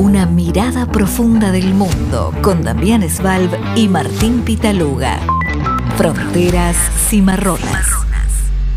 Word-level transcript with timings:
Una 0.00 0.24
mirada 0.24 0.90
profunda 0.90 1.52
del 1.52 1.74
mundo 1.74 2.32
con 2.40 2.62
Damián 2.62 3.06
Svalb 3.06 3.50
y 3.76 3.86
Martín 3.86 4.42
Pitaluga. 4.46 5.20
Fronteras 5.98 6.74
cimarronas. 7.10 7.86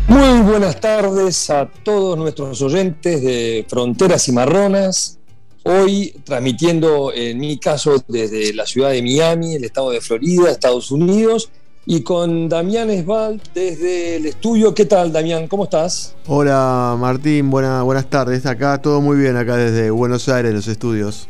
Muy 0.06 0.42
buenas 0.42 0.78
tardes 0.78 1.48
a 1.48 1.66
todos 1.82 2.18
nuestros 2.18 2.60
oyentes 2.60 3.22
de 3.22 3.64
Fronteras 3.66 4.22
Cimarronas. 4.22 5.18
Hoy 5.62 6.14
transmitiendo, 6.24 7.10
en 7.14 7.38
mi 7.38 7.56
caso, 7.56 8.04
desde 8.06 8.52
la 8.52 8.66
ciudad 8.66 8.90
de 8.90 9.00
Miami, 9.00 9.54
el 9.54 9.64
estado 9.64 9.92
de 9.92 10.02
Florida, 10.02 10.50
Estados 10.50 10.90
Unidos, 10.90 11.48
y 11.86 12.02
con 12.02 12.48
Damián 12.48 12.90
Esbal 12.90 13.40
desde 13.54 14.16
el 14.16 14.26
estudio. 14.26 14.74
¿Qué 14.74 14.86
tal, 14.86 15.12
Damián? 15.12 15.48
¿Cómo 15.48 15.64
estás? 15.64 16.14
Hola, 16.26 16.96
Martín. 16.98 17.50
buenas 17.50 18.08
tardes. 18.08 18.46
Acá 18.46 18.80
todo 18.80 19.00
muy 19.00 19.18
bien, 19.18 19.36
acá 19.36 19.56
desde 19.56 19.90
Buenos 19.90 20.28
Aires, 20.28 20.52
los 20.52 20.68
estudios. 20.68 21.28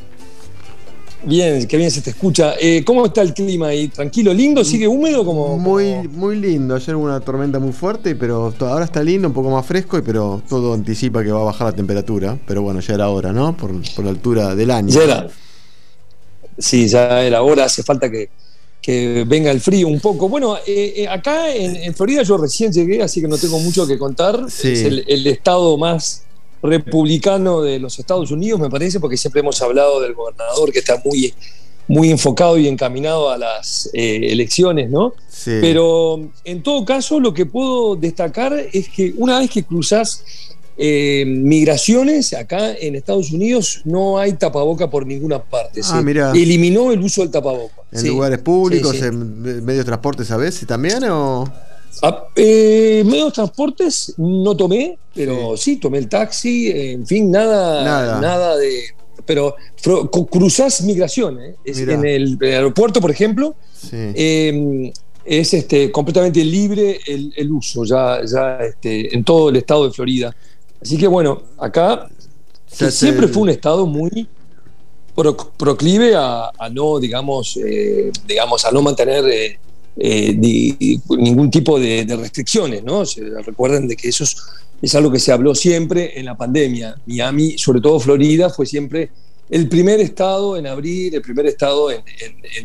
Bien, 1.26 1.66
qué 1.66 1.78
bien 1.78 1.90
se 1.90 2.02
te 2.02 2.10
escucha. 2.10 2.54
Eh, 2.60 2.84
¿Cómo 2.84 3.06
está 3.06 3.22
el 3.22 3.32
clima 3.32 3.68
ahí? 3.68 3.88
¿Tranquilo, 3.88 4.34
lindo? 4.34 4.62
¿Sigue 4.62 4.86
húmedo? 4.86 5.24
Como, 5.24 5.56
muy, 5.58 6.06
muy 6.08 6.36
lindo. 6.36 6.74
Ayer 6.74 6.94
hubo 6.94 7.04
una 7.04 7.18
tormenta 7.20 7.58
muy 7.58 7.72
fuerte, 7.72 8.14
pero 8.14 8.52
ahora 8.60 8.84
está 8.84 9.02
lindo, 9.02 9.28
un 9.28 9.34
poco 9.34 9.50
más 9.50 9.64
fresco, 9.64 10.00
pero 10.04 10.42
todo 10.46 10.74
anticipa 10.74 11.24
que 11.24 11.32
va 11.32 11.40
a 11.40 11.44
bajar 11.44 11.68
la 11.68 11.72
temperatura. 11.72 12.38
Pero 12.46 12.60
bueno, 12.60 12.80
ya 12.80 12.94
era 12.94 13.08
hora, 13.08 13.32
¿no? 13.32 13.56
Por, 13.56 13.72
la 14.04 14.10
altura 14.10 14.54
del 14.54 14.70
año. 14.70 14.90
Ya 14.90 15.02
era. 15.02 15.28
Sí, 16.58 16.86
ya 16.88 17.22
era 17.22 17.42
hora. 17.42 17.64
Hace 17.64 17.82
falta 17.82 18.10
que, 18.10 18.28
venga 19.26 19.50
el 19.50 19.60
frío 19.60 19.88
un 19.88 20.00
poco. 20.00 20.28
Bueno, 20.28 20.56
eh, 20.66 20.94
eh, 20.96 21.08
acá 21.08 21.54
en, 21.54 21.94
Florida 21.94 22.22
yo 22.22 22.36
recién 22.36 22.72
llegué, 22.72 23.02
así 23.02 23.20
que 23.20 23.28
no 23.28 23.38
tengo 23.38 23.58
mucho 23.58 23.86
que 23.86 23.98
contar. 23.98 24.44
Es 24.46 24.62
el 24.62 25.26
estado 25.26 25.76
más 25.78 26.24
republicano 26.64 27.60
de 27.60 27.78
los 27.78 27.98
Estados 27.98 28.30
Unidos, 28.30 28.58
me 28.58 28.70
parece, 28.70 28.98
porque 28.98 29.16
siempre 29.16 29.40
hemos 29.40 29.60
hablado 29.60 30.00
del 30.00 30.14
gobernador 30.14 30.72
que 30.72 30.78
está 30.78 31.00
muy, 31.04 31.34
muy 31.86 32.10
enfocado 32.10 32.56
y 32.58 32.66
encaminado 32.66 33.28
a 33.28 33.36
las 33.36 33.90
eh, 33.92 34.32
elecciones, 34.32 34.90
¿no? 34.90 35.14
Pero 35.44 36.30
en 36.44 36.62
todo 36.62 36.86
caso, 36.86 37.20
lo 37.20 37.34
que 37.34 37.44
puedo 37.44 37.96
destacar 37.96 38.54
es 38.72 38.88
que 38.88 39.12
una 39.18 39.40
vez 39.40 39.50
que 39.50 39.62
cruzas 39.62 40.24
eh, 40.76 41.24
migraciones 41.26 42.32
acá 42.32 42.72
en 42.72 42.96
Estados 42.96 43.30
Unidos 43.30 43.82
no 43.84 44.18
hay 44.18 44.32
tapaboca 44.32 44.90
por 44.90 45.06
ninguna 45.06 45.42
parte. 45.42 45.80
Ah, 45.84 46.02
eliminó 46.34 46.90
el 46.90 47.00
uso 47.00 47.22
del 47.22 47.30
tapaboca. 47.30 47.82
¿En 47.92 48.08
lugares 48.08 48.40
públicos, 48.40 49.00
en 49.00 49.64
medios 49.64 49.78
de 49.78 49.84
transporte 49.84 50.24
a 50.28 50.36
veces 50.36 50.66
también? 50.66 51.04
O... 51.04 51.44
Ah, 52.02 52.24
eh, 52.34 53.02
medios 53.06 53.26
de 53.26 53.32
transportes 53.32 54.14
no 54.16 54.56
tomé, 54.56 54.98
pero 55.14 55.56
sí. 55.56 55.76
tomé 55.76 55.98
el 55.98 56.08
taxi, 56.08 56.70
en 56.70 57.06
fin, 57.06 57.30
nada, 57.30 58.20
nada. 58.20 58.56
de. 58.56 58.82
Pero 59.24 59.54
cruzás 60.30 60.82
migración, 60.82 61.40
¿eh? 61.40 61.54
en 61.64 62.04
el, 62.04 62.38
aeropuerto, 62.42 63.00
por 63.00 63.10
ejemplo, 63.10 63.54
em, 63.90 64.92
es 65.24 65.54
este, 65.54 65.90
completamente 65.90 66.44
libre 66.44 67.00
el, 67.06 67.50
uso, 67.50 67.84
ya, 67.84 68.20
ya 68.26 68.58
este, 68.58 69.14
en 69.14 69.24
todo 69.24 69.48
el 69.48 69.56
estado 69.56 69.86
de 69.86 69.92
Florida. 69.92 70.34
Así 70.84 70.98
que 70.98 71.06
bueno, 71.06 71.42
acá 71.58 72.08
siempre 72.66 73.26
fue 73.26 73.44
un 73.44 73.48
estado 73.48 73.86
muy 73.86 74.28
proclive 75.56 76.14
a, 76.16 76.50
no, 76.72 76.98
digamos, 76.98 77.56
eh, 77.56 78.10
digamos, 78.26 78.64
a 78.64 78.72
no 78.72 78.82
mantener 78.82 79.24
eh, 79.26 79.58
eh, 79.96 80.34
ningún 81.08 81.50
tipo 81.50 81.78
de, 81.78 82.04
restricciones, 82.18 82.82
¿no? 82.82 83.06
Se 83.06 83.22
recuerden 83.42 83.86
de 83.88 83.96
que 83.96 84.08
eso 84.08 84.24
es, 84.24 84.94
algo 84.94 85.10
que 85.10 85.20
se 85.20 85.32
habló 85.32 85.54
siempre 85.54 86.18
en 86.18 86.26
la 86.26 86.36
pandemia. 86.36 86.96
Miami, 87.06 87.56
sobre 87.56 87.80
todo 87.80 87.98
Florida, 88.00 88.50
fue 88.50 88.66
siempre 88.66 89.10
el 89.50 89.68
primer 89.68 90.00
estado 90.00 90.56
en 90.56 90.66
abrir, 90.66 91.14
el 91.14 91.22
primer 91.22 91.46
estado 91.46 91.90
en, 91.90 92.02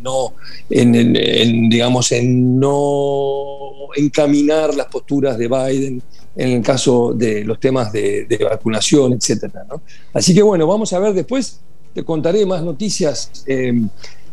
no, 0.01 0.33
en, 0.69 1.69
digamos, 1.69 2.11
en 2.11 2.59
no 2.59 3.89
encaminar 3.95 4.73
las 4.75 4.87
posturas 4.87 5.37
de 5.37 5.47
Biden 5.47 6.01
en 6.35 6.49
el 6.51 6.63
caso 6.63 7.13
de 7.13 7.43
los 7.43 7.59
temas 7.59 7.91
de, 7.91 8.47
vacunación, 8.49 9.13
etcétera. 9.13 9.65
Así 10.13 10.33
que 10.33 10.41
bueno, 10.41 10.65
vamos 10.67 10.93
a 10.93 10.99
ver 10.99 11.13
después, 11.13 11.59
te 11.93 12.03
contaré 12.03 12.45
más 12.45 12.63
noticias 12.63 13.43
eh, 13.45 13.73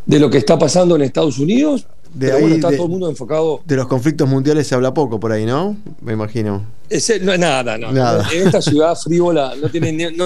de 0.05 0.19
lo 0.21 0.31
que 0.31 0.39
está 0.39 0.59
pasando 0.59 0.95
en 0.95 1.03
Estados 1.03 1.39
Unidos, 1.39 1.87
de 2.17 2.33
ahí, 2.33 2.53
está 2.53 2.71
todo 2.71 2.85
el 2.85 2.91
mundo 2.91 3.11
enfocado. 3.11 3.61
De 3.67 3.77
los 3.77 3.87
conflictos 3.89 4.27
mundiales 4.27 4.67
se 4.67 4.75
habla 4.75 4.95
poco 4.95 5.21
por 5.21 5.33
ahí, 5.33 5.45
¿no? 5.45 5.77
Me 6.01 6.15
imagino. 6.15 6.65
Ese, 6.89 7.21
no, 7.21 7.37
nada, 7.37 7.77
no. 7.77 7.93
Nada. 7.93 8.27
En 8.33 8.47
esta 8.47 8.63
ciudad 8.63 8.97
frívola 8.97 9.53
no 9.61 9.69
tienen 9.71 10.17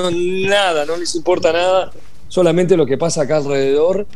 nada, 0.48 0.84
no 0.84 0.96
les 0.96 1.14
importa 1.16 1.52
nada, 1.52 1.90
solamente 2.30 2.78
lo 2.78 2.86
que 2.86 2.96
pasa 2.96 3.22
acá 3.22 3.36
alrededor. 3.36 4.06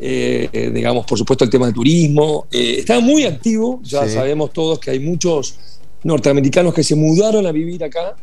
Eh, 0.00 0.70
digamos, 0.74 1.04
por 1.06 1.18
supuesto, 1.18 1.44
el 1.44 1.50
tema 1.50 1.66
del 1.66 1.74
turismo. 1.74 2.46
Eh, 2.50 2.76
está 2.78 3.00
muy 3.00 3.24
activo, 3.24 3.80
ya 3.82 4.08
sabemos 4.08 4.52
todos 4.52 4.78
que 4.78 4.90
hay 4.90 5.00
muchos 5.00 5.56
norteamericanos 6.02 6.72
que 6.72 6.82
se 6.82 6.94
mudaron 6.94 7.46
a 7.46 7.52
vivir 7.52 7.84
acá. 7.84 8.16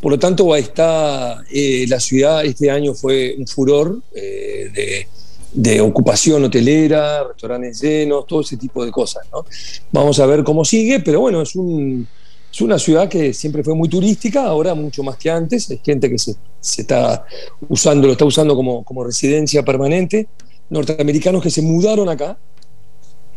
Por 0.00 0.12
lo 0.12 0.18
tanto, 0.18 0.54
está 0.56 1.42
eh, 1.50 1.86
la 1.88 2.00
ciudad 2.00 2.44
este 2.44 2.70
año 2.70 2.92
fue 2.94 3.34
un 3.38 3.46
furor 3.46 4.02
de 4.12 5.06
de 5.52 5.80
ocupación 5.80 6.44
hotelera, 6.44 7.24
restaurantes 7.24 7.80
llenos, 7.80 8.26
todo 8.26 8.40
ese 8.40 8.56
tipo 8.56 8.84
de 8.84 8.90
cosas. 8.90 9.26
¿no? 9.32 9.44
Vamos 9.92 10.18
a 10.20 10.26
ver 10.26 10.44
cómo 10.44 10.64
sigue, 10.64 11.00
pero 11.00 11.20
bueno, 11.20 11.42
es, 11.42 11.54
un, 11.56 12.06
es 12.52 12.60
una 12.60 12.78
ciudad 12.78 13.08
que 13.08 13.32
siempre 13.32 13.62
fue 13.62 13.74
muy 13.74 13.88
turística, 13.88 14.44
ahora 14.44 14.74
mucho 14.74 15.02
más 15.02 15.16
que 15.16 15.30
antes, 15.30 15.70
hay 15.70 15.80
gente 15.84 16.10
que 16.10 16.18
se, 16.18 16.34
está 16.60 17.24
usando, 17.68 18.06
lo 18.06 18.12
está 18.12 18.24
usando 18.24 18.56
como, 18.56 18.82
como 18.84 19.04
residencia 19.04 19.62
permanente, 19.62 20.28
norteamericanos 20.68 21.42
que 21.42 21.50
se 21.50 21.62
mudaron 21.62 22.08
acá, 22.08 22.38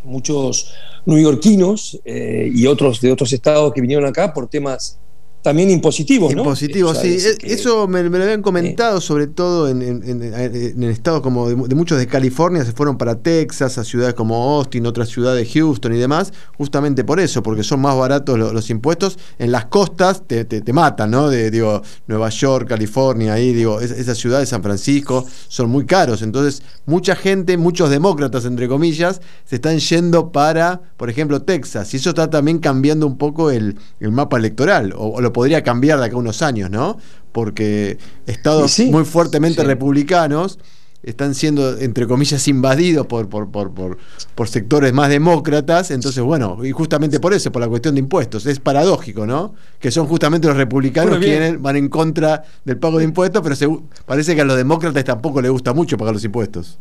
muchos 0.03 0.73
neoyorquinos 1.05 1.99
eh, 2.05 2.49
y 2.53 2.65
otros 2.65 3.01
de 3.01 3.11
otros 3.11 3.31
estados 3.33 3.73
que 3.73 3.81
vinieron 3.81 4.05
acá 4.05 4.33
por 4.33 4.47
temas 4.47 4.97
también 5.43 5.69
impositivos, 5.69 6.33
¿no? 6.33 6.41
Impositivos, 6.41 6.97
sí. 6.99 7.17
Eso 7.43 7.85
me, 7.89 8.01
lo 8.01 8.23
habían 8.23 8.41
comentado, 8.41 9.01
sobre 9.01 9.27
todo 9.27 9.67
en, 9.67 9.81
en, 9.81 10.83
estados 10.83 11.21
como 11.21 11.49
de, 11.49 11.75
muchos 11.75 11.97
de 11.97 12.07
California, 12.07 12.63
se 12.63 12.71
fueron 12.71 12.97
para 12.97 13.15
Texas, 13.15 13.77
a 13.77 13.83
ciudades 13.83 14.13
como 14.13 14.57
Austin, 14.57 14.85
otras 14.85 15.09
ciudades, 15.09 15.51
Houston 15.53 15.93
y 15.93 15.97
demás, 15.97 16.31
justamente 16.57 17.03
por 17.03 17.19
eso, 17.19 17.43
porque 17.43 17.61
son 17.61 17.81
más 17.81 17.97
baratos 17.97 18.39
los, 18.39 18.69
impuestos. 18.69 19.19
En 19.37 19.51
las 19.51 19.65
costas 19.65 20.23
te, 20.25 20.45
te, 20.45 20.73
matan, 20.73 21.11
¿no? 21.11 21.29
De, 21.29 21.51
digo, 21.51 21.81
Nueva 22.07 22.29
York, 22.29 22.69
California, 22.69 23.33
ahí, 23.33 23.53
digo, 23.53 23.81
esas 23.81 24.17
ciudades, 24.17 24.47
San 24.47 24.63
Francisco, 24.63 25.25
son 25.49 25.69
muy 25.69 25.85
caros. 25.85 26.21
Entonces, 26.21 26.63
mucha 26.85 27.17
gente, 27.17 27.57
muchos 27.57 27.89
demócratas, 27.89 28.45
entre 28.45 28.69
comillas, 28.69 29.19
se 29.43 29.55
están 29.55 29.77
yendo 29.79 30.31
para, 30.31 30.79
por 30.95 31.09
ejemplo, 31.09 31.41
Texas. 31.41 31.93
Y 31.93 31.97
eso 31.97 32.11
está 32.11 32.29
también 32.29 32.59
cambiando 32.59 33.05
un 33.05 33.17
poco 33.17 33.51
el, 33.51 33.75
mapa 33.99 34.37
electoral, 34.37 34.93
o, 34.95 35.07
o 35.09 35.21
lo 35.21 35.32
podría 35.33 35.63
cambiar 35.63 35.99
de 35.99 36.05
acá 36.05 36.15
a 36.15 36.19
unos 36.19 36.41
años, 36.41 36.69
¿no? 36.69 36.97
Porque 37.31 37.97
estados 38.25 38.79
muy 38.79 39.05
fuertemente 39.05 39.63
republicanos 39.63 40.59
están 41.03 41.35
siendo, 41.35 41.77
entre 41.79 42.07
comillas, 42.07 42.47
invadidos 42.47 43.05
por, 43.07 43.27
por, 43.27 43.49
por, 43.51 44.47
sectores 44.47 44.93
más 44.93 45.09
demócratas. 45.09 45.91
Entonces, 45.91 46.23
bueno, 46.23 46.57
y 46.63 46.71
justamente 46.71 47.19
por 47.19 47.33
eso, 47.33 47.51
por 47.51 47.61
la 47.61 47.67
cuestión 47.67 47.95
de 47.95 47.99
impuestos. 47.99 48.45
Es 48.45 48.59
paradójico, 48.59 49.27
¿no? 49.27 49.53
Que 49.79 49.91
son 49.91 50.07
justamente 50.07 50.47
los 50.47 50.55
republicanos 50.55 51.19
quienes 51.19 51.61
van 51.61 51.75
en 51.75 51.89
contra 51.89 52.43
del 52.63 52.77
pago 52.77 52.99
de 52.99 53.03
impuestos, 53.03 53.41
pero 53.43 53.83
parece 54.05 54.33
que 54.33 54.41
a 54.41 54.45
los 54.45 54.55
demócratas 54.55 55.03
tampoco 55.03 55.41
les 55.41 55.51
gusta 55.51 55.73
mucho 55.73 55.97
pagar 55.97 56.13
los 56.13 56.23
impuestos. 56.23 56.79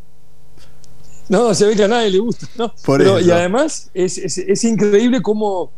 No, 1.28 1.54
se 1.54 1.66
ve 1.66 1.74
que 1.74 1.84
a 1.84 1.88
nadie 1.88 2.10
le 2.10 2.18
gusta, 2.18 2.46
¿no? 2.56 2.72
y 3.20 3.30
además 3.30 3.90
es, 3.94 4.18
es 4.18 4.64
increíble 4.64 5.22
cómo 5.22 5.72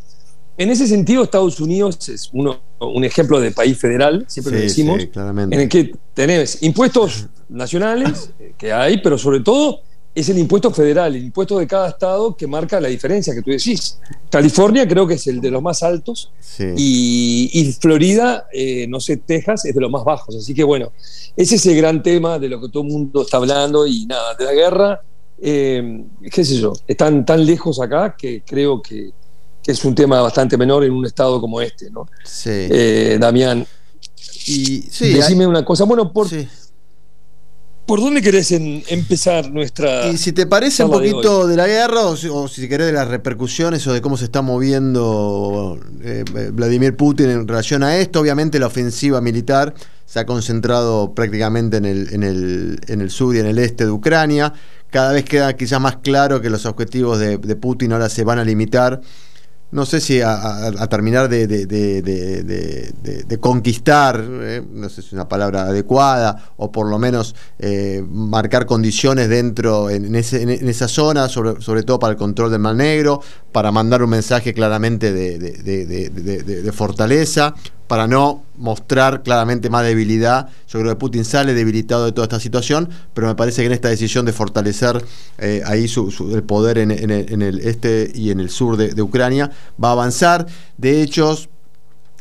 en 0.57 0.71
ese 0.71 0.87
sentido, 0.87 1.25
Estados 1.25 1.61
Unidos 1.61 2.09
es 2.09 2.31
uno, 2.33 2.61
un 2.79 3.05
ejemplo 3.05 3.41
de 3.41 3.51
país 3.51 3.77
federal, 3.79 4.25
siempre 4.29 4.55
lo 4.55 4.61
decimos, 4.61 5.01
en 5.01 5.53
el 5.53 5.69
que 5.69 5.95
tenés 6.15 6.63
impuestos 6.63 7.27
nacionales, 7.49 8.31
que 8.59 8.73
hay, 8.73 8.99
pero 8.99 9.19
sobre 9.19 9.41
todo 9.41 9.81
es 10.15 10.29
el 10.29 10.39
impuesto 10.39 10.71
federal, 10.71 11.17
el 11.17 11.25
impuesto 11.25 11.59
de 11.59 11.67
cada 11.67 11.89
estado 11.89 12.37
que 12.37 12.47
marca 12.47 12.81
la 12.81 12.87
diferencia 12.89 13.35
que 13.35 13.43
tú 13.43 13.51
decís. 13.51 13.99
California 14.31 14.87
creo 14.87 15.09
que 15.09 15.15
es 15.15 15.27
el 15.27 15.41
de 15.41 15.51
los 15.51 15.61
más 15.61 15.83
altos 15.83 16.31
y, 16.77 17.77
Florida, 17.81 18.47
eh, 18.53 18.87
no 18.87 19.01
sé, 19.01 19.17
Texas 19.17 19.65
es 19.65 19.75
de 19.75 19.81
los 19.81 19.91
más 19.91 20.05
bajos. 20.05 20.37
Así 20.37 20.55
que 20.55 20.63
bueno, 20.63 20.93
ese 21.37 21.57
es 21.57 21.67
el 21.67 21.77
gran 21.77 22.01
tema 22.01 22.39
de 22.39 22.49
lo 22.49 22.61
que 22.61 22.69
todo 22.69 22.85
el 22.85 22.91
mundo 22.91 23.23
está 23.23 23.39
hablando 23.39 23.87
y 23.89 24.07
nada, 24.07 24.35
de 24.35 24.45
la 24.45 24.53
guerra, 24.53 25.01
eh, 25.41 26.05
qué 26.31 26.45
sé 26.45 26.61
yo, 26.61 26.75
están 26.87 27.27
tan 27.27 27.45
lejos 27.45 27.81
acá 27.81 28.15
que 28.17 28.43
creo 28.47 28.81
que 28.81 29.11
que 29.65 29.73
es 29.73 29.85
un 29.85 29.95
tema 29.95 30.21
bastante 30.21 30.59
menor 30.59 30.85
en 30.85 30.93
un 30.93 31.07
estado 31.07 31.41
como 31.41 31.61
este, 31.61 31.91
¿no? 31.91 32.07
Sí. 32.23 32.51
Eh, 32.51 33.17
Damián. 33.19 33.67
Y 34.47 34.83
sí, 34.91 35.15
decime 35.15 35.47
una 35.47 35.65
cosa. 35.65 35.85
Bueno, 35.85 36.13
por, 36.13 36.29
¿por 37.87 38.01
dónde 38.01 38.21
querés 38.21 38.53
empezar 38.53 39.51
nuestra. 39.51 40.09
Y 40.09 40.19
si 40.19 40.33
te 40.33 40.47
parece 40.47 40.85
un 40.85 40.91
poquito 40.91 41.47
de, 41.47 41.57
la 41.57 41.67
guerra, 41.67 42.03
o 42.03 42.17
si, 42.47 42.69
querés 42.69 42.89
de 42.89 42.93
las 42.93 43.09
repercusiones 43.09 43.87
o 43.87 43.95
de 43.95 44.03
cómo 44.03 44.19
se 44.19 44.25
está 44.25 44.43
moviendo 44.43 45.81
eh, 46.03 46.25
Vladimir 46.53 46.95
Putin 46.95 47.31
en 47.31 47.49
relación 47.49 47.83
a 47.83 47.97
esto, 47.97 48.21
obviamente 48.21 48.59
la 48.59 48.67
ofensiva 48.67 49.23
militar 49.23 49.73
se 50.05 50.21
ha 50.21 50.27
concentrado 50.27 51.15
prácticamente 51.15 51.79
en 51.79 51.87
el, 51.87 52.13
en 52.13 52.23
el, 52.23 52.81
en 52.89 53.01
el 53.01 53.11
sur 53.11 53.35
y 53.35 53.39
en 53.39 53.47
el 53.47 53.59
este 53.59 53.87
de 53.87 53.91
Ucrania. 53.91 54.53
Cada 54.91 55.13
vez 55.13 55.25
queda 55.25 55.57
quizás 55.57 55.81
más 55.81 55.97
claro 55.97 56.43
que 56.43 56.51
los 56.51 56.67
objetivos 56.67 57.19
de, 57.19 57.39
de 57.39 57.57
Putin 57.57 57.95
ahora 57.95 58.11
se 58.11 58.25
van 58.25 58.39
a 58.39 58.45
limitar 58.45 59.01
no 59.75 59.85
sé 59.87 60.01
si 60.01 60.21
a, 60.21 60.87
terminar 60.89 61.29
de, 61.29 61.49
de, 61.49 63.39
conquistar, 63.41 64.25
eh, 64.25 64.63
no 64.73 64.89
sé 64.89 65.03
si 65.03 65.09
es 65.09 65.13
una 65.15 65.29
palabra 65.29 65.63
adecuada, 65.63 66.53
o 66.57 66.71
por 66.71 66.89
lo 66.89 66.97
menos 66.97 67.35
eh, 67.59 68.01
marcar 68.09 68.67
condiciones 68.67 69.29
dentro 69.29 69.91
en, 69.91 70.15
esa 70.15 70.87
zona, 70.87 71.29
sobre, 71.29 71.61
sobre, 71.61 71.83
todo 71.83 71.99
para 71.99 72.13
el 72.13 72.17
control 72.17 72.53
del 72.53 72.61
Mar 72.61 72.77
Negro, 72.77 73.21
para 73.51 73.73
mandar 73.73 74.01
un 74.05 74.11
mensaje 74.11 74.55
claramente 74.55 75.13
de, 75.13 76.73
fortaleza, 76.73 77.57
para 77.87 78.07
no 78.07 78.43
mostrar 78.57 79.23
claramente 79.23 79.69
más 79.69 79.85
debilidad. 79.85 80.49
Yo 80.69 80.81
creo 80.81 80.93
que 80.93 80.99
Putin 80.99 81.25
sale 81.25 81.55
debilitado 81.55 82.07
de 82.07 82.13
toda 82.13 82.25
esta 82.25 82.41
situación, 82.41 82.89
pero 83.13 83.27
me 83.27 83.35
parece 83.35 83.63
que 83.63 83.67
en 83.67 83.73
esta 83.73 83.89
decisión 83.89 84.25
de 84.25 84.33
fortalecer 84.33 85.05
eh, 85.39 85.63
ahí 85.67 85.87
el 86.33 86.43
poder 86.45 86.79
en, 86.79 86.91
el, 86.91 87.61
este 87.61 88.11
y 88.15 88.31
en 88.31 88.41
el 88.41 88.51
sur 88.51 88.77
de, 88.77 89.03
Ucrania 89.03 89.51
va 89.83 89.89
a 89.89 89.93
avanzar. 89.93 90.47
De 90.79 91.03
hecho, 91.03 91.37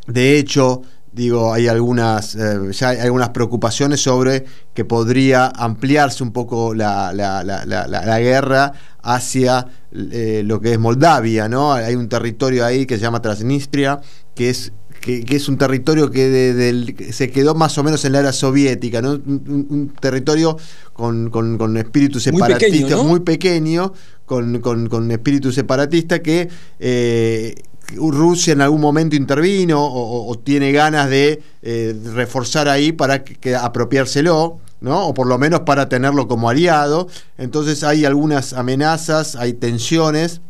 de 0.06 0.38
hecho, 0.38 0.82
digo, 1.12 1.52
hay 1.52 1.68
algunas, 1.68 2.34
eh, 2.34 2.72
ya 2.72 2.90
hay 2.90 2.98
algunas 2.98 3.30
preocupaciones 3.30 4.02
sobre 4.02 4.44
que 4.74 4.84
podría 4.84 5.46
ampliarse 5.46 6.22
un 6.22 6.32
poco 6.32 6.74
la, 6.74 7.10
guerra 8.20 8.72
hacia 9.02 9.66
eh, 9.92 10.42
lo 10.44 10.60
que 10.60 10.72
es 10.72 10.78
Moldavia, 10.78 11.48
¿no? 11.48 11.72
Hay 11.72 11.94
un 11.94 12.08
territorio 12.08 12.66
ahí 12.66 12.84
que 12.84 12.96
se 12.96 13.02
llama 13.02 13.22
Transnistria, 13.22 14.00
que 14.34 14.50
es 14.50 14.72
que, 15.04 15.36
es 15.36 15.48
un 15.50 15.58
territorio 15.58 16.10
que 16.10 17.10
se 17.12 17.30
quedó 17.30 17.54
más 17.54 17.76
o 17.76 17.84
menos 17.84 18.04
en 18.06 18.12
la 18.12 18.20
era 18.20 18.32
soviética, 18.32 19.02
¿no? 19.02 19.10
un, 19.12 19.92
territorio 20.00 20.56
con, 20.94 21.28
con, 21.28 21.76
espíritu 21.76 22.20
separatista, 22.20 22.96
muy 23.02 23.20
pequeño, 23.20 23.92
con, 24.24 25.10
espíritu 25.10 25.52
separatista 25.52 26.22
que 26.22 26.48
eh, 26.78 27.54
Rusia 27.96 28.54
en 28.54 28.62
algún 28.62 28.80
momento 28.80 29.14
intervino 29.14 29.78
o, 29.78 30.38
tiene 30.38 30.72
ganas 30.72 31.10
de 31.10 31.42
eh, 31.60 31.94
reforzar 32.14 32.68
ahí 32.68 32.92
para 32.92 33.24
que, 33.24 33.54
apropiárselo. 33.54 34.58
¿no? 34.80 35.06
o 35.06 35.14
por 35.14 35.26
lo 35.26 35.38
menos 35.38 35.60
para 35.60 35.88
tenerlo 35.88 36.28
como 36.28 36.50
aliado. 36.50 37.08
Entonces 37.38 37.82
hay 37.84 38.04
algunas 38.04 38.52
amenazas, 38.52 39.34
hay 39.34 39.54
tensiones 39.54 40.42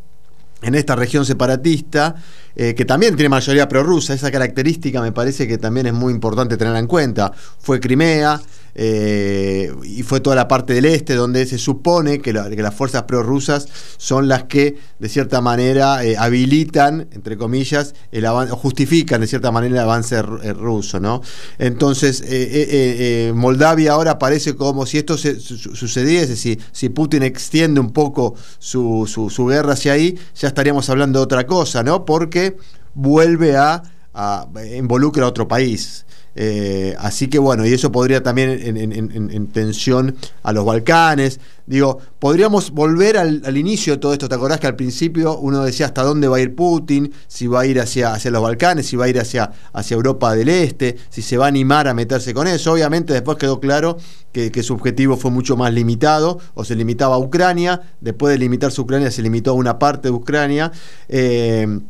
en 0.64 0.74
esta 0.74 0.96
región 0.96 1.24
separatista, 1.24 2.14
eh, 2.56 2.74
que 2.74 2.84
también 2.84 3.16
tiene 3.16 3.28
mayoría 3.28 3.68
prorrusa, 3.68 4.14
esa 4.14 4.30
característica 4.30 5.00
me 5.00 5.12
parece 5.12 5.46
que 5.46 5.58
también 5.58 5.86
es 5.86 5.92
muy 5.92 6.12
importante 6.12 6.56
tenerla 6.56 6.78
en 6.78 6.86
cuenta. 6.86 7.32
Fue 7.58 7.80
Crimea, 7.80 8.40
eh, 8.74 9.63
y 9.94 10.02
fue 10.02 10.20
toda 10.20 10.36
la 10.36 10.48
parte 10.48 10.74
del 10.74 10.84
este 10.86 11.14
donde 11.14 11.46
se 11.46 11.58
supone 11.58 12.20
que, 12.20 12.32
las 12.32 12.74
fuerzas 12.74 13.04
prorrusas 13.04 13.68
son 13.96 14.28
las 14.28 14.44
que 14.44 14.76
de 14.98 15.08
cierta 15.08 15.40
manera 15.40 16.04
eh, 16.04 16.16
habilitan, 16.16 17.08
entre 17.12 17.36
comillas, 17.36 17.94
el 18.10 18.26
o 18.26 18.56
justifican 18.56 19.20
de 19.20 19.26
cierta 19.26 19.50
manera 19.50 19.74
el 19.74 19.80
avance 19.80 20.20
ruso. 20.22 21.00
¿no? 21.00 21.22
Entonces, 21.58 22.22
eh, 22.26 23.32
Moldavia 23.34 23.92
ahora 23.92 24.18
parece 24.18 24.56
como 24.56 24.86
si 24.86 24.98
esto 24.98 25.16
sucediese, 25.16 26.36
si, 26.36 26.58
si 26.72 26.88
Putin 26.88 27.22
extiende 27.22 27.80
un 27.80 27.92
poco 27.92 28.34
su, 28.58 29.06
su, 29.06 29.46
guerra 29.46 29.74
hacia 29.74 29.92
ahí, 29.92 30.18
ya 30.34 30.48
estaríamos 30.48 30.88
hablando 30.90 31.20
de 31.20 31.24
otra 31.24 31.46
cosa, 31.46 31.82
¿no? 31.82 32.04
porque 32.04 32.56
vuelve 32.94 33.56
a, 33.56 33.82
a 34.12 34.46
involucra 34.76 35.24
a 35.24 35.28
otro 35.28 35.46
país. 35.46 36.04
Eh, 36.36 36.94
así 36.98 37.28
que 37.28 37.38
bueno, 37.38 37.64
y 37.66 37.72
eso 37.72 37.92
podría 37.92 38.22
también 38.22 38.50
en, 38.50 39.46
tensión 39.48 40.16
a 40.42 40.52
los 40.52 40.64
Balcanes. 40.64 41.40
Digo, 41.66 41.98
podríamos 42.18 42.72
volver 42.72 43.16
al, 43.16 43.56
inicio 43.56 43.94
de 43.94 43.98
todo 43.98 44.12
esto. 44.12 44.28
¿Te 44.28 44.34
acordás 44.34 44.60
que 44.60 44.66
al 44.66 44.76
principio 44.76 45.38
uno 45.38 45.64
decía 45.64 45.86
hasta 45.86 46.02
dónde 46.02 46.28
va 46.28 46.36
a 46.36 46.40
ir 46.40 46.54
Putin? 46.54 47.12
Si 47.26 47.46
va 47.46 47.60
a 47.60 47.66
ir 47.66 47.80
hacia, 47.80 48.12
hacia 48.12 48.30
los 48.30 48.42
Balcanes, 48.42 48.86
si 48.86 48.96
va 48.96 49.06
a 49.06 49.08
ir 49.08 49.18
hacia, 49.18 49.50
hacia 49.72 49.94
Europa 49.94 50.34
del 50.34 50.48
Este, 50.48 50.96
si 51.08 51.22
se 51.22 51.36
va 51.36 51.46
a 51.46 51.48
animar 51.48 51.88
a 51.88 51.94
meterse 51.94 52.34
con 52.34 52.46
eso. 52.46 52.72
Obviamente 52.72 53.12
después 53.12 53.38
quedó 53.38 53.60
claro 53.60 53.96
que, 54.32 54.62
su 54.62 54.74
objetivo 54.74 55.16
fue 55.16 55.30
mucho 55.30 55.56
más 55.56 55.72
limitado, 55.72 56.40
o 56.54 56.64
se 56.64 56.74
limitaba 56.74 57.14
a 57.14 57.18
Ucrania. 57.18 57.80
Después 58.00 58.32
de 58.32 58.38
limitarse 58.38 58.80
a 58.80 58.84
Ucrania, 58.84 59.10
se 59.10 59.22
limitó 59.22 59.52
a 59.52 59.54
una 59.54 59.78
parte 59.78 60.08
de 60.08 60.12
Ucrania. 60.12 60.72
Eh, 61.08 61.80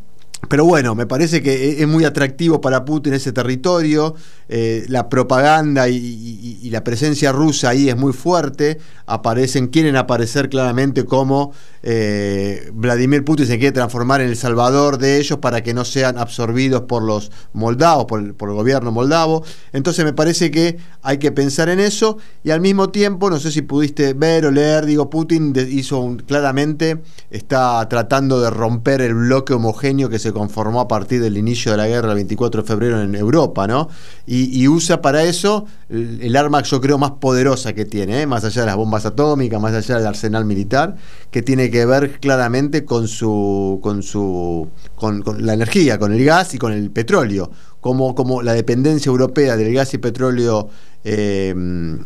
pero 0.48 0.64
bueno, 0.64 0.94
me 0.94 1.06
parece 1.06 1.42
que 1.42 1.52
e-, 1.52 1.82
es 1.82 1.88
muy 1.88 2.04
atractivo 2.04 2.60
para 2.60 2.84
Putin 2.84 3.14
ese 3.14 3.32
territorio, 3.32 4.14
eh, 4.48 4.84
la 4.88 5.08
propaganda 5.08 5.88
y, 5.88 6.70
la 6.70 6.82
presencia 6.82 7.30
rusa 7.30 7.68
ahí 7.68 7.88
es 7.88 7.96
muy 7.96 8.12
fuerte, 8.12 8.78
aparecen, 9.06 9.68
quieren 9.68 9.94
aparecer 9.94 10.48
claramente 10.48 11.04
como 11.04 11.52
eh, 11.84 12.70
Vladimir 12.72 13.24
Putin 13.24 13.46
se 13.46 13.58
quiere 13.58 13.70
transformar 13.70 14.22
en 14.22 14.28
el 14.28 14.36
salvador 14.36 14.98
de 14.98 15.18
ellos 15.18 15.38
para 15.38 15.62
que 15.62 15.72
no 15.72 15.84
sean 15.84 16.18
absorbidos 16.18 16.82
por 16.82 17.04
los 17.04 17.30
moldavos, 17.52 18.06
por 18.06 18.20
el, 18.20 18.34
gobierno 18.34 18.90
moldavo. 18.90 19.44
Entonces 19.72 20.04
me 20.04 20.12
parece 20.12 20.50
que 20.50 20.78
hay 21.02 21.18
que 21.18 21.30
pensar 21.30 21.68
en 21.68 21.78
eso 21.78 22.18
y 22.42 22.50
al 22.50 22.60
mismo 22.60 22.90
tiempo, 22.90 23.30
no 23.30 23.38
sé 23.38 23.52
si 23.52 23.62
pudiste 23.62 24.14
ver 24.14 24.46
o 24.46 24.50
leer, 24.50 24.84
digo, 24.84 25.10
Putin 25.10 25.54
hizo 25.70 26.00
un, 26.00 26.16
claramente, 26.16 27.02
está 27.30 27.88
tratando 27.88 28.40
de 28.40 28.50
romper 28.50 29.00
el 29.00 29.14
bloque 29.14 29.52
homogéneo 29.52 30.08
que 30.08 30.18
se 30.18 30.32
conformó 30.34 30.80
a 30.80 30.88
partir 30.88 31.22
del 31.22 31.38
inicio 31.38 31.70
de 31.72 31.78
la 31.78 31.88
guerra 31.88 32.10
el 32.10 32.16
24 32.16 32.62
de 32.62 32.68
febrero 32.68 33.00
en 33.00 33.14
Europa, 33.14 33.66
¿no? 33.66 33.88
Y, 34.26 34.68
usa 34.68 35.00
para 35.00 35.22
eso 35.22 35.66
el, 35.88 36.34
arma, 36.36 36.62
yo 36.62 36.80
creo, 36.80 36.98
más 36.98 37.12
poderosa 37.12 37.72
que 37.72 37.84
tiene, 37.84 38.22
¿eh? 38.22 38.26
más 38.26 38.44
allá 38.44 38.62
de 38.62 38.66
las 38.66 38.76
bombas 38.76 39.06
atómicas, 39.06 39.60
más 39.60 39.72
allá 39.72 39.96
del 39.96 40.06
arsenal 40.06 40.44
militar, 40.44 40.96
que 41.30 41.42
tiene 41.42 41.70
que 41.70 41.86
ver 41.86 42.18
claramente 42.20 42.84
con 42.84 43.08
su, 43.08 43.78
con 43.82 44.02
su, 44.02 44.68
con, 44.96 45.22
la 45.38 45.54
energía, 45.54 45.98
con 45.98 46.12
el 46.12 46.24
gas 46.24 46.54
y 46.54 46.58
con 46.58 46.72
el 46.72 46.90
petróleo, 46.90 47.50
como, 47.84 48.14
como 48.14 48.40
la 48.40 48.54
dependencia 48.54 49.10
europea 49.10 49.58
del 49.58 49.74
gas 49.74 49.92
y 49.92 49.98
petróleo 49.98 50.70
eh, 51.04 51.52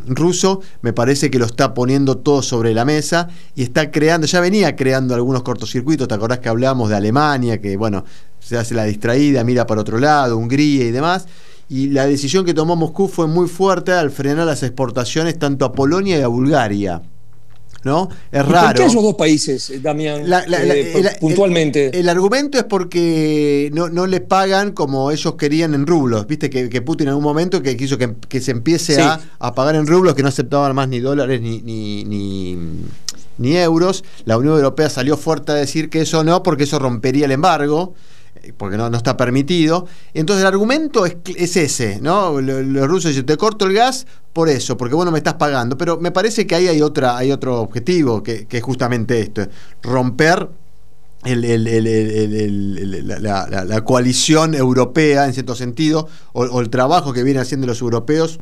ruso, 0.07 0.59
me 0.81 0.91
parece 0.91 1.31
que 1.31 1.39
lo 1.39 1.45
está 1.45 1.73
poniendo 1.73 2.17
todo 2.17 2.41
sobre 2.41 2.73
la 2.73 2.83
mesa 2.83 3.29
y 3.55 3.63
está 3.63 3.89
creando, 3.89 4.27
ya 4.27 4.41
venía 4.41 4.75
creando 4.75 5.15
algunos 5.15 5.41
cortocircuitos, 5.41 6.09
¿te 6.09 6.13
acordás 6.13 6.39
que 6.39 6.49
hablábamos 6.49 6.89
de 6.89 6.97
Alemania, 6.97 7.61
que 7.61 7.77
bueno, 7.77 8.03
se 8.41 8.57
hace 8.57 8.75
la 8.75 8.83
distraída, 8.83 9.45
mira 9.45 9.65
para 9.65 9.79
otro 9.79 9.99
lado, 9.99 10.35
Hungría 10.35 10.83
y 10.83 10.91
demás? 10.91 11.27
Y 11.69 11.87
la 11.91 12.07
decisión 12.07 12.43
que 12.43 12.53
tomó 12.53 12.75
Moscú 12.75 13.07
fue 13.07 13.27
muy 13.27 13.47
fuerte 13.47 13.93
al 13.93 14.11
frenar 14.11 14.47
las 14.47 14.63
exportaciones 14.63 15.39
tanto 15.39 15.63
a 15.63 15.71
Polonia 15.71 16.19
y 16.19 16.21
a 16.23 16.27
Bulgaria. 16.27 17.01
¿No? 17.83 18.09
Es 18.31 18.45
raro. 18.45 18.67
¿Por 18.67 18.75
qué 18.75 18.85
esos 18.85 19.03
dos 19.03 19.15
países, 19.15 19.69
eh, 19.69 19.79
Damián, 19.79 20.23
eh, 20.27 21.17
puntualmente? 21.19 21.97
El, 21.97 22.09
argumento 22.09 22.57
es 22.57 22.65
porque 22.65 23.69
no, 23.73 23.89
no 23.89 24.07
les 24.07 24.21
pagan 24.21 24.71
como 24.71 25.11
ellos 25.11 25.35
querían 25.35 25.73
en 25.73 25.87
rublos. 25.87 26.27
Viste 26.27 26.49
que, 26.49 26.81
Putin 26.81 27.07
en 27.07 27.09
algún 27.09 27.23
momento 27.23 27.61
que 27.61 27.77
quiso 27.77 27.97
que, 27.97 28.41
se 28.41 28.51
empiece 28.51 29.01
a, 29.01 29.53
pagar 29.53 29.75
en 29.75 29.87
rublos, 29.87 30.15
que 30.15 30.23
no 30.23 30.29
aceptaban 30.29 30.75
más 30.75 30.87
ni 30.87 30.99
dólares 30.99 31.41
ni, 31.41 31.61
ni, 31.61 32.57
ni, 33.37 33.57
euros. 33.57 34.03
La 34.25 34.37
Unión 34.37 34.55
Europea 34.55 34.89
salió 34.89 35.17
fuerte 35.17 35.51
a 35.51 35.55
decir 35.55 35.89
que 35.89 36.01
eso 36.01 36.23
no, 36.23 36.43
porque 36.43 36.63
eso 36.63 36.79
rompería 36.79 37.25
el 37.25 37.31
embargo 37.31 37.93
porque 38.57 38.77
no, 38.77 38.89
no, 38.89 38.97
está 38.97 39.17
permitido. 39.17 39.87
Entonces 40.13 40.41
el 40.41 40.47
argumento 40.47 41.05
es, 41.05 41.17
es 41.35 41.57
ese, 41.57 41.99
¿no? 42.01 42.39
Los, 42.41 42.87
rusos 42.87 43.09
dicen, 43.09 43.25
te 43.25 43.37
corto 43.37 43.65
el 43.65 43.73
gas 43.73 44.07
por 44.33 44.49
eso, 44.49 44.77
porque 44.77 44.95
bueno, 44.95 45.11
me 45.11 45.17
estás 45.17 45.35
pagando. 45.35 45.77
Pero 45.77 45.99
me 45.99 46.11
parece 46.11 46.47
que 46.47 46.55
ahí 46.55 46.67
hay, 46.67 46.81
otra, 46.81 47.17
hay 47.17 47.31
otro 47.31 47.61
objetivo, 47.61 48.23
que, 48.23 48.47
es 48.49 48.63
justamente 48.63 49.19
esto, 49.19 49.47
romper 49.81 50.49
la, 51.25 53.81
coalición 53.83 54.55
europea, 54.55 55.25
en 55.25 55.33
cierto 55.33 55.55
sentido, 55.55 56.07
o, 56.33 56.61
el 56.61 56.69
trabajo 56.69 57.13
que 57.13 57.23
vienen 57.23 57.41
haciendo 57.41 57.67
los 57.67 57.81
europeos 57.81 58.39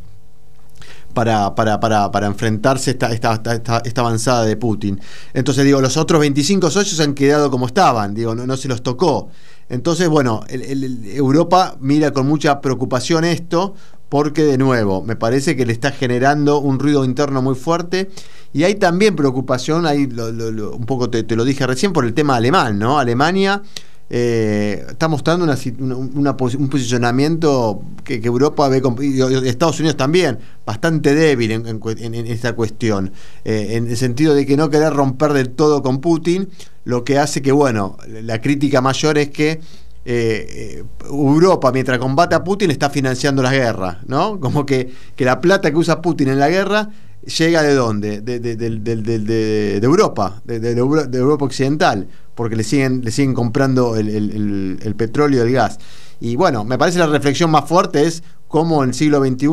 para, 1.13 1.55
para, 1.55 1.79
para, 1.79 2.11
para 2.11 2.27
enfrentarse 2.27 2.91
esta, 2.91 3.11
esta, 3.11 3.33
esta, 3.33 3.81
esta, 3.83 4.01
avanzada 4.01 4.45
de 4.45 4.55
Putin. 4.55 5.01
Entonces, 5.33 5.65
digo, 5.65 5.81
los 5.81 5.97
otros 5.97 6.19
25 6.19 6.69
socios 6.69 6.99
han 6.99 7.15
quedado 7.15 7.49
como 7.49 7.65
estaban, 7.65 8.13
digo, 8.13 8.35
no, 8.35 8.45
no 8.45 8.55
se 8.55 8.67
los 8.67 8.83
tocó. 8.83 9.29
Entonces, 9.69 10.07
bueno, 10.07 10.43
Europa 10.49 11.77
mira 11.79 12.11
con 12.11 12.27
mucha 12.27 12.61
preocupación 12.61 13.25
esto 13.25 13.75
porque 14.09 14.43
de 14.43 14.57
nuevo 14.57 15.03
me 15.03 15.15
parece 15.15 15.55
que 15.55 15.65
le 15.65 15.73
está 15.73 15.91
generando 15.91 16.59
un 16.59 16.79
ruido 16.79 17.03
interno 17.03 17.41
muy 17.41 17.55
fuerte 17.55 18.09
y 18.53 18.63
hay 18.63 18.75
también 18.75 19.15
preocupación, 19.15 19.85
ahí 19.85 20.05
un 20.05 20.85
poco 20.85 21.09
te, 21.09 21.35
lo 21.35 21.43
dije 21.43 21.67
recién 21.67 21.91
por 21.91 22.05
el 22.05 22.13
tema 22.13 22.37
alemán, 22.37 22.79
¿no? 22.79 22.97
Alemania 22.97 23.61
eh, 24.09 24.85
está 24.89 25.09
mostrando 25.09 25.45
un 25.45 26.69
posicionamiento 26.69 27.81
que, 28.05 28.21
Europa 28.23 28.69
ve, 28.69 28.81
y 29.01 29.47
Estados 29.47 29.79
Unidos 29.79 29.97
también, 29.97 30.39
bastante 30.65 31.13
débil 31.13 31.51
en, 31.51 32.27
esta 32.27 32.53
cuestión, 32.53 33.11
eh, 33.43 33.67
en 33.71 33.87
el 33.87 33.97
sentido 33.97 34.33
de 34.33 34.45
que 34.45 34.55
no 34.55 34.69
querer 34.69 34.93
romper 34.93 35.33
del 35.33 35.49
todo 35.49 35.83
con 35.83 35.99
Putin, 35.99 36.47
lo 36.87 37.03
que 37.03 37.19
hace 37.19 37.41
que, 37.41 37.51
bueno, 37.51 37.97
la 38.07 38.39
crítica 38.39 38.79
mayor 38.79 39.17
es 39.17 39.29
que 39.29 39.59
eh, 40.05 40.85
Europa, 41.03 41.69
mientras 41.73 41.99
combate 41.99 42.33
a 42.33 42.45
Putin, 42.45 42.71
está 42.71 42.89
financiando 42.89 43.43
las 43.43 43.51
guerras, 43.51 43.97
¿no? 44.07 44.39
Como 44.39 44.65
que, 44.65 44.89
que 45.17 45.25
la 45.25 45.41
plata 45.41 45.69
que 45.69 45.75
usa 45.75 46.01
Putin 46.01 46.29
en 46.29 46.39
la 46.39 46.47
guerra 46.47 46.89
llega 47.25 47.61
de 47.61 47.73
dónde? 47.73 48.21
De, 48.21 48.39
de, 48.39 48.55
de, 48.55 49.79
de 49.81 49.85
Europa, 49.85 50.41
de, 50.45 50.71
Europa 50.71 51.43
occidental, 51.43 52.07
porque 52.35 52.55
le 52.55 52.63
siguen, 52.63 53.01
le 53.03 53.11
siguen 53.11 53.33
comprando 53.33 53.97
el, 53.97 54.07
el, 54.07 54.79
el 54.81 54.95
petróleo 54.95 55.43
y 55.43 55.47
el 55.47 55.53
gas. 55.53 55.79
Y 56.19 56.35
bueno, 56.35 56.63
me 56.63 56.77
parece 56.77 56.99
la 56.99 57.07
reflexión 57.07 57.51
más 57.51 57.65
fuerte 57.67 58.03
es 58.03 58.23
cómo 58.47 58.83
en 58.83 58.89
el 58.89 58.95
siglo 58.95 59.23
XXI 59.23 59.47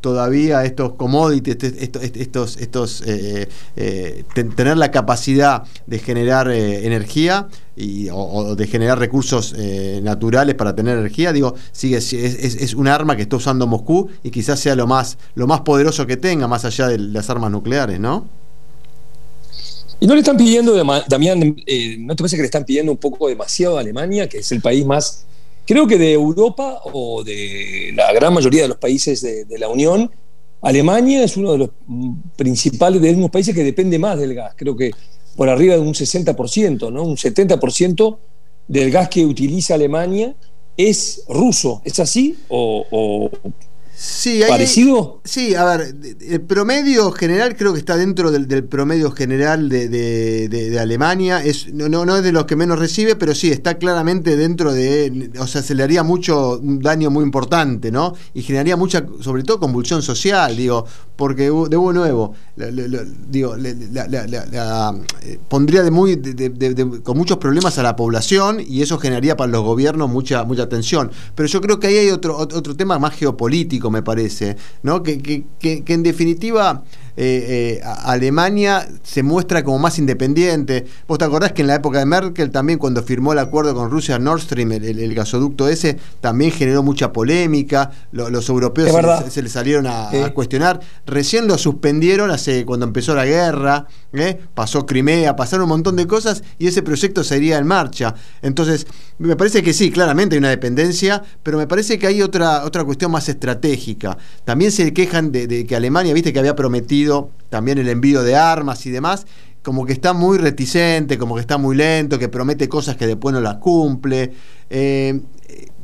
todavía 0.00 0.64
estos 0.64 0.94
commodities, 0.94 1.56
estos, 1.62 2.56
estos, 2.56 3.02
eh, 3.06 3.48
eh, 3.76 4.24
tener 4.34 4.76
la 4.76 4.90
capacidad 4.90 5.64
de 5.86 5.98
generar 5.98 6.50
eh, 6.50 6.86
energía 6.86 7.48
y, 7.76 8.08
o, 8.10 8.56
de 8.56 8.66
generar 8.66 8.98
recursos 8.98 9.54
naturales 10.02 10.54
para 10.56 10.74
tener 10.74 10.98
energía, 10.98 11.32
digo, 11.32 11.54
sigue, 11.72 11.98
es, 11.98 12.12
es, 12.12 12.74
un 12.74 12.88
arma 12.88 13.14
que 13.14 13.22
está 13.22 13.36
usando 13.36 13.66
Moscú 13.66 14.08
y 14.22 14.30
quizás 14.30 14.58
sea 14.58 14.74
lo 14.74 14.86
más, 14.86 15.18
lo 15.34 15.46
más 15.46 15.60
poderoso 15.60 16.06
que 16.06 16.16
tenga, 16.16 16.48
más 16.48 16.64
allá 16.64 16.88
de 16.88 16.98
las 16.98 17.30
armas 17.30 17.50
nucleares, 17.50 18.00
¿no? 18.00 18.26
Y 20.00 20.06
no 20.06 20.14
le 20.14 20.20
están 20.20 20.36
pidiendo, 20.36 20.74
Damián, 21.08 21.40
¿no 21.40 22.14
te 22.14 22.22
parece 22.22 22.36
que 22.36 22.42
le 22.42 22.46
están 22.46 22.64
pidiendo 22.64 22.92
un 22.92 22.98
poco 22.98 23.28
demasiado 23.28 23.78
a 23.78 23.80
Alemania, 23.80 24.28
que 24.28 24.38
es 24.38 24.52
el 24.52 24.60
país 24.60 24.86
más 24.86 25.26
creo 25.68 25.86
que 25.86 25.98
de 25.98 26.14
Europa 26.14 26.80
o 26.94 27.22
de 27.22 27.92
la 27.94 28.10
gran 28.14 28.32
mayoría 28.32 28.62
de 28.62 28.68
los 28.68 28.78
países 28.78 29.20
de, 29.20 29.58
la 29.58 29.68
Unión, 29.68 30.10
Alemania 30.62 31.22
es 31.22 31.36
uno 31.36 31.52
de 31.52 31.58
los 31.58 31.70
principales 32.36 33.02
de 33.02 33.12
los 33.12 33.30
países 33.30 33.54
que 33.54 33.62
depende 33.62 33.98
más 33.98 34.18
del 34.18 34.34
gas. 34.34 34.54
Creo 34.56 34.74
que 34.74 34.92
por 35.36 35.50
arriba 35.50 35.74
de 35.74 35.82
un 35.82 35.92
60%, 35.92 36.90
¿no? 36.90 37.02
Un 37.02 37.16
70% 37.16 38.18
del 38.66 38.90
gas 38.90 39.10
que 39.10 39.26
utiliza 39.26 39.74
Alemania 39.74 40.34
es 40.74 41.24
ruso. 41.28 41.82
¿Es 41.84 42.00
así? 42.00 42.38
¿O, 42.48 43.30
Sí, 44.00 44.42
¿Parecido? 44.48 45.20
sí, 45.24 45.56
a 45.56 45.64
ver, 45.64 45.92
el 46.20 46.40
promedio 46.42 47.10
general 47.10 47.56
creo 47.56 47.72
que 47.72 47.80
está 47.80 47.96
dentro 47.96 48.30
del, 48.30 48.62
promedio 48.62 49.10
general 49.10 49.68
de, 49.68 50.78
Alemania. 50.80 51.42
Es, 51.42 51.74
no, 51.74 51.88
no, 51.88 52.16
es 52.16 52.22
de 52.22 52.30
los 52.30 52.44
que 52.44 52.54
menos 52.54 52.78
recibe, 52.78 53.16
pero 53.16 53.34
sí, 53.34 53.50
está 53.50 53.76
claramente 53.76 54.36
dentro 54.36 54.72
de. 54.72 55.32
O 55.40 55.48
sea, 55.48 55.62
se 55.62 55.74
le 55.74 55.82
haría 55.82 56.04
mucho 56.04 56.60
un 56.60 56.78
daño 56.78 57.10
muy 57.10 57.24
importante, 57.24 57.90
¿no? 57.90 58.14
Y 58.34 58.42
generaría 58.42 58.76
mucha, 58.76 59.04
sobre 59.20 59.42
todo, 59.42 59.58
convulsión 59.58 60.00
social, 60.00 60.56
digo, 60.56 60.86
porque 61.16 61.50
de 61.50 61.50
nuevo, 61.50 62.34
digo, 63.28 63.56
eh, 63.56 65.38
pondría 65.48 65.82
de 65.82 65.90
muy, 65.90 66.22
con 67.02 67.18
muchos 67.18 67.38
problemas 67.38 67.76
a 67.78 67.82
la 67.82 67.96
población 67.96 68.58
y 68.64 68.82
eso 68.82 68.96
generaría 68.98 69.36
para 69.36 69.50
los 69.50 69.64
gobiernos 69.64 70.08
mucha, 70.08 70.44
mucha 70.44 70.68
tensión. 70.68 71.10
Pero 71.34 71.48
yo 71.48 71.60
creo 71.60 71.80
que 71.80 71.88
ahí 71.88 71.96
hay 71.96 72.10
otro, 72.10 72.36
otro 72.38 72.76
tema 72.76 73.00
más 73.00 73.14
geopolítico 73.16 73.87
me 73.90 74.02
parece, 74.02 74.56
¿no? 74.82 75.02
Que, 75.02 75.20
que, 75.20 75.44
que, 75.58 75.92
en 75.92 76.02
definitiva 76.02 76.84
eh, 77.20 77.80
eh, 77.80 77.80
Alemania 78.04 78.88
se 79.02 79.24
muestra 79.24 79.64
como 79.64 79.80
más 79.80 79.98
independiente. 79.98 80.86
¿Vos 81.08 81.18
te 81.18 81.24
acordás 81.24 81.50
que 81.50 81.62
en 81.62 81.66
la 81.66 81.74
época 81.74 81.98
de 81.98 82.06
Merkel 82.06 82.52
también 82.52 82.78
cuando 82.78 83.02
firmó 83.02 83.32
el 83.32 83.40
acuerdo 83.40 83.74
con 83.74 83.90
Rusia 83.90 84.20
Nord 84.20 84.42
Stream, 84.42 84.70
el, 84.70 85.14
gasoducto 85.16 85.68
ese, 85.68 85.98
también 86.20 86.52
generó 86.52 86.84
mucha 86.84 87.12
polémica, 87.12 87.90
los 88.12 88.48
europeos 88.48 88.94
se, 89.30 89.42
les 89.42 89.50
salieron 89.50 89.88
a, 89.88 90.10
cuestionar, 90.32 90.78
recién 91.06 91.48
lo 91.48 91.58
suspendieron 91.58 92.30
hace 92.30 92.64
cuando 92.64 92.86
empezó 92.86 93.16
la 93.16 93.26
guerra, 93.26 93.86
¿eh? 94.12 94.38
pasó 94.54 94.86
Crimea, 94.86 95.34
pasaron 95.34 95.64
un 95.64 95.70
montón 95.70 95.96
de 95.96 96.06
cosas 96.06 96.44
y 96.56 96.68
ese 96.68 96.82
proyecto 96.82 97.24
seguiría 97.24 97.58
en 97.58 97.66
marcha. 97.66 98.14
Entonces, 98.42 98.86
me 99.18 99.34
parece 99.34 99.64
que 99.64 99.72
sí, 99.72 99.90
claramente 99.90 100.36
hay 100.36 100.38
una 100.38 100.50
dependencia, 100.50 101.20
pero 101.42 101.58
me 101.58 101.66
parece 101.66 101.98
que 101.98 102.06
hay 102.06 102.22
otra, 102.22 102.64
otra 102.64 102.84
cuestión 102.84 103.10
más 103.10 103.28
estratégica. 103.28 104.16
También 104.44 104.70
se 104.70 104.92
quejan 104.92 105.32
de, 105.32 105.66
que 105.66 105.74
Alemania, 105.74 106.14
viste 106.14 106.32
que 106.32 106.38
había 106.38 106.54
prometido 106.54 107.07
también 107.48 107.78
el 107.78 107.88
envío 107.88 108.22
de 108.22 108.36
armas 108.36 108.84
y 108.86 108.90
demás, 108.90 109.26
como 109.62 109.84
que 109.84 109.92
está 109.92 110.12
muy 110.12 110.38
reticente, 110.38 111.18
como 111.18 111.34
que 111.34 111.40
está 111.40 111.58
muy 111.58 111.76
lento, 111.76 112.18
que 112.18 112.28
promete 112.28 112.68
cosas 112.68 112.96
que 112.96 113.06
después 113.06 113.32
no 113.32 113.40
las 113.40 113.56
cumple. 113.56 114.32
Eh, 114.70 115.20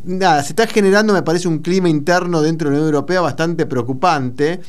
nada, 0.04 0.42
se 0.42 0.50
está 0.50 0.66
generando, 0.66 1.12
me 1.12 1.22
parece, 1.22 1.48
un 1.48 1.58
clima 1.58 1.88
interno 1.88 2.42
dentro 2.42 2.68
de 2.68 2.76
la 2.76 2.80
Unión 2.82 2.94
Europea 2.94 3.20
bastante 3.20 3.66
preocupante. 3.66 4.60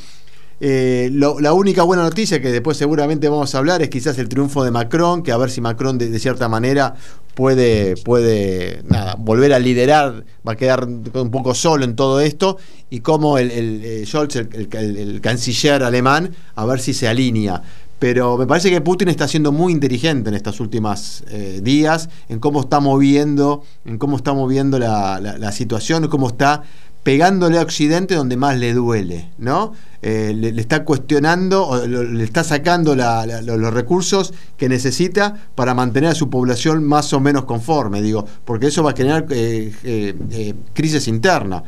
Eh, 0.62 1.10
la 1.12 1.54
única 1.54 1.84
buena 1.84 2.04
noticia 2.04 2.42
que 2.42 2.50
después 2.50 2.78
seguramente 2.78 3.28
vamos 3.28 3.54
a 3.54 3.58
hablar 3.58 3.82
es 3.82 3.90
quizás 3.90 4.18
el 4.20 4.30
triunfo 4.30 4.64
de 4.64 4.72
Macron, 4.72 5.22
que 5.22 5.32
a 5.32 5.38
ver 5.38 5.50
si 5.50 5.60
Macron 5.60 5.98
de, 5.98 6.18
cierta 6.18 6.48
manera 6.48 6.96
puede, 7.34 7.98
puede 7.98 8.82
nada, 8.86 9.16
volver 9.20 9.54
a 9.54 9.60
liderar, 9.60 10.24
va 10.48 10.54
a 10.54 10.56
quedar 10.56 10.86
un 10.86 11.32
poco 11.32 11.54
solo 11.54 11.84
en 11.84 11.96
todo 11.96 12.22
esto, 12.22 12.58
y 12.90 13.02
cómo 13.02 13.38
el, 13.38 13.52
el, 13.52 13.82
eh, 13.84 14.06
Scholz, 14.06 14.36
el, 14.38 15.20
canciller 15.22 15.84
alemán, 15.84 16.34
a 16.56 16.66
ver 16.66 16.80
si 16.80 16.94
se 16.94 17.08
alinea. 17.08 17.62
Pero 17.98 18.38
me 18.38 18.46
parece 18.46 18.70
que 18.70 18.82
Putin 18.82 19.08
está 19.08 19.26
siendo 19.26 19.54
muy 19.54 19.72
inteligente 19.72 20.30
en 20.30 20.36
estos 20.36 20.60
últimos 20.60 21.24
eh, 21.30 21.62
días, 21.64 22.10
en 22.28 22.40
cómo 22.40 22.62
está 22.62 22.82
moviendo, 22.82 23.64
en 23.86 23.98
cómo 23.98 24.18
está 24.18 24.34
moviendo 24.34 24.78
la, 24.80 25.20
la, 25.22 25.38
la 25.38 25.52
situación, 25.54 26.08
cómo 26.10 26.28
está 26.28 26.64
pegándole 27.06 27.60
a 27.60 27.62
Occidente 27.62 28.16
donde 28.16 28.36
más 28.36 28.58
le 28.58 28.74
duele, 28.74 29.30
¿no? 29.38 29.74
Eh, 30.02 30.34
le, 30.36 30.60
está 30.60 30.84
cuestionando, 30.84 31.68
o 31.68 31.86
le 31.86 32.24
está 32.24 32.44
sacando 32.44 32.96
los 32.96 33.74
recursos 33.76 34.34
que 34.58 34.68
necesita 34.68 35.36
para 35.54 35.76
mantener 35.76 36.10
a 36.10 36.16
su 36.16 36.32
población 36.32 36.84
más 36.84 37.14
o 37.14 37.20
menos 37.20 37.46
conforme, 37.46 38.02
digo, 38.02 38.26
porque 38.44 38.68
eso 38.68 38.82
va 38.82 38.90
a 38.90 38.96
generar 38.96 39.28
eh, 39.30 39.72
eh, 39.84 40.54
crisis 40.74 41.08
interna. 41.08 41.64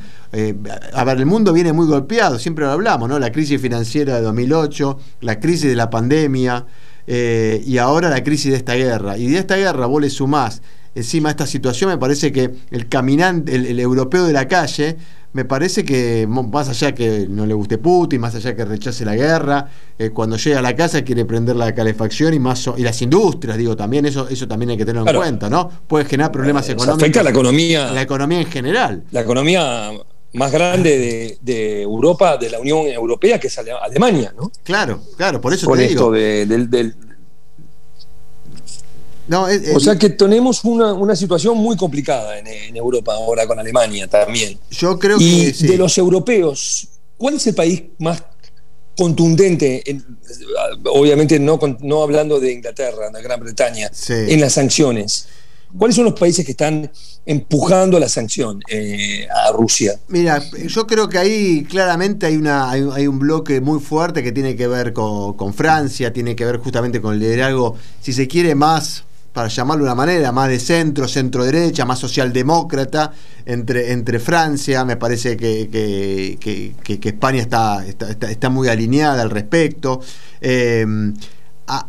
a 0.93 1.03
ver, 1.03 1.17
el 1.19 1.27
mundo 1.27 1.53
viene 1.53 1.71
muy 1.71 1.85
golpeado, 1.85 2.39
siempre 2.39 2.65
lo 2.65 2.71
hablamos, 2.71 3.07
¿no? 3.07 3.19
La 3.19 3.31
crisis 3.31 3.61
financiera 3.61 4.15
de 4.15 4.21
2008, 4.23 4.99
la 5.21 5.39
crisis 5.39 5.69
de 5.69 5.75
la 5.75 5.91
pandemia 5.91 6.65
y 7.05 7.77
ahora 7.77 8.09
la 8.09 8.23
crisis 8.23 8.53
de 8.53 8.57
esta 8.57 8.73
guerra. 8.73 9.19
Y 9.19 9.27
de 9.27 9.37
esta 9.37 9.55
guerra 9.55 9.85
vos 9.85 10.01
le 10.01 10.09
sumás 10.09 10.63
encima 10.95 11.29
esta 11.29 11.45
situación, 11.45 11.91
me 11.91 11.97
parece 11.99 12.31
que 12.31 12.55
el 12.71 12.87
caminante, 12.89 13.53
el 13.53 13.79
europeo 13.79 14.25
de 14.25 14.33
la 14.33 14.47
calle, 14.47 14.97
me 15.37 15.45
parece 15.45 15.85
que 15.85 16.25
más 16.27 16.67
allá 16.67 16.95
que 16.95 17.27
no 17.29 17.45
le 17.45 17.53
guste 17.53 17.77
Putin, 17.77 18.19
más 18.19 18.33
allá 18.33 18.55
que 18.55 18.65
rechace 18.65 19.05
la 19.05 19.15
guerra, 19.15 19.69
eh, 19.99 20.09
cuando 20.09 20.35
llega 20.35 20.57
a 20.57 20.61
la 20.63 20.75
casa 20.75 21.03
quiere 21.03 21.25
prender 21.25 21.55
la 21.55 21.75
calefacción 21.75 22.33
y 22.33 22.39
más 22.39 22.67
y 22.75 22.81
las 22.81 22.99
industrias, 23.03 23.55
digo, 23.55 23.75
también 23.75 24.07
eso 24.07 24.27
eso 24.27 24.47
también 24.47 24.71
hay 24.71 24.77
que 24.77 24.85
tenerlo 24.85 25.07
en 25.07 25.15
cuenta, 25.15 25.47
¿no? 25.47 25.69
Puede 25.85 26.05
generar 26.05 26.31
problemas 26.31 26.67
económicos. 26.69 27.03
Afecta 27.03 27.19
a 27.19 27.23
la 27.23 27.29
economía. 27.29 27.91
La 27.91 28.01
economía 28.01 28.39
en 28.39 28.47
general. 28.47 29.03
La 29.11 29.21
economía 29.21 29.91
más 30.33 30.51
grande 30.51 31.37
de, 31.39 31.81
Europa, 31.83 32.37
de 32.37 32.49
la 32.49 32.59
Unión 32.59 32.87
Europea, 32.87 33.39
que 33.39 33.45
es 33.45 33.59
Alemania, 33.59 34.33
¿no? 34.35 34.51
Claro, 34.63 35.01
claro, 35.17 35.39
por 35.39 35.53
eso 35.53 35.71
te 35.71 35.85
esto 35.85 36.09
del, 36.09 36.95
o 39.29 39.79
sea 39.79 39.97
que 39.97 40.09
tenemos 40.09 40.63
una, 40.63 41.15
situación 41.15 41.57
muy 41.57 41.75
complicada 41.75 42.37
en, 42.39 42.75
Europa 42.75 43.13
ahora 43.13 43.47
con 43.47 43.59
Alemania 43.59 44.07
también. 44.07 44.57
Yo 44.69 44.97
creo 44.99 45.17
y 45.19 45.51
que. 45.51 45.67
de 45.67 45.77
los 45.77 45.97
europeos, 45.97 46.87
¿cuál 47.17 47.35
es 47.35 47.47
el 47.47 47.55
país 47.55 47.83
más 47.99 48.23
contundente, 48.97 49.83
obviamente 50.85 51.39
no, 51.39 51.59
no 51.81 52.03
hablando 52.03 52.39
de 52.39 52.53
Inglaterra, 52.53 53.09
de 53.09 53.21
Gran 53.21 53.39
Bretaña, 53.39 53.91
en 54.09 54.41
las 54.41 54.53
sanciones? 54.53 55.27
¿Cuáles 55.77 55.97
son 55.97 56.05
los 56.05 56.17
países 56.17 56.45
que 56.45 56.51
están 56.51 56.89
empujando 57.25 57.99
la 57.99 58.07
sanción 58.07 58.61
eh, 58.69 59.27
a 59.29 59.51
Rusia? 59.51 59.99
Mira, 60.07 60.41
yo 60.65 60.87
creo 60.87 61.09
que 61.09 61.17
ahí 61.17 61.65
claramente 61.65 62.25
hay, 62.25 62.37
una, 62.37 62.71
hay, 62.71 63.05
un 63.05 63.19
bloque 63.19 63.59
muy 63.59 63.81
fuerte 63.81 64.23
que 64.23 64.31
tiene 64.31 64.55
que 64.55 64.67
ver 64.67 64.93
con, 64.93 65.33
con 65.33 65.53
Francia, 65.53 66.13
tiene 66.13 66.37
que 66.37 66.45
ver 66.45 66.57
justamente 66.57 67.01
con 67.01 67.13
el 67.15 67.19
liderazgo, 67.19 67.75
si 68.01 68.13
se 68.13 68.29
quiere, 68.29 68.55
más 68.55 69.03
para 69.37 69.49
llamarlo 69.49 69.83
de 69.83 69.91
una 69.91 69.95
manera, 69.95 70.31
más 70.31 70.49
de 70.49 70.59
centro, 70.59 71.07
centro 71.07 71.45
derecha, 71.45 71.85
más 71.85 71.99
socialdemócrata 71.99 73.13
entre, 73.45 73.91
entre 73.91 74.17
Francia. 74.17 74.83
Me 74.83 74.97
parece 74.97 75.37
que, 75.37 75.69
que, 76.39 77.07
España 77.07 77.43
está, 77.43 77.85
está, 77.85 78.49
muy 78.49 78.67
alineada 78.67 79.21
al 79.21 79.29
respecto. 79.29 80.01
Em, 80.41 81.13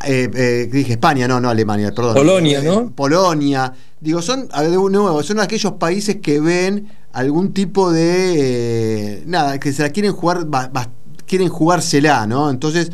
eh, 0.05 0.31
eh, 0.35 0.69
dije 0.71 0.93
España, 0.93 1.27
no, 1.27 1.41
no 1.41 1.49
Alemania, 1.49 1.91
perdón. 1.95 2.17
Polonia, 2.17 2.61
¿no? 2.61 2.91
Polonia. 2.91 3.73
Digo, 3.99 4.21
son, 4.21 4.47
de 4.49 4.69
nuevo, 4.69 5.23
son 5.23 5.41
aquellos 5.41 5.73
países 5.73 6.17
que 6.17 6.41
ven 6.41 6.87
algún 7.15 7.55
tipo 7.55 7.91
de. 7.91 8.35
Eh, 8.37 9.23
nada, 9.25 9.59
que 9.59 9.73
se 9.73 9.81
la 9.81 9.89
quieren 9.89 10.13
jugar, 10.13 10.47
quieren 11.25 11.49
jugársela, 11.49 12.27
¿no? 12.27 12.51
Entonces 12.51 12.93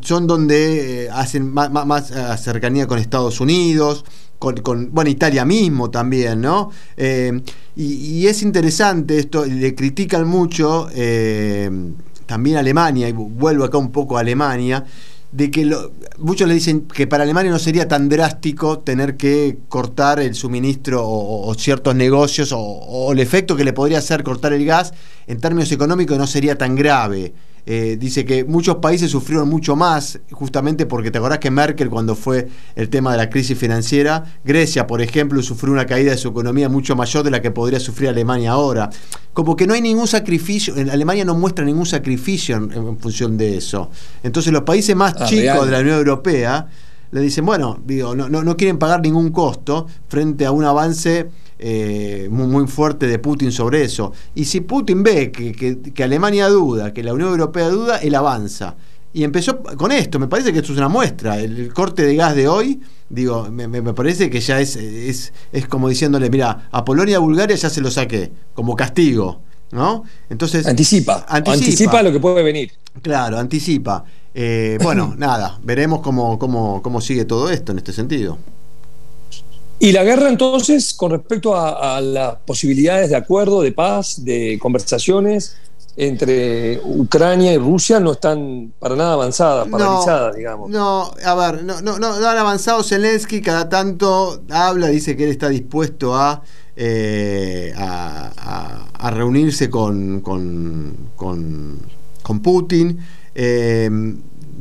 son 0.00 0.26
donde 0.26 1.04
eh, 1.04 1.10
hacen 1.10 1.52
más, 1.52 2.10
eh, 2.10 2.36
cercanía 2.38 2.86
con 2.86 2.98
Estados 2.98 3.40
Unidos, 3.40 4.04
con, 4.38 4.90
bueno, 4.92 5.10
Italia 5.10 5.44
mismo 5.44 5.90
también, 5.90 6.40
¿no? 6.40 6.70
Eh, 6.96 7.40
y, 7.76 8.26
es 8.26 8.42
interesante 8.42 9.18
esto, 9.18 9.44
le 9.44 9.74
critican 9.74 10.26
mucho 10.26 10.88
también 12.26 12.56
Alemania, 12.56 13.08
y 13.08 13.12
vuelvo 13.12 13.64
acá 13.64 13.78
un 13.78 13.92
poco 13.92 14.16
a 14.16 14.20
Alemania, 14.20 14.84
de 15.30 15.50
que 15.50 15.70
muchos 16.18 16.46
le 16.46 16.54
dicen 16.54 16.82
que 16.82 17.06
para 17.06 17.22
Alemania 17.24 17.50
no 17.50 17.58
sería 17.58 17.88
tan 17.88 18.08
drástico 18.08 18.80
tener 18.80 19.16
que 19.16 19.58
cortar 19.68 20.20
el 20.20 20.34
suministro 20.34 21.02
o, 21.04 21.54
ciertos 21.54 21.94
negocios 21.94 22.52
o, 22.54 23.10
el 23.12 23.18
efecto 23.18 23.56
que 23.56 23.64
le 23.64 23.72
podría 23.72 23.98
hacer 23.98 24.22
cortar 24.22 24.52
el 24.52 24.64
gas 24.66 24.92
en 25.26 25.40
términos 25.40 25.72
económicos 25.72 26.18
no 26.18 26.26
sería 26.26 26.58
tan 26.58 26.74
grave. 26.74 27.32
Eh, 27.64 27.96
dice 27.98 28.24
que 28.24 28.44
muchos 28.44 28.76
países 28.76 29.10
sufrieron 29.10 29.48
mucho 29.48 29.76
más, 29.76 30.18
justamente 30.32 30.84
porque 30.84 31.12
te 31.12 31.18
acordás 31.18 31.38
que 31.38 31.50
Merkel, 31.50 31.90
cuando 31.90 32.16
fue 32.16 32.48
el 32.74 32.88
tema 32.88 33.12
de 33.12 33.18
la 33.18 33.30
crisis 33.30 33.56
financiera, 33.56 34.24
Grecia, 34.44 34.88
por 34.88 35.00
ejemplo, 35.00 35.40
sufrió 35.42 35.72
una 35.72 35.86
caída 35.86 36.10
de 36.10 36.16
su 36.16 36.28
economía 36.28 36.68
mucho 36.68 36.96
mayor 36.96 37.22
de 37.22 37.30
la 37.30 37.40
que 37.40 37.52
podría 37.52 37.78
sufrir 37.78 38.08
Alemania 38.08 38.50
ahora. 38.50 38.90
Como 39.32 39.54
que 39.54 39.66
no 39.68 39.74
hay 39.74 39.80
ningún 39.80 40.08
sacrificio, 40.08 40.76
en 40.76 40.90
Alemania 40.90 41.24
no 41.24 41.36
muestra 41.36 41.64
ningún 41.64 41.86
sacrificio 41.86 42.56
en, 42.56 42.98
función 42.98 43.36
de 43.36 43.56
eso. 43.56 43.90
Entonces 44.24 44.52
los 44.52 44.62
países 44.62 44.96
más 44.96 45.14
ah, 45.18 45.26
chicos 45.26 45.66
de 45.66 45.72
la 45.72 45.80
Unión 45.80 45.98
Europea 45.98 46.66
le 47.12 47.20
dicen, 47.20 47.46
bueno, 47.46 47.78
digo, 47.84 48.16
no, 48.16 48.28
no, 48.28 48.42
no 48.42 48.56
quieren 48.56 48.78
pagar 48.78 49.02
ningún 49.02 49.30
costo 49.30 49.86
frente 50.08 50.46
a 50.46 50.50
un 50.50 50.64
avance 50.64 51.28
eh, 51.64 52.26
muy, 52.28 52.66
fuerte 52.66 53.06
de 53.06 53.20
Putin 53.20 53.52
sobre 53.52 53.84
eso. 53.84 54.12
Y 54.34 54.46
si 54.46 54.62
Putin 54.62 55.04
ve 55.04 55.30
que, 55.30 56.02
Alemania 56.02 56.48
duda, 56.48 56.92
que 56.92 57.04
la 57.04 57.14
Unión 57.14 57.28
Europea 57.28 57.68
duda, 57.68 57.98
él 57.98 58.16
avanza. 58.16 58.74
Y 59.12 59.22
empezó 59.22 59.62
con 59.62 59.92
esto, 59.92 60.18
me 60.18 60.26
parece 60.26 60.52
que 60.52 60.58
esto 60.58 60.72
es 60.72 60.78
una 60.78 60.88
muestra. 60.88 61.38
El, 61.38 61.72
corte 61.72 62.04
de 62.04 62.16
gas 62.16 62.34
de 62.34 62.48
hoy, 62.48 62.80
digo, 63.08 63.48
me, 63.52 63.80
parece 63.94 64.28
que 64.28 64.40
ya 64.40 64.58
es, 64.60 64.74
es, 64.74 65.32
es, 65.52 65.68
como 65.68 65.88
diciéndole, 65.88 66.30
mira, 66.30 66.68
a 66.72 66.84
Polonia 66.84 67.12
y 67.12 67.14
a 67.14 67.20
Bulgaria 67.20 67.54
ya 67.54 67.70
se 67.70 67.80
lo 67.80 67.92
saqué, 67.92 68.32
como 68.54 68.74
castigo. 68.74 69.40
¿No? 69.70 70.02
Entonces. 70.28 70.66
Anticipa. 70.66 71.24
Anticipa, 71.28 72.02
lo 72.02 72.10
que 72.10 72.18
puede 72.18 72.42
venir. 72.42 72.72
Claro, 73.02 73.38
anticipa. 73.38 74.04
Eh, 74.34 74.78
bueno, 74.82 75.14
nada, 75.18 75.60
veremos 75.62 76.00
cómo, 76.00 76.40
cómo, 76.40 76.82
cómo 76.82 77.00
sigue 77.00 77.24
todo 77.24 77.50
esto 77.50 77.70
en 77.70 77.78
este 77.78 77.92
sentido. 77.92 78.36
Y 79.82 79.90
la 79.90 80.04
guerra 80.04 80.28
entonces, 80.28 80.94
con 80.94 81.10
respecto 81.10 81.56
a, 81.56 82.00
las 82.00 82.36
posibilidades 82.46 83.10
de 83.10 83.16
acuerdo, 83.16 83.62
de 83.62 83.72
paz, 83.72 84.24
de 84.24 84.56
conversaciones 84.62 85.56
entre 85.96 86.80
Ucrania 86.84 87.52
y 87.52 87.58
Rusia, 87.58 87.98
no 87.98 88.12
están 88.12 88.72
para 88.78 88.94
nada 88.94 89.14
avanzadas, 89.14 89.66
paralizadas, 89.66 90.36
digamos. 90.36 90.70
No, 90.70 91.10
a 91.24 91.34
ver, 91.34 91.64
no, 91.64 91.82
no, 91.82 91.98
no, 91.98 92.14
han 92.14 92.38
avanzado. 92.38 92.84
Zelensky 92.84 93.42
cada 93.42 93.68
tanto 93.68 94.44
habla, 94.50 94.86
dice 94.86 95.16
que 95.16 95.24
él 95.24 95.30
está 95.30 95.48
dispuesto 95.48 96.14
a, 96.14 96.44
eh, 96.76 97.72
a, 97.76 99.10
reunirse 99.10 99.68
con, 99.68 100.20
con, 100.20 100.96
con, 101.16 102.40
Putin. 102.40 103.00
Eh, 103.34 103.90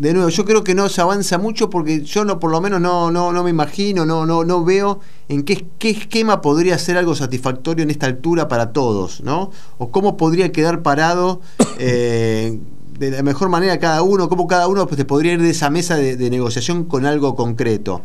de 0.02 0.16
nuevo, 0.16 0.30
yo 0.30 0.46
creo 0.46 0.64
que 0.64 0.74
no 0.74 0.90
se 0.90 1.00
avanza 1.00 1.38
mucho 1.38 1.70
porque 1.70 2.02
yo 2.02 2.26
no, 2.26 2.40
por 2.40 2.50
lo 2.50 2.60
menos 2.60 2.82
no, 2.82 3.12
no, 3.12 3.32
no 3.32 3.44
me 3.44 3.52
imagino, 3.52 4.04
no, 4.04 4.26
no, 4.26 4.44
no 4.44 4.66
veo 4.66 5.00
en 5.30 5.44
qué, 5.44 5.68
qué 5.78 5.92
esquema 5.92 6.42
podría 6.42 6.80
ser 6.80 6.98
algo 6.98 7.14
satisfactorio 7.14 7.84
en 7.84 7.92
esta 7.92 8.08
altura 8.08 8.48
para 8.48 8.74
todos, 8.74 9.22
¿no? 9.22 9.52
O 9.78 9.92
cómo 9.92 10.18
podría 10.18 10.52
quedar 10.52 10.82
parado 10.82 11.42
eh, 11.78 12.60
de 12.98 13.12
la 13.12 13.22
mejor 13.22 13.50
manera 13.50 13.78
cada 13.78 14.02
uno, 14.02 14.28
cómo 14.28 14.48
cada 14.48 14.68
uno 14.68 14.88
pues, 14.88 15.06
podría 15.06 15.34
ir 15.34 15.42
de 15.44 15.52
esa 15.52 15.70
mesa 15.70 15.98
de, 15.98 16.30
negociación 16.32 16.86
con 16.86 17.06
algo 17.06 17.36
concreto. 17.36 18.02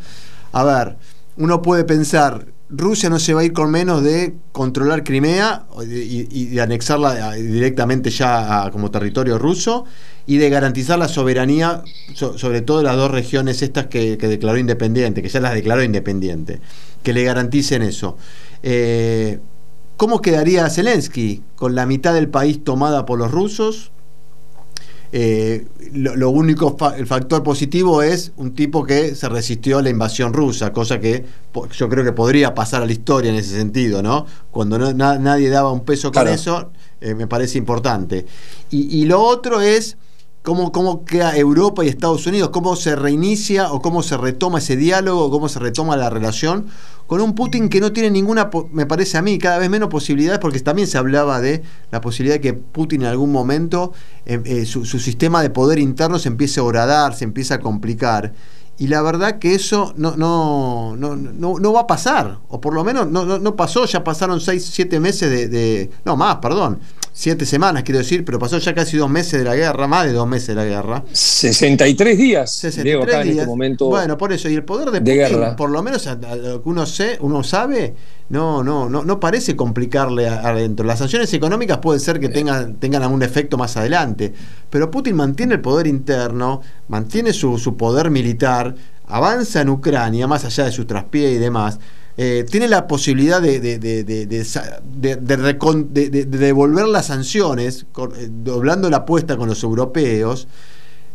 A 0.53 0.65
ver, 0.65 0.99
uno 1.38 1.62
puede 1.62 1.85
pensar, 1.85 2.49
Rusia 2.68 3.08
no 3.08 3.20
se 3.20 3.32
va 3.32 3.42
a 3.42 3.44
ir 3.44 3.52
con 3.52 3.70
menos 3.70 4.02
de 4.02 4.35
controlar 4.50 5.04
Crimea 5.04 5.66
y, 5.88 6.46
de 6.46 6.61
anexarla 6.61 7.35
directamente 7.35 8.11
ya 8.11 8.70
como 8.73 8.90
territorio 8.90 9.38
ruso 9.38 9.85
y 10.26 10.38
de 10.38 10.50
garantizar 10.50 10.99
la 10.99 11.06
soberanía 11.06 11.85
sobre 12.14 12.62
todo 12.62 12.82
las 12.82 12.96
dos 12.96 13.12
regiones 13.12 13.62
estas 13.62 13.87
que, 13.87 14.16
declaró 14.16 14.58
independiente, 14.58 15.23
que 15.23 15.28
ya 15.28 15.40
las 15.40 15.54
declaró 15.54 15.85
independiente, 15.85 16.61
que 17.04 17.12
le 17.12 17.23
garanticen 17.23 17.82
eso. 17.82 18.16
Eh, 18.64 19.38
¿Cómo 19.96 20.20
quedaría 20.20 20.68
Zelensky? 20.68 21.42
Con 21.54 21.75
la 21.75 21.87
mitad 21.87 22.14
del 22.14 22.28
país 22.28 22.64
tomada 22.64 23.06
por 23.06 23.18
los 23.18 23.30
rusos. 23.30 23.92
Eh, 25.13 25.67
lo, 25.93 26.31
único, 26.31 26.77
el 26.97 27.07
factor 27.07 27.43
positivo 27.43 28.03
es 28.03 28.33
un 28.37 28.55
tipo 28.55 28.85
que 28.85 29.15
se 29.15 29.29
resistió 29.29 29.79
a 29.79 29.83
la 29.83 29.91
invasión 29.91 30.33
rusa, 30.33 30.73
cosa 30.73 30.99
que 30.99 31.25
yo 31.73 31.88
creo 31.88 32.05
que 32.05 32.12
podría 32.12 32.55
pasar 32.55 32.83
a 32.83 32.87
la 32.87 32.92
historia 32.92 33.31
en 33.31 33.37
ese 33.37 33.57
sentido, 33.57 34.03
¿no? 34.03 34.27
Cuando 34.51 34.79
nadie 34.95 35.49
daba 35.49 35.73
un 35.73 35.85
peso 35.85 36.12
con 36.12 36.29
eso, 36.29 36.71
eh, 37.01 37.14
me 37.14 37.27
parece 37.27 37.59
importante. 37.59 38.27
y, 38.71 39.05
lo 39.05 39.23
otro 39.23 39.61
es 39.61 39.97
cómo, 40.46 40.70
cómo 40.70 41.04
queda 41.04 41.37
Europa 41.37 41.85
y 41.85 41.88
Estados 41.88 42.24
Unidos, 42.24 42.50
cómo 42.50 42.76
se 42.76 42.94
reinicia 42.94 43.72
o 43.72 43.82
cómo 43.82 44.04
se 44.04 44.16
retoma 44.16 44.61
ese 44.61 44.76
diálogo, 44.76 45.28
cómo 45.28 45.48
se 45.48 45.59
retoma 45.59 45.96
la 45.96 46.09
relación 46.09 46.66
con 47.09 47.20
un 47.20 47.35
Putin 47.35 47.68
que 47.68 47.80
no 47.80 47.90
tiene 47.92 48.11
ninguna, 48.12 48.48
me 48.70 48.87
parece 48.87 49.18
a 49.18 49.22
mí, 49.22 49.38
cada 49.38 49.59
vez 49.59 49.68
menos 49.68 49.88
posibilidades, 49.88 50.38
porque 50.38 50.61
también 50.61 50.87
se 50.87 50.98
hablaba 50.98 51.40
de 51.40 51.64
la 51.90 52.00
posibilidad 52.00 52.37
de 52.37 52.40
que 52.40 52.54
Putin 52.54 53.02
en 53.02 53.09
algún 53.09 53.32
momento 53.32 53.92
eh, 54.24 54.40
eh, 54.44 54.66
su, 54.66 54.85
sistema 54.85 55.42
de 55.42 55.50
poder 55.50 55.80
interno 55.80 56.20
se 56.20 56.28
empiece 56.28 56.61
a 56.61 56.62
horadar, 56.62 57.16
se 57.16 57.24
empiece 57.24 57.52
a 57.52 57.59
complicar. 57.59 58.32
Y 58.78 58.87
la 58.87 59.02
verdad 59.02 59.40
que 59.40 59.52
eso 59.52 59.94
no, 59.96 60.16
no, 60.16 60.94
no, 60.96 61.16
no, 61.16 61.72
va 61.72 61.80
a 61.80 61.87
pasar, 61.88 62.38
o 62.48 62.61
por 62.61 62.72
lo 62.72 62.85
menos 62.85 63.09
no, 63.09 63.24
no, 63.24 63.56
pasó, 63.56 63.85
ya 63.87 64.04
pasaron 64.04 64.40
6, 64.40 64.64
7 64.64 65.00
meses 65.00 65.50
de, 65.50 65.90
No, 66.04 66.16
más, 66.16 66.37
perdón 66.37 66.78
siete 67.18 67.46
semanas, 67.46 67.83
quiero 67.83 67.98
decir, 67.98 68.26
pero 68.26 68.38
pasó 68.38 68.59
ya 68.59 68.74
casi 68.74 68.98
dos 68.98 69.09
meses 69.09 69.38
de 69.38 69.44
la 69.44 69.57
guerra, 69.57 69.87
más 69.87 70.05
de 70.05 70.12
dos 70.12 70.29
meses 70.29 70.48
de 70.48 70.55
la 70.55 70.66
guerra. 70.66 71.02
63 71.11 72.18
días. 72.18 72.52
63 72.57 73.07
días. 73.07 73.24
En 73.24 73.31
este 73.31 73.46
momento 73.46 73.87
bueno, 73.87 74.18
por 74.18 74.35
eso, 74.35 74.50
y 74.50 74.55
el 74.55 74.64
poder 74.64 74.90
de, 74.90 75.14
guerra. 75.14 75.57
por 75.57 75.70
lo 75.70 75.83
menos 75.83 76.07
a, 76.07 76.16
lo 76.16 76.62
que 76.62 76.68
uno, 76.68 76.85
sé, 76.85 77.16
uno 77.22 77.42
sabe, 77.42 77.94
no, 78.29 78.62
no, 78.62 78.90
no, 78.90 79.02
no 79.02 79.18
parece 79.18 79.57
complicarle 79.57 80.29
adentro. 80.29 80.85
Las 80.85 80.98
sanciones 80.98 81.33
económicas 81.33 81.79
puede 81.79 82.00
ser 82.00 82.20
que 82.20 82.29
tengan, 82.29 82.74
tengan 82.74 83.02
algún 83.02 83.22
efecto 83.22 83.57
más 83.57 83.79
adelante, 83.79 84.35
pero 84.68 84.90
Putin 84.90 85.16
mantiene 85.16 85.55
el 85.55 85.62
poder 85.62 85.87
interno, 85.87 86.61
mantiene 86.88 87.33
su, 87.33 87.57
su 87.57 87.79
poder 87.79 88.11
militar, 88.11 88.74
avanza 89.07 89.62
en 89.62 89.70
Ucrania, 89.70 90.26
más 90.26 90.44
allá 90.44 90.66
de 90.66 90.72
su 90.72 90.85
traspié 90.85 91.33
y 91.33 91.38
demás. 91.38 91.79
Eh, 92.18 92.46
tiene 92.50 92.66
la 92.66 92.87
posibilidad 92.87 93.42
de, 93.42 93.61
devolver 96.26 96.88
las 96.88 97.07
sanciones, 97.07 97.85
eh, 98.16 98.29
doblando 98.31 98.88
la 98.88 98.98
apuesta 98.98 99.37
con 99.37 99.48
los 99.48 99.62
europeos. 99.62 100.48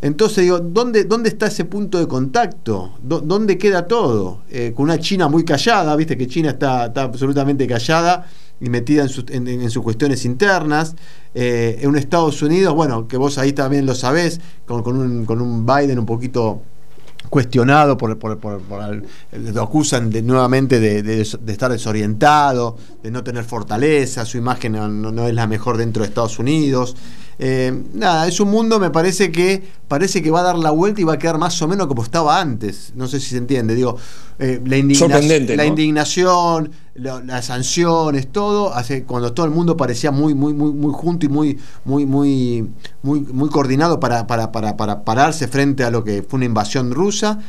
Entonces 0.03 0.43
digo, 0.43 0.59
¿dónde, 0.59 1.05
dónde 1.05 1.29
está 1.29 1.47
ese 1.47 1.65
punto 1.65 1.97
de 1.99 2.07
contacto? 2.07 2.93
¿Dónde 3.01 3.57
queda 3.57 3.87
todo? 3.87 4.43
Eh, 4.49 4.73
con 4.75 4.83
una 4.85 4.99
China 4.99 5.27
muy 5.27 5.43
callada, 5.43 5.95
viste 5.95 6.17
que 6.17 6.27
China 6.27 6.51
está, 6.51 6.83
absolutamente 6.83 7.67
callada 7.67 8.27
y 8.59 8.69
metida 8.69 9.03
en, 9.03 9.69
sus 9.71 9.83
cuestiones 9.83 10.23
internas. 10.25 10.95
en 11.33 11.87
un 11.89 11.97
Estados 11.97 12.41
Unidos, 12.43 12.75
bueno, 12.75 13.07
que 13.07 13.17
vos 13.17 13.39
ahí 13.39 13.53
también 13.53 13.87
lo 13.87 13.95
sabés, 13.95 14.39
con, 14.65 14.85
un, 14.95 15.25
con 15.25 15.41
un 15.41 15.65
Biden 15.65 15.97
un 15.97 16.05
poquito 16.05 16.61
cuestionado 17.31 17.97
por, 17.97 18.19
por, 18.19 18.61
lo 19.31 19.63
acusan 19.63 20.09
de, 20.09 20.21
nuevamente 20.21 20.81
de, 20.81 21.21
estar 21.21 21.71
desorientado, 21.71 22.75
de 23.01 23.09
no 23.09 23.23
tener 23.23 23.45
fortaleza, 23.45 24.25
su 24.25 24.37
imagen 24.37 24.73
no, 24.73 25.27
es 25.27 25.33
la 25.33 25.47
mejor 25.47 25.77
dentro 25.77 26.03
de 26.03 26.09
Estados 26.09 26.39
Unidos. 26.39 26.97
Eh, 27.43 27.73
nada, 27.95 28.27
es 28.27 28.39
un 28.39 28.51
mundo, 28.51 28.79
me 28.79 28.91
parece 28.91 29.31
que 29.31 29.63
parece 29.87 30.21
que 30.21 30.29
va 30.29 30.41
a 30.41 30.43
dar 30.43 30.59
la 30.59 30.69
vuelta 30.69 31.01
y 31.01 31.05
va 31.05 31.13
a 31.13 31.17
quedar 31.17 31.39
más 31.39 31.59
o 31.63 31.67
menos 31.67 31.87
como 31.87 32.03
estaba 32.03 32.39
antes. 32.39 32.93
No 32.95 33.07
sé 33.07 33.19
si 33.19 33.31
se 33.31 33.37
entiende. 33.37 33.73
Digo, 33.73 33.97
eh, 34.37 34.61
la, 34.63 34.77
indignación, 34.77 35.57
la 35.57 35.65
indignación, 35.65 36.71
las 36.93 37.45
sanciones, 37.45 38.31
todo, 38.31 38.71
hace, 38.75 39.05
cuando 39.05 39.33
todo 39.33 39.47
el 39.47 39.51
mundo 39.51 39.75
parecía 39.75 40.11
muy, 40.11 40.35
muy, 40.35 40.53
muy, 40.53 40.71
muy 40.71 40.93
junto 40.93 41.25
y 41.25 41.29
muy, 41.29 41.57
muy, 41.83 42.05
muy, 42.05 42.69
muy, 43.01 43.21
muy 43.21 43.49
coordinado 43.49 43.99
para, 43.99 44.27
para, 44.27 44.51
para, 44.51 44.77
para 44.77 45.03
pararse 45.03 45.47
frente 45.47 45.83
a 45.83 45.89
lo 45.89 46.03
que 46.03 46.21
fue 46.21 46.37
una 46.37 46.45
invasión 46.45 46.91
rusa. 46.91 47.39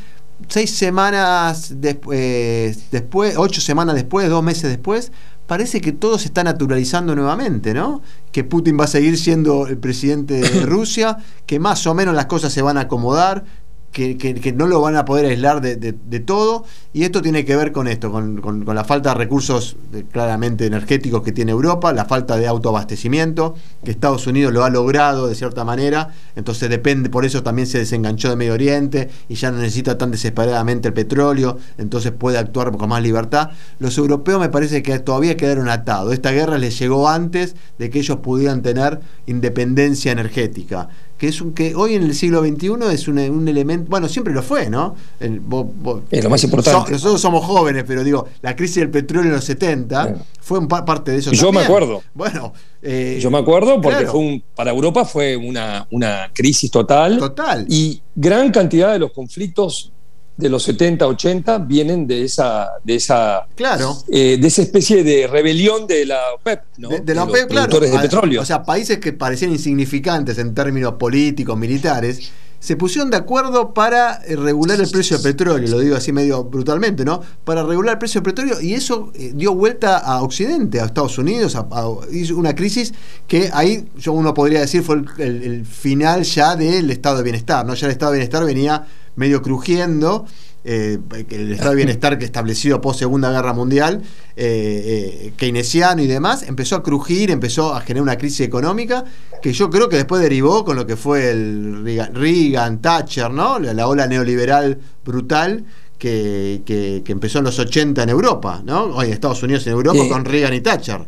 Seis 0.49 0.75
semanas 0.75 1.75
después, 1.83 2.91
después, 2.91 3.35
ocho 3.37 3.61
semanas 3.61 3.95
después, 3.95 4.31
dos 4.31 4.43
meses 4.43 4.71
después, 4.71 5.13
parece 5.53 5.83
que 5.83 5.93
todo 5.93 6.19
se 6.19 6.29
está 6.29 6.43
naturalizando 6.43 7.15
nuevamente, 7.15 7.75
¿no? 7.75 8.01
Que 8.33 8.43
Putin 8.43 8.81
va 8.81 8.85
a 8.85 8.87
seguir 8.87 9.19
siendo 9.19 9.67
el 9.67 9.77
presidente 9.77 10.41
de 10.41 10.61
Rusia, 10.65 11.19
que 11.45 11.61
más 11.61 11.87
o 11.87 11.93
menos 11.93 12.15
las 12.15 12.25
cosas 12.25 12.55
se 12.55 12.63
van 12.63 12.79
a 12.79 12.83
acomodar, 12.83 13.45
que, 13.93 14.55
no 14.57 14.67
lo 14.67 14.81
van 14.81 14.97
a 14.97 15.05
poder 15.05 15.27
aislar 15.27 15.61
de, 15.61 16.21
todo. 16.21 16.65
Y 16.93 17.05
esto 17.05 17.23
tiene 17.23 17.45
que 17.45 17.55
ver 17.57 17.73
con 17.73 17.89
esto, 17.89 18.11
con, 18.11 18.65
la 18.67 18.85
falta 18.85 19.11
de 19.11 19.17
recursos 19.17 19.77
claramente 20.11 20.67
energéticos 20.67 21.23
que 21.23 21.33
tiene 21.33 21.53
Europa, 21.53 21.93
la 21.93 22.07
falta 22.07 22.37
de 22.37 22.47
autoabastecimiento, 22.47 23.55
que 23.85 23.91
Estados 23.91 24.27
Unidos 24.27 24.53
lo 24.53 24.65
ha 24.65 24.71
logrado 24.71 25.27
de 25.27 25.35
cierta 25.35 25.65
manera. 25.65 26.15
Entonces 26.37 26.71
depende, 26.71 27.11
por 27.11 27.25
eso 27.25 27.43
también 27.43 27.67
se 27.67 27.79
desenganchó 27.79 28.31
de 28.31 28.37
Medio 28.37 28.55
Oriente 28.55 29.11
y 29.29 29.35
ya 29.35 29.51
no 29.51 29.59
necesita 29.59 29.99
tan 29.99 30.11
desesperadamente 30.11 30.89
el 30.89 30.95
petróleo, 30.95 31.59
entonces 31.79 32.13
puede 32.13 32.39
actuar 32.39 32.77
con 32.77 32.89
más 32.89 33.03
libertad. 33.03 33.51
Los 33.79 33.99
europeos 33.99 34.41
me 34.41 34.49
parece 34.49 34.83
que 34.83 34.99
todavía 34.99 35.37
quedaron 35.37 35.69
atados. 35.69 36.13
Esta 36.13 36.33
guerra 36.33 36.57
les 36.59 36.79
llegó 36.79 37.09
antes 37.09 37.55
de 37.79 37.91
que 37.91 37.99
ellos 37.99 38.19
pudieran 38.19 38.63
tener 38.63 39.01
independencia 39.27 40.13
energética 40.13 40.89
que 41.23 41.29
es 41.29 41.41
un 41.41 41.55
que 41.55 41.73
hoy 41.77 41.95
en 41.95 42.03
el 42.03 42.17
siglo 42.17 42.43
XXI 42.45 42.93
es 42.93 43.07
un, 43.07 43.47
elemento, 43.47 43.89
bueno, 43.89 44.09
siempre 44.09 44.35
lo 44.35 44.43
fue, 44.43 44.69
¿no? 44.69 44.97
es 45.21 46.25
lo 46.25 46.29
más 46.29 46.43
importante. 46.43 46.91
nosotros 46.91 47.21
somos 47.21 47.45
jóvenes, 47.45 47.85
pero 47.87 48.03
digo, 48.03 48.27
la 48.41 48.57
crisis 48.57 48.79
del 48.79 48.91
petróleo 48.91 49.29
en 49.29 49.37
los 49.37 49.45
70 49.45 50.17
fue 50.41 50.67
parte 50.67 51.13
de 51.13 51.19
eso. 51.19 51.31
Yo 51.31 51.53
me 51.53 51.61
acuerdo. 51.61 52.03
Bueno, 52.13 52.53
eh, 52.83 53.21
yo 53.23 53.31
me 53.31 53.39
acuerdo 53.39 53.81
porque 53.81 54.05
fue 54.05 54.43
para 54.57 54.73
Europa 54.73 55.05
fue 55.05 55.37
una, 55.37 55.87
una 55.93 56.29
crisis 56.35 56.73
total. 56.73 57.19
Total. 57.19 57.67
Y 57.69 58.03
gran 58.17 58.51
cantidad 58.51 58.93
de 58.93 58.99
los 58.99 59.13
conflictos 59.13 59.92
de 60.37 60.49
los 60.49 60.63
70, 60.63 61.07
80 61.07 61.59
vienen 61.59 62.07
de 62.07 62.25
esa, 62.25 62.71
de 62.83 62.95
esa, 62.95 63.47
claro. 63.55 63.97
Eh, 64.09 64.39
de 64.41 64.49
esa 64.49 64.63
especie 64.63 65.05
de 65.05 65.27
rebelión 65.27 65.87
de 65.87 66.07
la 66.07 66.21
OPEP, 66.35 66.63
¿no? 66.79 66.89
De, 66.89 67.15
la 67.15 67.25
OPEP, 67.25 67.49
claro. 67.49 67.81
de 67.81 67.99
petróleo. 67.99 68.43
O 68.43 68.45
sea, 68.45 68.63
países 68.63 68.99
que 68.99 69.13
parecían 69.13 69.53
insignificantes 69.53 70.39
en 70.39 70.55
términos 70.55 70.95
políticos, 70.95 71.57
militares, 71.59 72.33
se 72.63 72.77
pusieron 72.77 73.11
de 73.11 73.17
acuerdo 73.17 73.75
para 73.75 74.23
eh, 74.25 74.37
regular 74.37 74.81
el 74.81 74.89
precio 74.89 75.19
del 75.19 75.33
petróleo, 75.35 75.69
lo 75.69 75.81
digo 75.81 75.97
así 75.97 76.13
medio 76.13 76.45
brutalmente, 76.45 77.05
¿no? 77.05 77.21
Para 77.45 77.65
regular 77.65 77.95
el 77.95 77.99
precio 77.99 78.21
del 78.21 78.33
petróleo 78.33 78.61
y 78.61 78.75
eso 78.75 79.11
eh, 79.17 79.33
dio 79.35 79.53
vuelta 79.53 79.99
a 79.99 80.23
Occidente, 80.23 80.81
a 80.81 80.85
Estados 80.85 81.19
Unidos, 81.19 81.57
a, 81.57 81.67
hizo 82.13 82.37
una 82.37 82.55
crisis 82.55 82.95
que 83.27 83.51
ahí 83.53 83.89
yo 83.99 84.13
uno 84.13 84.33
podría 84.33 84.61
decir 84.61 84.85
fue 84.85 85.03
el, 85.19 85.43
el 85.43 85.67
final 85.67 86.23
ya 86.23 86.55
del 86.55 86.89
estado 86.93 87.17
de 87.17 87.25
bienestar, 87.25 87.67
¿no? 87.67 87.75
Ya 87.75 87.87
el 87.87 87.93
estado 87.93 88.13
de 88.13 88.19
bienestar 88.19 88.45
venía 88.45 88.87
medio 89.17 89.43
crujiendo. 89.43 90.27
Eh, 90.65 90.99
el 91.31 91.53
estado 91.53 91.71
de 91.71 91.77
bienestar 91.77 92.17
que 92.19 92.25
establecido 92.25 92.81
post 92.81 93.01
Segunda 93.01 93.33
Guerra 93.33 93.53
Mundial, 93.53 94.01
eh, 94.37 95.25
eh, 95.27 95.33
keynesiano 95.37 96.03
y 96.03 96.07
demás, 96.07 96.45
empezó 96.45 96.77
a 96.77 96.85
crujir, 96.85 97.33
empezó 97.33 97.75
a 97.75 97.81
generar 97.81 98.03
una 98.03 98.17
crisis 98.17 98.47
económica 98.47 99.05
que 99.43 99.53
yo 99.53 99.71
creo 99.71 99.89
que 99.89 99.97
después 99.97 100.23
derivó 100.23 100.65
con 100.65 100.77
lo 100.77 100.87
que 100.87 100.97
fue 100.97 101.31
el 101.31 101.85
Reagan, 102.15 102.81
Thatcher, 102.81 103.33
¿no? 103.33 103.59
La, 103.59 103.89
ola 103.89 104.07
neoliberal 104.07 104.79
brutal 105.05 105.65
que, 105.99 106.63
que, 106.65 107.03
empezó 107.09 107.39
en 107.39 107.45
los 107.47 107.59
80 107.59 108.05
en 108.05 108.09
Europa, 108.09 108.63
¿no? 108.65 108.85
Hoy 108.85 109.07
en 109.07 109.13
Estados 109.15 109.43
Unidos 109.43 109.67
en 109.67 109.73
Europa 109.73 110.01
con 110.09 110.25
Reagan 110.25 110.55
y 110.55 110.61
Thatcher 110.61 111.05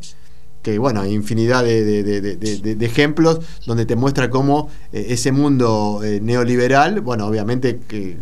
que 0.65 0.79
bueno, 0.79 1.03
hay 1.03 1.13
infinidad 1.13 1.63
de, 1.63 2.77
ejemplos 2.81 3.41
donde 3.67 3.85
te 3.85 3.95
muestra 3.95 4.31
cómo 4.31 4.71
eh, 4.93 5.07
ese 5.11 5.31
mundo 5.31 6.01
eh, 6.03 6.21
neoliberal, 6.21 7.03
bueno, 7.03 7.27
obviamente 7.27 7.81
que 7.87 8.17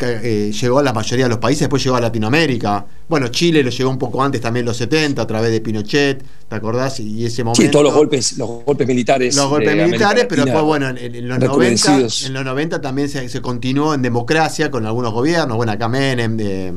eh, 0.00 0.52
llegó 0.52 0.80
a 0.80 0.82
la 0.82 0.92
mayoría 0.92 1.26
de 1.26 1.28
los 1.30 1.38
países, 1.38 1.60
después 1.60 1.82
llegó 1.82 1.96
a 1.96 2.00
Latinoamérica. 2.00 2.84
Bueno, 3.08 3.28
Chile 3.28 3.62
lo 3.62 3.70
llegó 3.70 3.88
un 3.88 3.98
poco 3.98 4.22
antes, 4.22 4.40
también 4.40 4.62
en 4.62 4.66
los 4.66 4.76
70, 4.76 5.22
a 5.22 5.26
través 5.26 5.50
de 5.50 5.60
Pinochet, 5.60 6.22
¿te 6.48 6.54
acordás? 6.54 7.00
Y 7.00 7.24
ese 7.24 7.42
momento. 7.42 7.62
Sí, 7.62 7.68
todos 7.70 7.84
los 7.84 7.94
golpes, 7.94 8.36
los 8.36 8.64
golpes 8.64 8.86
militares. 8.86 9.34
Los 9.36 9.48
golpes 9.48 9.76
militares, 9.76 10.26
pero 10.28 10.44
después, 10.44 10.64
bueno, 10.64 10.88
en, 10.88 11.28
los 11.28 11.38
90, 11.38 11.96
en 12.26 12.32
los 12.34 12.44
90 12.44 12.80
también 12.80 13.08
se, 13.08 13.40
continuó 13.40 13.94
en 13.94 14.02
democracia 14.02 14.70
con 14.70 14.84
algunos 14.84 15.12
gobiernos, 15.12 15.56
bueno, 15.56 15.72
acá 15.72 15.88
Menem, 15.88 16.36
de 16.36 16.74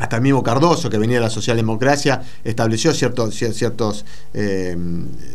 hasta 0.00 0.16
el 0.16 0.22
mismo 0.22 0.42
Cardoso, 0.42 0.88
que 0.88 0.96
venía 0.96 1.18
de 1.18 1.24
la 1.24 1.30
socialdemocracia, 1.30 2.22
estableció 2.42 2.90
eh, 2.90 2.94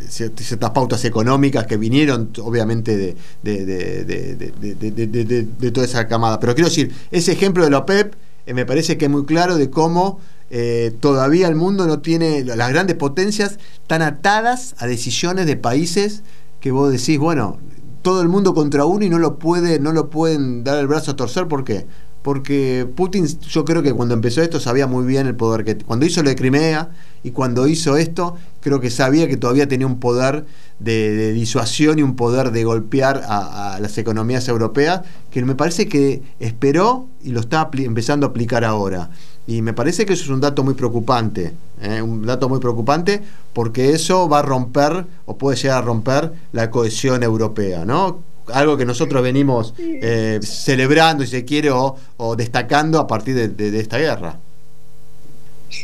ciertas 0.09 0.71
pautas 0.71 1.05
económicas 1.05 1.67
que 1.67 1.77
vinieron, 1.77 2.31
obviamente, 2.41 2.97
de, 2.97 3.15
de, 3.43 5.71
toda 5.71 5.85
esa 5.85 6.07
camada. 6.07 6.39
Pero 6.39 6.55
quiero 6.55 6.69
decir, 6.69 6.91
ese 7.11 7.31
ejemplo 7.31 7.63
de 7.63 7.69
la 7.69 7.77
OPEP 7.77 8.15
eh, 8.47 8.55
me 8.55 8.65
parece 8.65 8.97
que 8.97 9.05
es 9.05 9.11
muy 9.11 9.25
claro 9.25 9.55
de 9.55 9.69
cómo 9.69 10.19
eh, 10.49 10.95
todavía 10.99 11.47
el 11.47 11.55
mundo 11.55 11.85
no 11.85 11.99
tiene, 11.99 12.43
las 12.43 12.69
grandes 12.69 12.95
potencias 12.95 13.59
tan 13.85 14.01
atadas 14.01 14.73
a 14.79 14.87
decisiones 14.87 15.45
de 15.45 15.57
países 15.57 16.23
que 16.59 16.71
vos 16.71 16.91
decís, 16.91 17.19
bueno, 17.19 17.59
todo 18.01 18.23
el 18.23 18.29
mundo 18.29 18.55
contra 18.55 18.85
uno 18.85 19.05
y 19.05 19.09
no 19.09 19.19
lo 19.19 19.37
puede, 19.37 19.79
no 19.79 19.91
lo 19.91 20.09
pueden 20.09 20.63
dar 20.63 20.79
el 20.79 20.87
brazo 20.87 21.11
a 21.11 21.15
torcer, 21.15 21.47
¿por 21.47 21.63
qué? 21.63 21.85
Porque 22.25 22.87
Putin 22.95 23.27
yo 23.27 23.65
creo 23.65 23.83
que 23.83 23.93
cuando 23.93 24.15
empezó 24.15 24.41
esto 24.41 24.59
sabía 24.59 24.87
muy 24.87 25.05
bien 25.05 25.27
el 25.27 25.35
poder 25.35 25.63
que 25.63 25.77
cuando 25.77 26.07
hizo 26.07 26.23
lo 26.23 26.29
de 26.29 26.35
Crimea 26.35 26.89
y 27.21 27.29
cuando 27.29 27.67
hizo 27.67 27.97
esto 27.97 28.35
creo 28.61 28.79
que 28.79 28.89
sabía 28.89 29.27
que 29.27 29.37
todavía 29.37 29.67
tenía 29.67 29.85
un 29.85 29.99
poder 29.99 30.43
de, 30.79 31.33
disuasión 31.33 31.99
y 31.99 32.01
un 32.01 32.15
poder 32.15 32.49
de 32.49 32.63
golpear 32.63 33.21
a, 33.27 33.77
las 33.79 33.99
economías 33.99 34.47
europeas 34.47 35.01
que 35.29 35.45
me 35.45 35.53
parece 35.53 35.87
que 35.87 36.23
esperó 36.39 37.05
y 37.23 37.29
lo 37.29 37.41
está 37.41 37.69
empezando 37.73 38.25
a 38.25 38.31
aplicar 38.31 38.65
ahora 38.65 39.11
y 39.45 39.61
me 39.61 39.73
parece 39.73 40.07
que 40.07 40.13
eso 40.13 40.23
es 40.23 40.29
un 40.29 40.41
dato 40.41 40.63
muy 40.63 40.73
preocupante 40.73 41.53
¿eh? 41.79 42.01
un 42.01 42.25
dato 42.25 42.49
muy 42.49 42.59
preocupante 42.59 43.21
porque 43.53 43.91
eso 43.91 44.27
va 44.27 44.39
a 44.39 44.41
romper 44.41 45.05
o 45.27 45.37
puede 45.37 45.57
llegar 45.57 45.77
a 45.77 45.81
romper 45.85 46.33
la 46.53 46.71
cohesión 46.71 47.21
europea 47.21 47.85
¿no? 47.85 48.23
Algo 48.53 48.77
que 48.77 48.85
nosotros 48.85 49.21
venimos 49.23 49.73
eh, 49.77 50.39
celebrando, 50.41 51.23
si 51.23 51.31
se 51.31 51.45
quiere, 51.45 51.69
o, 51.71 52.35
destacando 52.35 52.99
a 52.99 53.07
partir 53.07 53.49
de, 53.49 53.79
esta 53.79 53.97
guerra. 53.97 54.39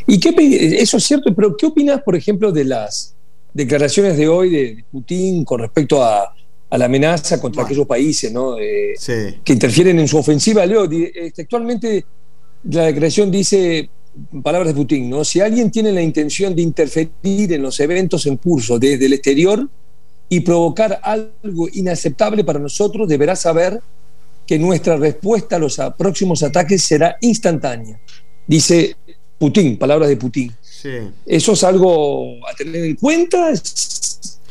¿Y 0.06 0.18
qué, 0.18 0.34
eso 0.80 0.96
es 0.96 1.04
cierto, 1.04 1.34
pero 1.34 1.56
qué 1.56 1.66
opinas, 1.66 2.02
por 2.02 2.16
ejemplo, 2.16 2.52
de 2.52 2.64
las 2.64 3.14
declaraciones 3.52 4.16
de 4.16 4.28
hoy 4.28 4.50
de 4.50 4.84
Putin 4.90 5.44
con 5.44 5.60
respecto 5.60 6.02
a, 6.02 6.34
la 6.70 6.86
amenaza 6.86 7.38
contra 7.38 7.64
aquellos 7.64 7.86
países 7.86 8.32
¿no? 8.32 8.56
que 8.56 9.52
interfieren 9.52 9.98
en 10.00 10.08
su 10.08 10.16
ofensiva? 10.16 10.64
Leo, 10.64 10.88
textualmente 11.34 12.06
la 12.70 12.84
declaración 12.84 13.30
dice, 13.30 13.90
palabras 14.42 14.68
de 14.68 14.80
Putin, 14.80 15.10
¿no? 15.10 15.24
si 15.24 15.40
alguien 15.40 15.70
tiene 15.70 15.92
la 15.92 16.00
intención 16.00 16.54
de 16.54 16.62
interferir 16.62 17.52
en 17.52 17.62
los 17.62 17.78
eventos 17.80 18.26
en 18.26 18.36
curso 18.36 18.78
desde 18.78 19.06
el 19.06 19.12
exterior, 19.14 19.68
y 20.32 20.40
provocar 20.40 20.98
algo 21.02 21.68
inaceptable 21.74 22.42
para 22.42 22.58
nosotros, 22.58 23.06
deberá 23.06 23.36
saber 23.36 23.78
que 24.46 24.58
nuestra 24.58 24.96
respuesta 24.96 25.56
a 25.56 25.58
los 25.58 25.78
próximos 25.98 26.42
ataques 26.42 26.82
será 26.82 27.18
instantánea. 27.20 28.00
Dice 28.46 28.96
Putin, 29.36 29.76
palabras 29.76 30.08
de 30.08 30.16
Putin. 30.16 30.50
Eso 31.26 31.52
es 31.52 31.64
algo 31.64 32.38
a 32.48 32.54
tener 32.56 32.82
en 32.82 32.96
cuenta, 32.96 33.52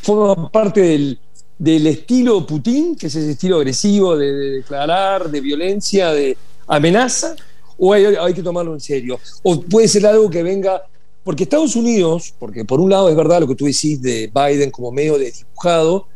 forma 0.04 0.52
parte 0.52 0.82
del, 0.82 1.20
del 1.58 1.88
estilo 1.88 2.46
Putin, 2.46 2.96
que 2.96 3.08
es 3.08 3.16
ese 3.16 3.32
estilo 3.32 3.58
agresivo 3.58 4.16
de, 4.16 4.32
declarar, 4.34 5.32
de 5.32 5.42
violencia, 5.42 6.12
de 6.12 6.38
amenaza, 6.68 7.36
o 7.80 7.92
hay, 7.92 8.06
hay, 8.06 8.34
que 8.36 8.44
tomarlo 8.44 8.76
en 8.76 8.82
serio. 8.82 9.20
O 9.42 9.60
puede 9.60 9.88
ser 9.88 10.06
algo 10.06 10.30
que 10.30 10.44
venga 10.44 10.84
porque 11.24 11.44
Estados 11.44 11.76
Unidos, 11.76 12.34
porque 12.40 12.66
por 12.66 12.80
un 12.80 12.90
lado 12.90 13.10
es 13.10 13.16
verdad 13.16 13.42
lo 13.42 13.48
que 13.48 13.56
tú 13.56 13.66
decís 13.66 14.02
de 14.02 14.32
Biden 14.34 14.72
como 14.72 14.92
medio 14.92 15.18
de 15.18 15.32
dibujado, 15.32 16.08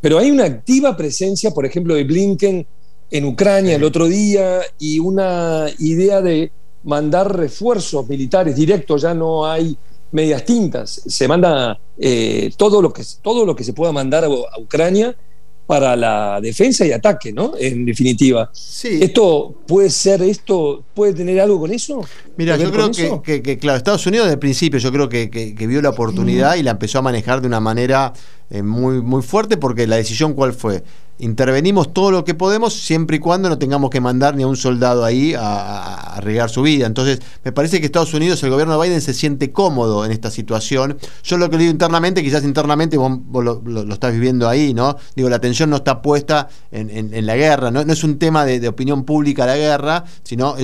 pero 0.00 0.18
hay 0.18 0.30
una 0.30 0.44
activa 0.44 0.96
presencia, 0.96 1.52
por 1.52 1.64
ejemplo, 1.64 1.94
de 1.94 2.04
Blinken 2.04 2.66
en 3.10 3.24
Ucrania 3.24 3.76
el 3.76 3.84
otro 3.84 4.08
día 4.08 4.60
y 4.78 4.98
una 4.98 5.66
idea 5.78 6.20
de 6.20 6.50
mandar 6.84 7.36
refuerzos 7.36 8.08
militares 8.08 8.56
directos, 8.56 9.02
ya 9.02 9.14
no 9.14 9.46
hay 9.46 9.76
medias 10.10 10.44
tintas, 10.44 11.02
se 11.06 11.28
manda 11.28 11.78
eh, 11.98 12.50
todo, 12.56 12.82
lo 12.82 12.92
que, 12.92 13.02
todo 13.22 13.46
lo 13.46 13.54
que 13.54 13.64
se 13.64 13.72
pueda 13.72 13.92
mandar 13.92 14.24
a 14.24 14.58
Ucrania 14.58 15.16
para 15.66 15.96
la 15.96 16.40
defensa 16.40 16.84
y 16.84 16.92
ataque, 16.92 17.32
¿no? 17.32 17.52
En 17.58 17.84
definitiva. 17.84 18.50
Sí. 18.52 18.98
¿Esto 19.00 19.54
puede 19.66 19.90
ser, 19.90 20.22
esto 20.22 20.84
puede 20.94 21.14
tener 21.14 21.40
algo 21.40 21.60
con 21.60 21.72
eso? 21.72 22.04
Mira, 22.36 22.56
yo 22.56 22.70
creo 22.70 23.22
que, 23.22 23.58
claro, 23.58 23.78
Estados 23.78 24.06
Unidos 24.06 24.26
desde 24.26 24.34
el 24.34 24.40
principio 24.40 24.78
yo 24.78 24.92
creo 24.92 25.08
que, 25.08 25.54
vio 25.66 25.80
la 25.80 25.90
oportunidad 25.90 26.56
y 26.56 26.62
la 26.62 26.72
empezó 26.72 26.98
a 26.98 27.02
manejar 27.02 27.40
de 27.40 27.46
una 27.46 27.60
manera 27.60 28.12
eh, 28.50 28.62
muy, 28.62 29.00
muy 29.00 29.22
fuerte 29.22 29.56
porque 29.56 29.86
la 29.86 29.96
decisión 29.96 30.34
cuál 30.34 30.52
fue 30.52 30.82
intervenimos 31.22 31.94
todo 31.94 32.10
lo 32.10 32.24
que 32.24 32.34
podemos 32.34 32.74
siempre 32.74 33.16
y 33.16 33.20
cuando 33.20 33.48
no 33.48 33.56
tengamos 33.56 33.90
que 33.90 34.00
mandar 34.00 34.34
ni 34.34 34.42
a 34.42 34.48
un 34.48 34.56
soldado 34.56 35.04
ahí 35.04 35.34
a, 35.34 36.16
arriesgar 36.16 36.50
su 36.50 36.62
vida. 36.62 36.86
Entonces, 36.86 37.20
me 37.44 37.52
parece 37.52 37.78
que 37.78 37.86
Estados 37.86 38.12
Unidos, 38.12 38.42
el 38.42 38.50
gobierno 38.50 38.76
de 38.76 38.88
Biden 38.88 39.00
se 39.00 39.14
siente 39.14 39.52
cómodo 39.52 40.04
en 40.04 40.10
esta 40.10 40.32
situación. 40.32 40.98
Yo 41.22 41.38
lo 41.38 41.48
que 41.48 41.58
digo 41.58 41.70
internamente, 41.70 42.24
quizás 42.24 42.42
internamente 42.42 42.96
vos, 42.96 43.20
lo, 43.32 43.92
estás 43.92 44.12
viviendo 44.12 44.48
ahí, 44.48 44.74
¿no? 44.74 44.96
Digo, 45.14 45.28
la 45.28 45.36
atención 45.36 45.70
no 45.70 45.76
está 45.76 46.02
puesta 46.02 46.48
en, 46.72 47.24
la 47.24 47.36
guerra, 47.36 47.70
¿no? 47.70 47.80
es 47.80 48.04
un 48.04 48.18
tema 48.18 48.44
de, 48.44 48.66
opinión 48.66 49.04
pública 49.04 49.46
la 49.46 49.56
guerra, 49.56 50.04
sino 50.24 50.56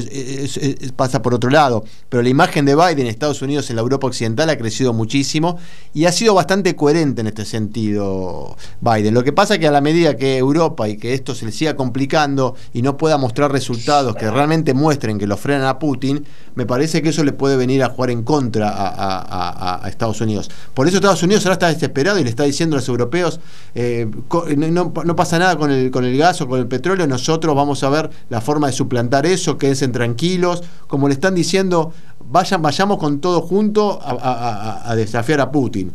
pasa 0.97 1.23
por 1.23 1.35
otro 1.35 1.51
lado. 1.51 1.85
Pero 2.09 2.23
la 2.23 2.29
imagen 2.31 2.65
de 2.65 2.75
Biden 2.75 3.01
en 3.01 3.07
Estados 3.07 3.43
Unidos 3.43 3.71
en 3.71 3.77
la 3.77 3.83
Europa 3.83 4.09
Occidental 4.09 4.51
ha 4.51 4.59
crecido 4.59 4.93
muchísimo 4.93 5.59
y 5.95 6.07
ha 6.07 6.13
sido 6.13 6.35
bastante 6.35 6.75
coherente 6.75 7.21
en 7.21 7.29
este 7.29 7.45
sentido 7.45 8.57
Biden. 8.81 9.15
Lo 9.15 9.23
que 9.23 9.33
pasa 9.33 9.55
es 9.55 9.61
que 9.61 9.69
a 9.69 9.71
la 9.71 9.81
medida 9.81 10.17
que 10.17 10.43
Europa 10.49 10.89
y 10.89 10.97
que 10.97 11.15
esto 11.15 11.35
se 11.35 11.47
le 11.47 11.53
siga 11.53 11.77
complicando 11.77 12.55
y 12.73 12.83
no 12.83 12.97
pueda 12.97 13.19
mostrar 13.19 13.53
resultados 13.53 14.17
que 14.17 14.31
realmente 14.31 14.75
muestren 14.75 15.19
que 15.19 15.27
lo 15.27 15.37
frenan 15.37 15.67
a 15.67 15.79
Putin, 15.79 16.25
me 16.55 16.67
parece 16.67 17.03
que 17.03 17.11
eso 17.11 17.23
le 17.25 17.33
puede 17.33 17.57
venir 17.57 17.83
a 17.83 17.91
jugar 17.91 18.11
en 18.11 18.23
contra 18.23 18.73
a, 18.75 19.89
Estados 19.89 20.21
Unidos. 20.21 20.51
Por 20.75 20.87
eso 20.87 20.97
Estados 20.97 21.23
Unidos 21.23 21.45
ahora 21.47 21.55
está 21.55 21.69
desesperado 21.69 22.19
y 22.19 22.25
le 22.25 22.31
está 22.31 22.45
diciendo 22.45 22.77
a 22.77 22.79
los 22.79 22.89
europeos, 22.89 23.41
eh, 23.75 24.09
no, 24.57 24.93
pasa 24.93 25.39
nada 25.39 25.57
con 25.57 25.71
el, 25.71 25.91
con 25.91 26.05
el 26.05 26.17
gas 26.17 26.41
o 26.41 26.49
con 26.49 26.61
el 26.61 26.67
petróleo, 26.67 27.07
nosotros 27.07 27.55
vamos 27.55 27.83
a 27.83 27.91
ver 27.91 28.11
la 28.29 28.41
forma 28.41 28.67
de 28.67 28.73
suplantar 28.73 29.27
eso, 29.27 29.59
quédense 29.59 29.89
tranquilos, 29.89 30.63
como 30.87 31.09
le 31.09 31.15
están 31.15 31.35
diciendo, 31.35 31.93
vayan, 32.31 32.63
vayamos 32.63 32.99
con 32.99 33.21
todo 33.21 33.43
junto 33.43 33.99
a 34.03 34.93
desafiar 34.97 35.41
a 35.41 35.51
Putin. 35.51 35.93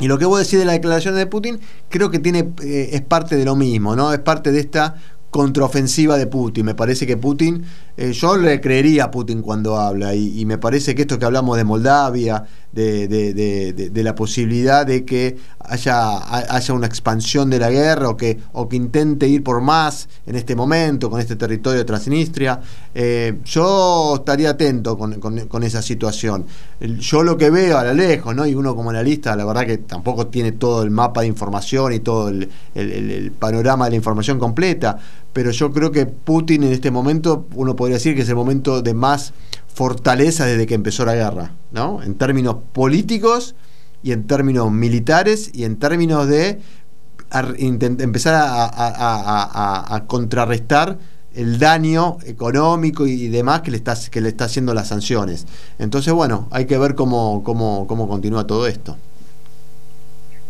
Y 0.00 0.08
lo 0.08 0.18
que 0.18 0.24
vos 0.24 0.38
decís 0.38 0.58
de 0.58 0.64
la 0.64 0.72
declaración 0.72 1.14
de 1.14 1.26
Putin, 1.26 1.60
creo 1.88 2.10
que 2.10 2.18
tiene, 2.18 2.52
eh, 2.62 2.90
es 2.92 3.02
parte 3.02 3.36
de 3.36 3.44
lo 3.44 3.54
mismo, 3.54 3.94
¿no? 3.94 4.12
Es 4.12 4.18
parte 4.18 4.50
de 4.50 4.60
esta 4.60 4.96
contraofensiva 5.30 6.18
de 6.18 6.26
Putin. 6.26 6.64
Me 6.66 6.74
parece 6.74 7.06
que 7.06 7.16
Putin, 7.16 7.64
eh, 8.02 8.12
yo 8.12 8.34
le 8.38 8.62
creería 8.62 9.04
a 9.04 9.10
Putin 9.10 9.42
cuando 9.42 9.76
habla, 9.76 10.14
y, 10.14 10.46
me 10.46 10.56
parece 10.56 10.94
que 10.94 11.02
esto 11.02 11.18
que 11.18 11.26
hablamos 11.26 11.58
de 11.58 11.64
Moldavia, 11.64 12.46
de, 12.72 13.90
la 13.92 14.14
posibilidad 14.14 14.86
de 14.86 15.04
que 15.04 15.36
haya, 15.58 16.54
haya 16.54 16.72
una 16.72 16.86
expansión 16.86 17.50
de 17.50 17.58
la 17.58 17.70
guerra 17.70 18.08
o 18.08 18.16
que, 18.16 18.38
o 18.54 18.70
que 18.70 18.76
intente 18.76 19.28
ir 19.28 19.44
por 19.44 19.60
más 19.60 20.08
en 20.26 20.36
este 20.36 20.56
momento 20.56 21.10
con 21.10 21.20
este 21.20 21.36
territorio 21.36 21.80
de 21.80 21.84
Transnistria, 21.84 22.62
eh, 22.94 23.38
yo 23.44 24.14
estaría 24.16 24.48
atento 24.48 24.96
con, 24.96 25.62
esa 25.62 25.82
situación. 25.82 26.46
Yo 26.80 27.22
lo 27.22 27.36
que 27.36 27.50
veo 27.50 27.76
a 27.76 27.84
lo 27.84 27.92
lejos, 27.92 28.34
¿no? 28.34 28.46
y 28.46 28.54
uno 28.54 28.74
como 28.74 28.88
analista, 28.88 29.36
la 29.36 29.44
verdad 29.44 29.66
que 29.66 29.76
tampoco 29.76 30.28
tiene 30.28 30.52
todo 30.52 30.82
el 30.84 30.90
mapa 30.90 31.20
de 31.20 31.26
información 31.26 31.92
y 31.92 32.00
todo 32.00 32.30
el 32.30 33.32
panorama 33.38 33.84
de 33.84 33.90
la 33.90 33.96
información 33.96 34.38
completa, 34.38 34.98
pero 35.32 35.50
yo 35.50 35.72
creo 35.72 35.92
que 35.92 36.06
Putin 36.06 36.64
en 36.64 36.72
este 36.72 36.90
momento, 36.90 37.46
uno 37.54 37.76
podría 37.76 37.96
decir 37.96 38.14
que 38.14 38.22
es 38.22 38.28
el 38.28 38.34
momento 38.34 38.82
de 38.82 38.94
más 38.94 39.32
fortaleza 39.72 40.44
desde 40.44 40.66
que 40.66 40.74
empezó 40.74 41.04
la 41.04 41.14
guerra, 41.14 41.52
¿no? 41.70 42.02
En 42.02 42.14
términos 42.16 42.56
políticos 42.72 43.54
y 44.02 44.12
en 44.12 44.26
términos 44.26 44.70
militares 44.72 45.50
y 45.54 45.64
en 45.64 45.76
términos 45.76 46.26
de 46.26 46.60
empezar 47.32 48.34
a, 48.36 50.04
contrarrestar 50.06 50.98
el 51.34 51.60
daño 51.60 52.18
económico 52.24 53.06
y 53.06 53.28
demás 53.28 53.60
que 53.60 53.70
le 53.70 53.76
está, 53.76 53.96
que 54.10 54.20
le 54.20 54.30
está 54.30 54.46
haciendo 54.46 54.74
las 54.74 54.88
sanciones. 54.88 55.46
Entonces, 55.78 56.12
bueno, 56.12 56.48
hay 56.50 56.66
que 56.66 56.76
ver 56.76 56.96
cómo, 56.96 57.42
cómo, 57.44 57.86
cómo 57.86 58.08
continúa 58.08 58.46
todo 58.48 58.66
esto. 58.66 58.96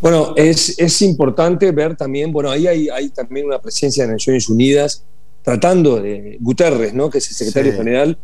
Bueno, 0.00 0.32
es, 0.36 0.78
es, 0.78 1.02
importante 1.02 1.70
ver 1.72 1.96
también, 1.96 2.32
bueno, 2.32 2.50
ahí 2.50 2.66
hay, 2.66 2.88
hay, 2.88 3.10
también 3.10 3.46
una 3.46 3.60
presencia 3.60 4.06
de 4.06 4.12
Naciones 4.12 4.48
Unidas 4.48 5.04
tratando 5.42 6.00
de 6.00 6.38
Guterres, 6.40 6.94
¿no? 6.94 7.10
que 7.10 7.18
es 7.18 7.28
el 7.28 7.36
secretario 7.36 7.74
general, 7.74 8.18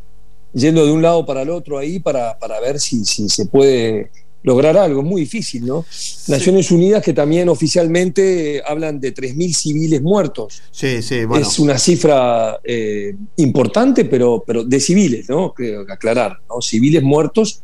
yendo 0.52 0.86
de 0.86 0.92
un 0.92 1.02
lado 1.02 1.26
para 1.26 1.42
el 1.42 1.50
otro 1.50 1.78
ahí 1.78 1.98
para, 1.98 2.38
para 2.38 2.60
ver 2.60 2.80
si, 2.80 3.04
si, 3.04 3.28
se 3.28 3.46
puede 3.46 4.10
lograr 4.42 4.76
algo. 4.78 5.02
Es 5.02 5.06
muy 5.06 5.22
difícil, 5.22 5.66
¿no? 5.66 5.84
Naciones 6.28 6.70
Unidas 6.70 7.02
que 7.02 7.12
también 7.12 7.48
oficialmente 7.48 8.62
hablan 8.64 9.00
de 9.00 9.12
3.000 9.12 9.52
civiles 9.52 10.00
muertos. 10.00 10.62
Sí, 10.70 11.02
sí, 11.02 11.24
bueno. 11.24 11.46
Es 11.46 11.58
una 11.58 11.76
cifra 11.78 12.60
eh, 12.64 13.14
importante, 13.36 14.04
pero, 14.04 14.42
pero 14.46 14.64
de 14.64 14.80
civiles, 14.80 15.28
¿no? 15.28 15.52
Creo 15.52 15.84
que 15.84 15.92
aclarar, 15.92 16.38
¿no? 16.48 16.62
Civiles 16.62 17.02
muertos 17.02 17.60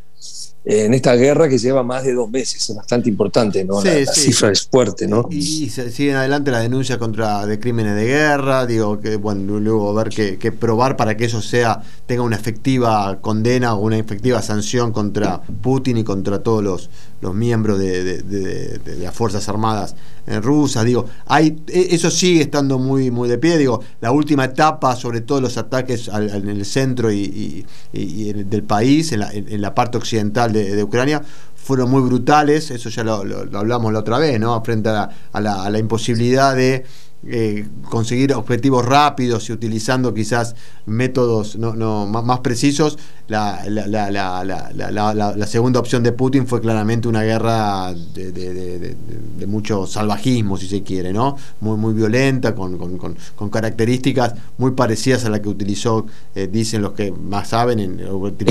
en 0.64 0.94
esta 0.94 1.16
guerra 1.16 1.48
que 1.48 1.59
lleva 1.59 1.83
más 1.83 2.05
de 2.05 2.14
dos 2.14 2.31
meses, 2.31 2.68
es 2.68 2.77
bastante 2.77 3.09
importante, 3.09 3.64
¿no? 3.64 3.83
la, 3.83 4.07
cifra 4.07 4.53
es 4.53 4.68
fuerte, 4.68 5.09
¿no? 5.09 5.27
Y, 5.29 5.68
siguen 5.70 6.14
adelante 6.14 6.53
la 6.53 6.61
denuncia 6.61 6.98
contra 6.98 7.44
de 7.46 7.59
crímenes 7.59 7.96
de 7.96 8.05
guerra, 8.05 8.64
digo 8.64 9.01
que 9.01 9.16
bueno, 9.16 9.59
luego 9.59 9.92
ver 9.92 10.11
que, 10.11 10.53
probar 10.53 10.96
para 10.96 11.16
que 11.16 11.25
eso 11.25 11.42
sea, 11.42 11.83
tenga 12.07 12.22
una 12.22 12.37
efectiva 12.37 13.18
condena 13.20 13.75
o 13.75 13.81
una 13.81 13.98
efectiva 13.98 14.40
sanción 14.40 14.92
contra 14.92 15.42
Putin 15.42 15.96
y 15.98 16.05
contra 16.05 16.44
todos 16.44 16.62
los, 16.62 16.90
los 17.20 17.35
miembros 17.35 17.81
de, 17.81 18.81
las 19.01 19.14
Fuerzas 19.14 19.48
Armadas 19.48 19.96
rusas, 20.40 20.85
digo, 20.85 21.07
hay, 21.27 21.61
e, 21.66 21.88
eso 21.90 22.09
sigue 22.09 22.42
estando 22.42 22.79
muy, 22.79 23.11
muy 23.11 23.29
de 23.29 23.38
pie, 23.38 23.59
digo, 23.59 23.83
la 24.01 24.12
última 24.12 24.44
etapa, 24.44 24.94
sobre 24.94 25.22
todo 25.22 25.40
los 25.40 25.57
ataques 25.57 26.09
en 26.09 26.48
el 26.48 26.64
centro 26.64 27.11
y, 27.11 27.66
del 27.92 28.62
país, 28.62 29.11
en 29.11 29.20
la, 29.20 29.33
en 29.33 29.61
la 29.61 29.75
parte 29.75 29.98
occidental 29.98 30.52
de, 30.53 30.83
Ucrania 30.83 31.23
fueron 31.55 31.91
muy 31.91 32.03
brutales, 32.03 32.71
eso 32.71 32.88
ya 32.88 33.05
lo, 33.05 33.23
hablamos 33.55 33.93
la 33.93 34.01
otra 34.01 34.19
vez, 34.19 34.38
¿no? 34.41 34.62
Frente 34.65 34.88
a 34.88 35.11
la 35.41 35.79
imposibilidad 35.79 36.57
de 36.57 36.85
eh, 37.24 37.66
conseguir 37.88 38.35
objetivos 38.35 38.85
rápidos 38.85 39.48
y 39.48 39.52
utilizando 39.52 40.12
quizás 40.12 40.56
métodos 40.87 41.54
no, 41.54 41.74
no 41.76 42.04
más, 42.06 42.40
precisos, 42.40 42.98
la, 43.28 43.64
la, 43.68 45.46
segunda 45.46 45.78
opción 45.78 46.02
de 46.02 46.11
Putin 46.11 46.48
fue 46.48 46.61
claramente 46.61 47.06
una 47.06 47.22
guerra 47.22 47.94
de, 47.94 48.96
mucho 49.46 49.87
salvajismo, 49.87 50.56
si 50.56 50.66
se 50.66 50.82
quiere, 50.82 51.12
¿no? 51.12 51.37
Muy, 51.61 51.76
muy 51.76 51.94
violenta, 51.94 52.56
con, 52.56 52.76
con, 52.76 53.50
características 53.50 54.35
muy 54.58 54.72
parecidas 54.72 55.24
a 55.24 55.30
la 55.30 55.40
que 55.40 55.48
utilizó, 55.48 56.06
eh, 56.35 56.48
dicen 56.50 56.82
los 56.82 56.92
que 56.92 57.12
más 57.12 57.50
saben, 57.50 57.78
en, 57.78 57.98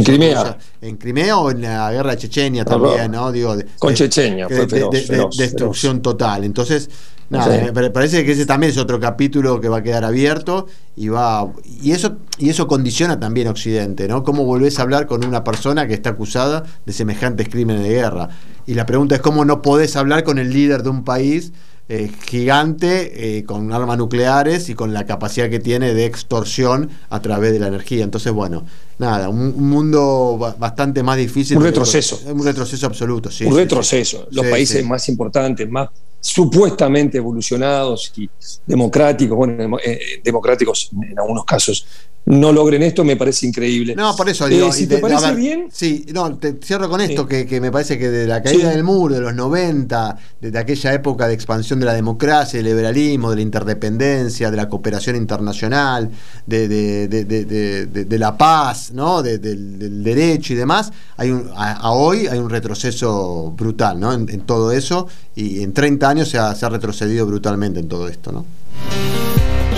Crimea. 0.03 0.57
En 0.81 0.95
Crimea 0.95 1.37
o 1.37 1.51
en 1.51 1.61
la 1.63 1.91
guerra 1.91 2.11
de 2.11 2.17
Chechenia 2.17 2.63
también, 2.63 3.11
¿no? 3.11 3.33
Digo, 3.33 3.53
con 3.79 3.93
Chechenia, 3.93 4.47
fue 4.47 4.65
destrucción 4.65 6.01
total. 6.01 6.45
Entonces, 6.45 6.89
Nada, 7.31 7.71
me 7.71 7.89
parece 7.91 8.25
que 8.25 8.33
ese 8.33 8.45
también 8.45 8.71
es 8.71 8.77
otro 8.77 8.99
capítulo 8.99 9.61
que 9.61 9.69
va 9.69 9.77
a 9.77 9.83
quedar 9.83 10.03
abierto 10.03 10.67
y 10.97 11.07
va 11.07 11.49
y 11.81 11.91
eso 11.91 12.17
y 12.37 12.49
eso 12.49 12.67
condiciona 12.67 13.21
también 13.21 13.47
a 13.47 13.51
Occidente, 13.51 14.05
¿no? 14.09 14.23
¿Cómo 14.23 14.43
volvés 14.43 14.79
a 14.79 14.81
hablar 14.81 15.07
con 15.07 15.23
una 15.23 15.41
persona 15.41 15.87
que 15.87 15.93
está 15.93 16.09
acusada 16.09 16.63
de 16.85 16.91
semejantes 16.91 17.47
crímenes 17.47 17.83
de 17.83 17.89
guerra? 17.89 18.27
Y 18.67 18.73
la 18.73 18.85
pregunta 18.85 19.15
es 19.15 19.21
cómo 19.21 19.45
no 19.45 19.61
podés 19.61 19.95
hablar 19.95 20.25
con 20.25 20.39
el 20.39 20.51
líder 20.51 20.83
de 20.83 20.89
un 20.89 21.05
país 21.05 21.53
eh, 21.87 22.11
gigante 22.25 23.37
eh, 23.37 23.43
con 23.45 23.71
armas 23.71 23.97
nucleares 23.97 24.67
y 24.67 24.75
con 24.75 24.93
la 24.93 25.05
capacidad 25.05 25.49
que 25.49 25.59
tiene 25.59 25.93
de 25.93 26.05
extorsión 26.05 26.89
a 27.09 27.21
través 27.21 27.53
de 27.53 27.59
la 27.59 27.67
energía. 27.67 28.03
Entonces, 28.03 28.33
bueno, 28.33 28.65
nada, 28.99 29.29
un, 29.29 29.69
mundo 29.69 30.37
bastante 30.57 31.01
más 31.01 31.17
difícil. 31.17 31.57
Un 31.57 31.63
retroceso. 31.63 32.19
Un 32.25 32.43
retroceso 32.43 32.87
absoluto, 32.87 33.31
sí. 33.31 33.45
Un 33.45 33.55
retroceso. 33.55 34.27
Los 34.31 34.45
países 34.47 34.85
más 34.85 35.07
importantes, 35.07 35.69
más 35.69 35.89
supuestamente 36.21 37.17
evolucionados 37.17 38.13
y 38.15 38.29
democráticos, 38.65 39.35
bueno, 39.35 39.77
eh, 39.83 40.21
democráticos 40.23 40.91
en 40.93 41.19
algunos 41.19 41.43
casos, 41.43 41.85
no 42.25 42.51
logren 42.51 42.83
esto, 42.83 43.03
me 43.03 43.15
parece 43.15 43.47
increíble. 43.47 43.95
No, 43.95 44.15
por 44.15 44.29
eso 44.29 44.47
digo. 44.47 44.67
Eh, 44.67 44.71
si 44.71 44.85
te 44.85 44.99
parece 44.99 45.33
bien. 45.33 45.69
Sí, 45.71 46.05
no, 46.13 46.37
te 46.37 46.59
cierro 46.63 46.87
con 46.87 47.01
esto, 47.01 47.27
que, 47.27 47.59
me 47.59 47.71
parece 47.71 47.97
que 47.97 48.09
de 48.09 48.27
la 48.27 48.43
caída 48.43 48.69
del 48.69 48.83
muro, 48.83 49.15
de 49.15 49.21
los 49.21 49.33
90, 49.33 50.17
desde 50.39 50.59
aquella 50.59 50.93
época 50.93 51.27
de 51.27 51.33
expansión 51.33 51.79
de 51.79 51.87
la 51.87 51.93
democracia, 51.93 52.57
del 52.57 52.67
liberalismo, 52.67 53.31
de 53.31 53.37
la 53.37 53.41
interdependencia, 53.41 54.51
de 54.51 54.57
la 54.57 54.69
cooperación 54.69 55.15
internacional, 55.15 56.11
de, 56.45 56.67
de, 56.67 58.19
la 58.19 58.37
paz, 58.37 58.91
¿no? 58.93 59.23
del, 59.23 60.03
derecho 60.03 60.53
y 60.53 60.55
demás, 60.55 60.91
hay 61.17 61.31
un, 61.31 61.49
a, 61.55 61.91
hoy 61.91 62.27
hay 62.27 62.37
un 62.37 62.51
retroceso 62.51 63.51
brutal 63.57 63.99
¿no? 63.99 64.13
en, 64.13 64.41
todo 64.41 64.71
eso, 64.71 65.07
y 65.35 65.63
en 65.63 65.73
30 65.73 66.07
años 66.07 66.29
se 66.29 66.37
ha, 66.37 66.53
se 66.53 66.65
ha 66.65 66.69
retrocedido 66.69 67.25
brutalmente 67.25 67.79
en 67.79 67.87
todo 67.87 68.07
esto. 68.07 68.31
¿no? 68.31 68.45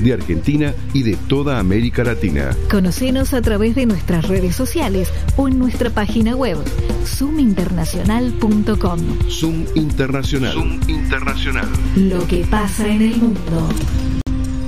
de 0.00 0.12
Argentina 0.12 0.74
y 0.92 1.02
de 1.02 1.16
toda 1.28 1.58
América 1.58 2.04
Latina. 2.04 2.56
Conocenos 2.70 3.34
a 3.34 3.42
través 3.42 3.74
de 3.74 3.86
nuestras 3.86 4.28
redes 4.28 4.54
sociales 4.56 5.08
o 5.36 5.48
en 5.48 5.58
nuestra 5.58 5.90
página 5.90 6.36
web 6.36 6.58
zoominternacional.com. 7.04 9.00
Zoom 9.28 9.64
Internacional. 9.74 10.52
Zoom 10.52 10.80
Internacional. 10.88 11.68
Lo 11.96 12.26
que 12.26 12.44
pasa 12.44 12.86
en 12.86 13.02
el 13.02 13.16
mundo. 13.16 13.68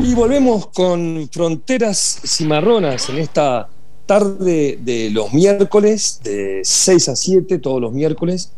Y 0.00 0.14
volvemos 0.14 0.68
con 0.68 1.28
Fronteras 1.33 2.20
Cimarronas 2.24 3.09
en 3.09 3.18
esta 3.18 3.68
tarde 4.07 4.78
de 4.83 5.11
los 5.11 5.33
miércoles, 5.33 6.20
de 6.22 6.61
6 6.62 7.09
a 7.09 7.16
7, 7.16 7.59
todos 7.59 7.80
los 7.80 7.92
miércoles, 7.92 8.50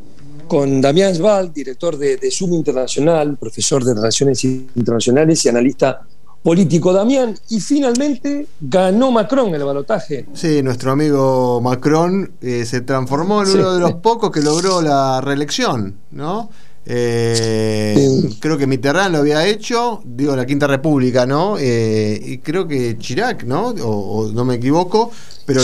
con 0.48 0.80
Damián 0.80 1.14
Sval, 1.14 1.52
director 1.52 1.96
de, 1.96 2.16
de 2.16 2.30
Zoom 2.30 2.54
Internacional, 2.54 3.36
profesor 3.36 3.84
de 3.84 3.94
Relaciones 3.94 4.44
Internacionales 4.44 5.44
y 5.44 5.48
analista 5.48 6.06
político 6.46 6.92
Damián 6.92 7.36
y 7.48 7.58
finalmente 7.58 8.46
ganó 8.60 9.10
Macron 9.10 9.52
el 9.52 9.64
balotaje. 9.64 10.26
Sí, 10.32 10.62
nuestro 10.62 10.92
amigo 10.92 11.60
Macron 11.60 12.34
eh, 12.40 12.64
se 12.64 12.82
transformó 12.82 13.42
en 13.42 13.50
uno 13.50 13.74
de 13.74 13.80
los 13.80 13.94
pocos 13.94 14.30
que 14.30 14.40
logró 14.42 14.80
la 14.80 15.20
reelección, 15.20 15.96
¿no? 16.12 16.48
Eh, 16.88 18.22
creo 18.38 18.56
que 18.56 18.66
Mitterrand 18.68 19.12
lo 19.12 19.18
había 19.18 19.44
hecho, 19.44 20.00
digo 20.04 20.36
la 20.36 20.46
Quinta 20.46 20.68
República, 20.68 21.26
¿no? 21.26 21.56
Eh, 21.58 22.20
y 22.24 22.38
creo 22.38 22.68
que 22.68 22.96
Chirac, 22.96 23.42
¿no? 23.42 23.70
O, 23.70 24.30
no 24.32 24.44
me 24.44 24.54
equivoco, 24.54 25.10
pero 25.44 25.62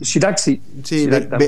Chirac 0.00 0.38
sí. 0.38 0.60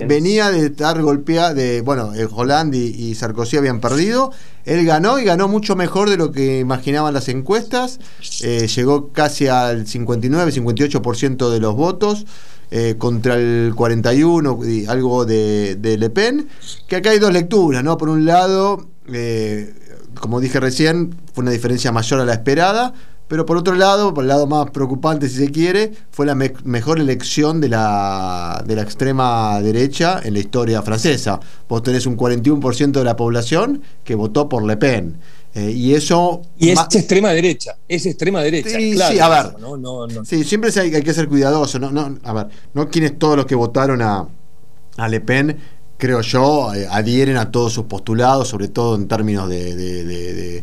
venía 0.06 0.50
de 0.50 0.66
estar 0.66 1.00
golpeado, 1.00 1.54
de, 1.54 1.80
bueno, 1.80 2.12
el 2.12 2.28
Hollande 2.30 2.76
y, 2.76 3.14
Sarkozy 3.14 3.56
habían 3.56 3.80
perdido. 3.80 4.32
Él 4.66 4.84
ganó 4.84 5.18
y 5.18 5.24
ganó 5.24 5.48
mucho 5.48 5.74
mejor 5.74 6.10
de 6.10 6.18
lo 6.18 6.30
que 6.30 6.60
imaginaban 6.60 7.14
las 7.14 7.28
encuestas. 7.28 7.98
Eh, 8.42 8.68
llegó 8.68 9.08
casi 9.12 9.46
al 9.46 9.86
59, 9.86 10.52
58% 10.52 11.50
de 11.50 11.58
los 11.60 11.74
votos. 11.74 12.26
Eh, 12.74 12.94
contra 12.96 13.34
el 13.34 13.74
41 13.76 14.60
y 14.64 14.86
algo 14.86 15.26
de, 15.26 15.76
Le 15.78 16.08
Pen, 16.08 16.48
que 16.88 16.96
acá 16.96 17.10
hay 17.10 17.18
dos 17.18 17.30
lecturas, 17.30 17.84
¿no? 17.84 17.98
Por 17.98 18.08
un 18.08 18.24
lado, 18.24 18.86
eh, 19.12 19.74
como 20.18 20.40
dije 20.40 20.58
recién, 20.58 21.14
fue 21.34 21.42
una 21.42 21.50
diferencia 21.50 21.92
mayor 21.92 22.20
a 22.20 22.24
la 22.24 22.32
esperada, 22.32 22.94
pero 23.28 23.44
por 23.44 23.58
otro 23.58 23.74
lado, 23.74 24.14
por 24.14 24.24
el 24.24 24.28
lado 24.28 24.46
más 24.46 24.70
preocupante 24.70 25.28
si 25.28 25.36
se 25.36 25.50
quiere, 25.50 25.92
fue 26.12 26.24
la 26.24 26.34
mejor 26.34 26.98
elección 26.98 27.60
de 27.60 27.68
la, 27.68 28.64
de 28.66 28.74
la 28.74 28.80
extrema 28.80 29.60
derecha 29.60 30.18
en 30.24 30.32
la 30.32 30.38
historia 30.38 30.80
francesa. 30.80 31.40
Vos 31.68 31.82
tenés 31.82 32.06
un 32.06 32.16
41% 32.16 32.92
de 32.92 33.04
la 33.04 33.16
población 33.16 33.82
que 34.02 34.14
votó 34.14 34.48
por 34.48 34.64
Le 34.64 34.78
Pen. 34.78 35.18
Eh, 35.54 35.70
y 35.70 35.94
eso. 35.94 36.42
Y 36.58 36.70
es 36.70 36.80
extrema 36.94 37.30
derecha. 37.30 37.76
Es 37.86 38.06
extrema 38.06 38.40
derecha. 38.40 38.70
Sí, 38.70 38.92
claro, 38.94 39.12
sí 39.12 39.18
a 39.20 39.28
ver. 39.28 40.26
Sí, 40.26 40.44
siempre 40.44 40.70
hay, 40.80 41.02
que 41.02 41.14
ser 41.14 41.28
cuidadoso. 41.28 41.78
No, 41.78 41.90
no, 41.90 42.18
a 42.22 42.32
ver, 42.32 42.46
no 42.74 42.88
quienes 42.88 43.18
todos 43.18 43.36
los 43.36 43.46
que 43.46 43.54
votaron 43.54 44.00
a, 44.02 44.26
a 44.96 45.08
Le 45.08 45.20
Pen 45.20 45.58
creo 46.02 46.20
yo, 46.20 46.74
eh, 46.74 46.84
adhieren 46.90 47.36
a 47.36 47.52
todos 47.52 47.74
sus 47.74 47.84
postulados, 47.84 48.48
sobre 48.48 48.66
todo 48.66 48.96
en 48.96 49.06
términos 49.06 49.48
de, 49.48 49.76
de, 49.76 50.62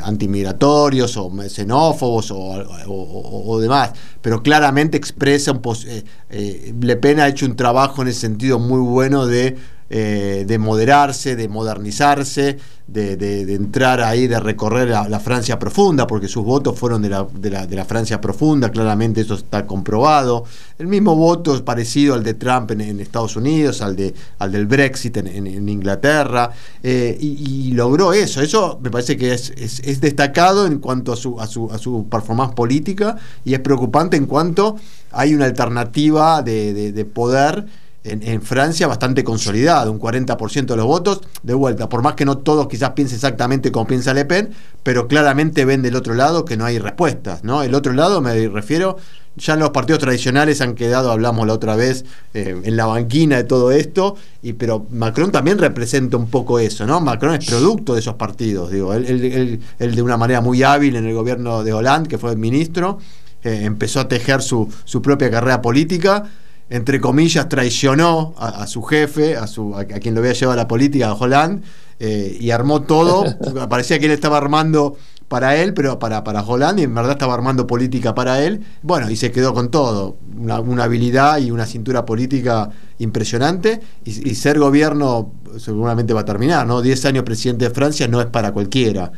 antimigratorios 0.00 1.16
o 1.16 1.28
xenófobos 1.48 2.30
o, 2.30 3.58
demás, 3.60 3.90
pero 4.22 4.44
claramente 4.44 4.96
expresa 4.96 5.50
un... 5.50 5.60
Eh, 5.88 6.04
eh, 6.30 6.74
Le 6.80 6.96
Pen 6.98 7.18
ha 7.18 7.26
hecho 7.26 7.46
un 7.46 7.56
trabajo 7.56 8.02
en 8.02 8.08
ese 8.08 8.20
sentido 8.20 8.60
muy 8.60 8.78
bueno 8.78 9.26
de 9.26 9.56
eh, 9.88 10.44
de 10.46 10.58
moderarse, 10.58 11.36
de 11.36 11.48
modernizarse, 11.48 12.58
de, 12.88 13.54
entrar 13.54 14.00
ahí, 14.00 14.26
de 14.26 14.40
recorrer 14.40 14.88
la, 14.88 15.20
Francia 15.20 15.60
profunda, 15.60 16.08
porque 16.08 16.26
sus 16.26 16.44
votos 16.44 16.76
fueron 16.76 17.02
de 17.02 17.08
la, 17.08 17.24
de 17.24 17.76
la, 17.76 17.84
Francia 17.84 18.20
profunda, 18.20 18.70
claramente 18.70 19.20
eso 19.20 19.34
está 19.34 19.64
comprobado. 19.64 20.44
El 20.80 20.88
mismo 20.88 21.14
voto 21.14 21.54
es 21.54 21.62
parecido 21.62 22.14
al 22.14 22.24
de 22.24 22.34
Trump 22.34 22.72
en, 22.72 22.98
Estados 22.98 23.36
Unidos, 23.36 23.80
al, 23.80 23.94
de, 23.94 24.12
al 24.40 24.50
del 24.50 24.66
Brexit 24.66 25.18
en, 25.18 25.68
Inglaterra, 25.68 26.50
eh, 26.82 27.16
y, 27.20 27.70
logró 27.72 28.12
eso. 28.12 28.40
Eso 28.40 28.80
me 28.82 28.90
parece 28.90 29.16
que 29.16 29.34
es, 29.34 29.50
es, 29.56 30.00
destacado 30.00 30.66
en 30.66 30.78
cuanto 30.78 31.12
a 31.12 31.16
su, 31.16 31.40
a, 31.40 31.46
su, 31.46 31.70
a 31.70 31.78
su 31.78 32.08
performance 32.08 32.54
política 32.54 33.16
y 33.44 33.54
es 33.54 33.60
preocupante 33.60 34.16
en 34.16 34.26
cuanto 34.26 34.76
hay 35.12 35.32
una 35.34 35.44
alternativa 35.44 36.42
de 36.42 37.08
poder 37.12 37.66
en, 38.06 38.42
Francia 38.42 38.86
bastante 38.86 39.24
consolidado, 39.24 39.92
un 39.92 40.00
40% 40.00 40.66
de 40.66 40.76
los 40.76 40.86
votos, 40.86 41.20
de 41.42 41.54
vuelta, 41.54 41.88
por 41.88 42.02
más 42.02 42.14
que 42.14 42.24
no 42.24 42.38
todos 42.38 42.68
quizás 42.68 42.90
piensen 42.90 43.16
exactamente 43.16 43.72
como 43.72 43.86
piensa 43.86 44.14
Le 44.14 44.24
Pen, 44.24 44.50
pero 44.82 45.08
claramente 45.08 45.64
ven 45.64 45.82
del 45.82 45.96
otro 45.96 46.14
lado 46.14 46.44
que 46.44 46.56
no 46.56 46.64
hay 46.64 46.78
respuestas, 46.78 47.44
¿no? 47.44 47.62
El 47.62 47.74
otro 47.74 47.92
lado 47.92 48.20
me 48.20 48.48
refiero, 48.48 48.96
ya 49.36 49.56
los 49.56 49.70
partidos 49.70 50.00
tradicionales 50.00 50.60
han 50.60 50.74
quedado, 50.74 51.10
hablamos 51.10 51.46
la 51.46 51.52
otra 51.52 51.76
vez, 51.76 52.04
eh, 52.34 52.60
en 52.62 52.76
la 52.76 52.86
banquina 52.86 53.36
de 53.36 53.44
todo 53.44 53.70
esto, 53.70 54.16
y, 54.42 54.54
pero 54.54 54.86
Macron 54.90 55.30
también 55.30 55.58
representa 55.58 56.16
un 56.16 56.28
poco 56.28 56.58
eso, 56.58 56.86
¿no? 56.86 57.00
Macron 57.00 57.34
es 57.34 57.46
producto 57.46 57.94
de 57.94 58.00
esos 58.00 58.14
partidos, 58.14 58.70
digo, 58.70 58.94
él, 58.94 59.60
de 59.78 60.02
una 60.02 60.16
manera 60.16 60.40
muy 60.40 60.62
hábil 60.62 60.96
en 60.96 61.06
el 61.06 61.14
gobierno 61.14 61.64
de 61.64 61.72
Hollande, 61.72 62.08
que 62.08 62.18
fue 62.18 62.34
ministro, 62.36 62.98
eh, 63.42 63.60
empezó 63.64 64.00
a 64.00 64.08
tejer 64.08 64.40
su, 64.42 64.72
su 64.84 65.02
propia 65.02 65.30
carrera 65.30 65.60
política, 65.60 66.24
entre 66.68 67.00
comillas, 67.00 67.48
traicionó 67.48 68.34
a, 68.38 68.66
su 68.66 68.82
jefe, 68.82 69.36
a, 69.36 69.46
su, 69.46 69.74
a, 69.76 69.84
quien 69.84 70.14
lo 70.14 70.20
había 70.20 70.32
llevado 70.32 70.52
a 70.52 70.62
la 70.62 70.68
política, 70.68 71.08
a 71.08 71.14
Holland, 71.14 71.62
eh, 72.00 72.36
y 72.40 72.50
armó 72.50 72.82
todo. 72.82 73.24
Parecía 73.68 73.98
que 73.98 74.06
él 74.06 74.12
estaba 74.12 74.36
armando 74.36 74.96
para 75.28 75.56
él, 75.56 75.74
pero 75.74 75.98
para, 75.98 76.24
para 76.24 76.42
Holland, 76.42 76.80
y 76.80 76.82
en 76.82 76.94
verdad 76.94 77.12
estaba 77.12 77.34
armando 77.34 77.66
política 77.66 78.14
para 78.14 78.42
él. 78.42 78.64
Bueno, 78.82 79.10
y 79.10 79.16
se 79.16 79.30
quedó 79.30 79.54
con 79.54 79.70
todo. 79.70 80.16
Una, 80.36 80.84
habilidad 80.84 81.38
y 81.38 81.50
una 81.52 81.66
cintura 81.66 82.04
política 82.04 82.70
impresionante. 82.98 83.80
Y, 84.04 84.34
ser 84.34 84.58
gobierno 84.58 85.32
seguramente 85.58 86.14
va 86.14 86.20
a 86.20 86.24
terminar, 86.24 86.66
¿no? 86.66 86.82
Diez 86.82 87.04
años 87.04 87.24
presidente 87.24 87.68
de 87.68 87.74
Francia 87.74 88.08
no 88.08 88.20
es 88.20 88.26
para 88.26 88.52
cualquiera. 88.52 89.12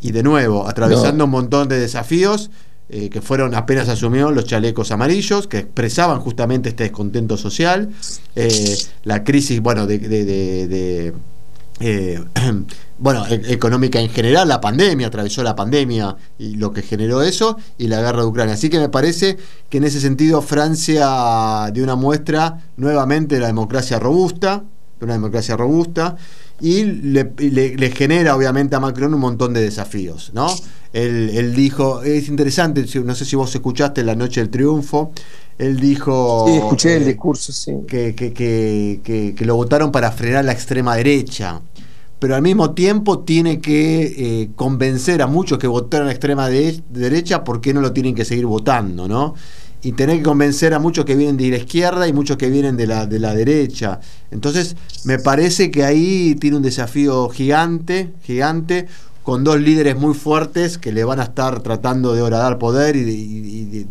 Y 0.00 0.12
de 0.12 0.22
nuevo, 0.22 0.68
atravesando 0.68 1.24
un 1.24 1.30
montón 1.30 1.68
de 1.68 1.78
desafíos 1.78 2.50
eh, 2.90 3.08
que 3.08 3.22
fueron 3.22 3.54
apenas 3.54 3.88
asumidos 3.88 4.34
los 4.34 4.44
chalecos 4.44 4.90
amarillos, 4.90 5.46
que 5.46 5.58
expresaban 5.58 6.20
justamente 6.20 6.68
este 6.68 6.84
descontento 6.84 7.38
social, 7.38 7.88
eh, 8.36 8.76
la 9.04 9.24
crisis, 9.24 9.60
bueno, 9.60 9.86
de, 9.86 11.14
eh, 11.80 12.24
bueno, 12.98 13.26
e-, 13.26 13.52
económica 13.54 14.00
en 14.00 14.10
general, 14.10 14.48
la 14.48 14.60
pandemia, 14.60 15.06
atravesó 15.06 15.42
la 15.42 15.56
pandemia 15.56 16.14
y 16.38 16.56
lo 16.56 16.72
que 16.74 16.82
generó 16.82 17.22
eso, 17.22 17.56
y 17.78 17.88
la 17.88 18.02
guerra 18.02 18.20
de 18.20 18.26
Ucrania. 18.26 18.52
Así 18.52 18.68
que 18.68 18.78
me 18.78 18.90
parece 18.90 19.38
que 19.70 19.78
en 19.78 19.84
ese 19.84 19.98
sentido 19.98 20.42
Francia 20.42 21.70
dio 21.72 21.84
una 21.84 21.96
muestra 21.96 22.64
nuevamente 22.76 23.36
de 23.36 23.40
la 23.40 23.46
democracia 23.46 23.98
robusta, 23.98 24.62
de 25.04 25.12
una 25.12 25.14
democracia 25.14 25.56
robusta, 25.56 26.16
y 26.60 26.84
le, 26.84 27.92
genera 27.94 28.36
obviamente 28.36 28.76
a 28.76 28.80
Macron 28.80 29.12
un 29.14 29.20
montón 29.20 29.52
de 29.54 29.60
desafíos, 29.60 30.30
¿no? 30.34 30.46
Él, 30.92 31.54
dijo, 31.54 32.02
es 32.02 32.28
interesante, 32.28 32.86
no 33.04 33.14
sé 33.16 33.24
si 33.24 33.34
vos 33.34 33.52
escuchaste 33.52 34.04
la 34.04 34.14
noche 34.14 34.40
del 34.40 34.50
triunfo, 34.50 35.12
él 35.58 35.80
dijo... 35.80 36.44
Sí, 36.46 36.54
escuché 36.54 36.96
el 36.96 37.04
discurso, 37.04 37.52
sí. 37.52 37.72
Que, 37.88 38.14
que, 38.14 38.32
que, 38.32 39.34
que, 39.36 39.44
lo 39.44 39.56
votaron 39.56 39.90
para 39.90 40.12
frenar 40.12 40.44
la 40.44 40.52
extrema 40.52 40.94
derecha, 40.94 41.60
pero 42.20 42.36
al 42.36 42.42
mismo 42.42 42.70
tiempo 42.70 43.20
tiene 43.20 43.60
que 43.60 44.02
eh, 44.16 44.50
convencer 44.54 45.20
a 45.20 45.26
muchos 45.26 45.58
que 45.58 45.66
votaron 45.66 46.06
a 46.06 46.10
la 46.10 46.12
extrema 46.12 46.48
derecha 46.48 47.42
por 47.42 47.60
qué 47.60 47.74
no 47.74 47.80
lo 47.80 47.92
tienen 47.92 48.14
que 48.14 48.24
seguir 48.24 48.46
votando, 48.46 49.08
¿no? 49.08 49.34
Y 49.84 49.92
tener 49.92 50.16
que 50.16 50.22
convencer 50.22 50.72
a 50.74 50.78
muchos 50.78 51.04
que 51.04 51.14
vienen 51.14 51.36
de 51.36 51.50
la 51.50 51.58
izquierda 51.58 52.08
y 52.08 52.12
muchos 52.12 52.38
que 52.38 52.48
vienen 52.48 52.76
de 52.76 52.86
la, 52.86 53.06
de 53.06 53.18
la 53.18 53.34
derecha. 53.34 54.00
Entonces, 54.30 54.76
me 55.04 55.18
parece 55.18 55.70
que 55.70 55.84
ahí 55.84 56.34
tiene 56.40 56.56
un 56.56 56.62
desafío 56.62 57.28
gigante, 57.28 58.12
gigante, 58.22 58.88
con 59.22 59.44
dos 59.44 59.60
líderes 59.60 59.96
muy 59.96 60.14
fuertes 60.14 60.78
que 60.78 60.90
le 60.90 61.04
van 61.04 61.20
a 61.20 61.24
estar 61.24 61.62
tratando 61.62 62.14
de 62.14 62.22
horadar 62.22 62.58
poder 62.58 62.96
y, 62.96 63.86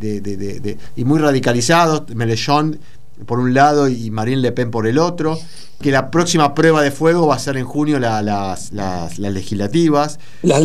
y 0.96 1.06
muy 1.06 1.20
radicalizados, 1.20 2.04
Melechón 2.16 2.80
por 3.26 3.40
un 3.40 3.54
lado 3.54 3.88
y 3.88 4.10
Marine 4.12 4.42
Le 4.42 4.52
Pen 4.52 4.72
por 4.72 4.88
el 4.88 4.98
otro, 4.98 5.40
que 5.82 5.92
la 5.92 6.12
próxima 6.12 6.54
prueba 6.54 6.82
de 6.82 6.92
fuego 6.92 7.28
va 7.28 7.36
a 7.36 7.40
ser 7.40 7.58
en 7.58 7.66
junio 7.66 8.00
las, 8.00 8.72
las, 8.72 9.20
legislativas. 9.20 10.20
Las, 10.42 10.64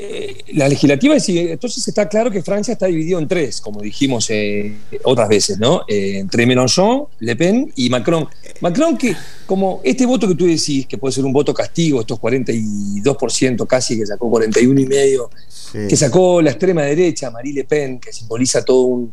eh, 0.00 0.44
la 0.52 0.68
legislativa, 0.68 1.16
entonces 1.26 1.88
está 1.88 2.08
claro 2.08 2.30
que 2.30 2.40
Francia 2.40 2.70
está 2.70 2.86
dividido 2.86 3.18
en 3.18 3.26
tres, 3.26 3.60
como 3.60 3.80
dijimos 3.80 4.30
eh, 4.30 4.76
otras 5.02 5.28
veces, 5.28 5.58
¿no? 5.58 5.82
Eh, 5.88 6.18
entre 6.18 6.46
Mélenchon, 6.46 7.06
Le 7.18 7.34
Pen 7.34 7.72
y 7.74 7.90
Macron. 7.90 8.28
Macron 8.60 8.96
que, 8.96 9.16
como 9.44 9.80
este 9.82 10.06
voto 10.06 10.28
que 10.28 10.36
tú 10.36 10.46
decís, 10.46 10.86
que 10.86 10.98
puede 10.98 11.10
ser 11.10 11.24
un 11.24 11.32
voto 11.32 11.52
castigo, 11.52 12.00
estos 12.00 12.20
42% 12.20 13.66
casi, 13.66 13.98
que 13.98 14.06
sacó 14.06 14.30
41,5%, 14.30 15.88
que 15.88 15.96
sacó 15.96 16.40
la 16.42 16.50
extrema 16.50 16.82
derecha, 16.82 17.32
Marie 17.32 17.54
Le 17.54 17.64
Pen, 17.64 17.98
que 17.98 18.12
simboliza 18.12 18.64
todo 18.64 19.10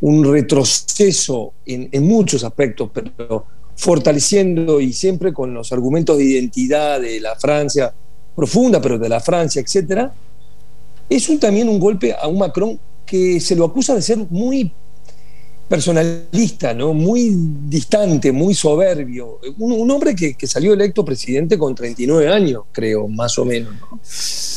un, 0.00 0.24
retroceso 0.24 1.54
en, 1.66 1.88
en 1.90 2.06
muchos 2.06 2.44
aspectos, 2.44 2.90
pero 2.94 3.44
fortaleciendo 3.74 4.80
y 4.80 4.92
siempre 4.92 5.32
con 5.32 5.52
los 5.52 5.72
argumentos 5.72 6.16
de 6.16 6.24
identidad 6.26 7.00
de 7.00 7.18
la 7.18 7.34
Francia 7.34 7.92
profunda, 8.36 8.80
pero 8.80 9.00
de 9.00 9.08
la 9.08 9.18
Francia, 9.18 9.60
etcétera, 9.60 10.14
es 11.08 11.28
un, 11.28 11.38
también 11.38 11.68
un 11.68 11.78
golpe 11.78 12.12
a 12.12 12.28
un 12.28 12.38
Macron 12.38 12.78
que 13.06 13.40
se 13.40 13.56
lo 13.56 13.64
acusa 13.64 13.94
de 13.94 14.02
ser 14.02 14.18
muy 14.30 14.70
personalista, 15.68 16.72
¿no? 16.72 16.94
muy 16.94 17.34
distante, 17.66 18.32
muy 18.32 18.54
soberbio. 18.54 19.38
Un, 19.58 19.90
hombre 19.90 20.14
que, 20.14 20.46
salió 20.46 20.72
electo 20.72 21.04
presidente 21.04 21.58
con 21.58 21.74
39 21.74 22.28
años, 22.28 22.64
creo, 22.72 23.06
más 23.06 23.38
o 23.38 23.44
menos. 23.44 23.74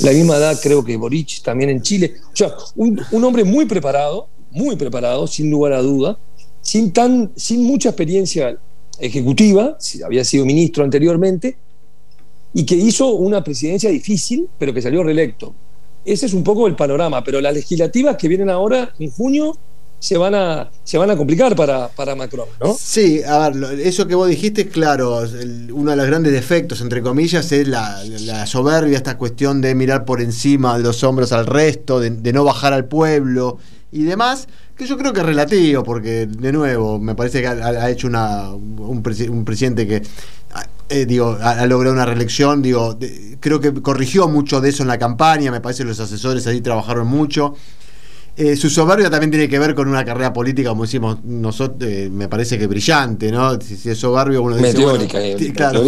La 0.01 0.11
misma 0.11 0.37
edad 0.37 0.57
creo 0.61 0.83
que 0.83 0.95
Boric 0.97 1.41
también 1.41 1.69
en 1.69 1.81
Chile. 1.81 2.15
O 2.33 2.35
sea, 2.35 2.53
un, 2.75 3.23
hombre 3.23 3.43
muy 3.43 3.65
preparado, 3.65 4.27
muy 4.51 4.75
preparado, 4.77 5.27
sin 5.27 5.51
lugar 5.51 5.73
a 5.73 5.81
duda, 5.81 6.17
sin, 6.61 6.91
tan, 6.91 7.31
sin 7.35 7.63
mucha 7.63 7.89
experiencia 7.89 8.57
ejecutiva, 8.99 9.77
había 10.05 10.23
sido 10.23 10.45
ministro 10.45 10.83
anteriormente, 10.83 11.57
y 12.53 12.65
que 12.65 12.75
hizo 12.75 13.13
una 13.15 13.43
presidencia 13.43 13.89
difícil, 13.89 14.47
pero 14.57 14.73
que 14.73 14.81
salió 14.81 15.03
reelecto 15.03 15.55
ese 16.05 16.25
es 16.25 16.33
un 16.33 16.43
poco 16.43 16.67
el 16.67 16.75
panorama, 16.75 17.23
pero 17.23 17.41
las 17.41 17.53
legislativas 17.53 18.17
que 18.17 18.27
vienen 18.27 18.49
ahora 18.49 18.93
en 18.99 19.11
junio 19.11 19.57
se 20.01 20.17
van 20.17 20.33
a, 20.33 20.71
se 20.83 20.97
van 20.97 21.11
a 21.11 21.15
complicar 21.15 21.55
para, 21.55 21.87
para 21.89 22.15
Macron, 22.15 22.47
¿no? 22.59 22.75
Sí, 22.77 23.21
a 23.23 23.49
ver, 23.49 23.79
eso 23.81 24.07
que 24.07 24.15
vos 24.15 24.27
dijiste, 24.27 24.67
claro, 24.67 25.21
uno 25.71 25.91
de 25.91 25.97
los 25.97 26.07
grandes 26.07 26.33
defectos, 26.33 26.81
entre 26.81 27.03
comillas, 27.03 27.51
es 27.51 27.67
la, 27.67 28.47
soberbia, 28.47 28.97
esta 28.97 29.15
cuestión 29.19 29.61
de 29.61 29.75
mirar 29.75 30.03
por 30.03 30.19
encima 30.19 30.75
de 30.75 30.83
los 30.83 31.03
hombros 31.03 31.31
al 31.33 31.45
resto, 31.45 31.99
de, 31.99 32.33
no 32.33 32.43
bajar 32.43 32.73
al 32.73 32.85
pueblo 32.85 33.59
y 33.91 34.01
demás, 34.01 34.47
que 34.75 34.87
yo 34.87 34.97
creo 34.97 35.13
que 35.13 35.19
es 35.19 35.25
relativo, 35.25 35.83
porque 35.83 36.25
de 36.25 36.51
nuevo, 36.51 36.97
me 36.97 37.13
parece 37.13 37.41
que 37.41 37.47
ha, 37.47 37.89
hecho 37.91 38.07
una, 38.07 38.49
un, 38.49 39.03
presidente 39.03 39.85
que 39.85 40.01
eh, 40.91 41.05
digo, 41.05 41.37
ha, 41.41 41.65
logrado 41.65 41.95
una 41.95 42.05
reelección, 42.05 42.61
digo, 42.61 42.97
creo 43.39 43.59
que 43.59 43.73
corrigió 43.81 44.27
mucho 44.27 44.59
de 44.61 44.69
eso 44.69 44.83
en 44.83 44.89
la 44.89 44.99
campaña, 44.99 45.49
me 45.49 45.61
parece 45.61 45.83
que 45.83 45.89
los 45.89 45.99
asesores 45.99 46.45
ahí 46.47 46.61
trabajaron 46.61 47.07
mucho. 47.07 47.55
Eh, 48.37 48.55
su 48.55 48.69
soberbia 48.69 49.09
también 49.09 49.29
tiene 49.29 49.49
que 49.49 49.59
ver 49.59 49.75
con 49.75 49.89
una 49.89 50.05
carrera 50.05 50.31
política, 50.31 50.69
como 50.69 50.83
decimos 50.83 51.17
nosotros, 51.25 51.83
eh, 51.83 52.09
me 52.09 52.29
parece 52.29 52.57
que 52.57 52.65
brillante, 52.65 53.29
¿no? 53.29 53.59
Si, 53.59 53.89
es 53.89 53.97
soberbio, 53.97 54.41
uno 54.41 54.55
dice. 54.55 54.69
Eh, 55.13 55.53
claro, 55.53 55.83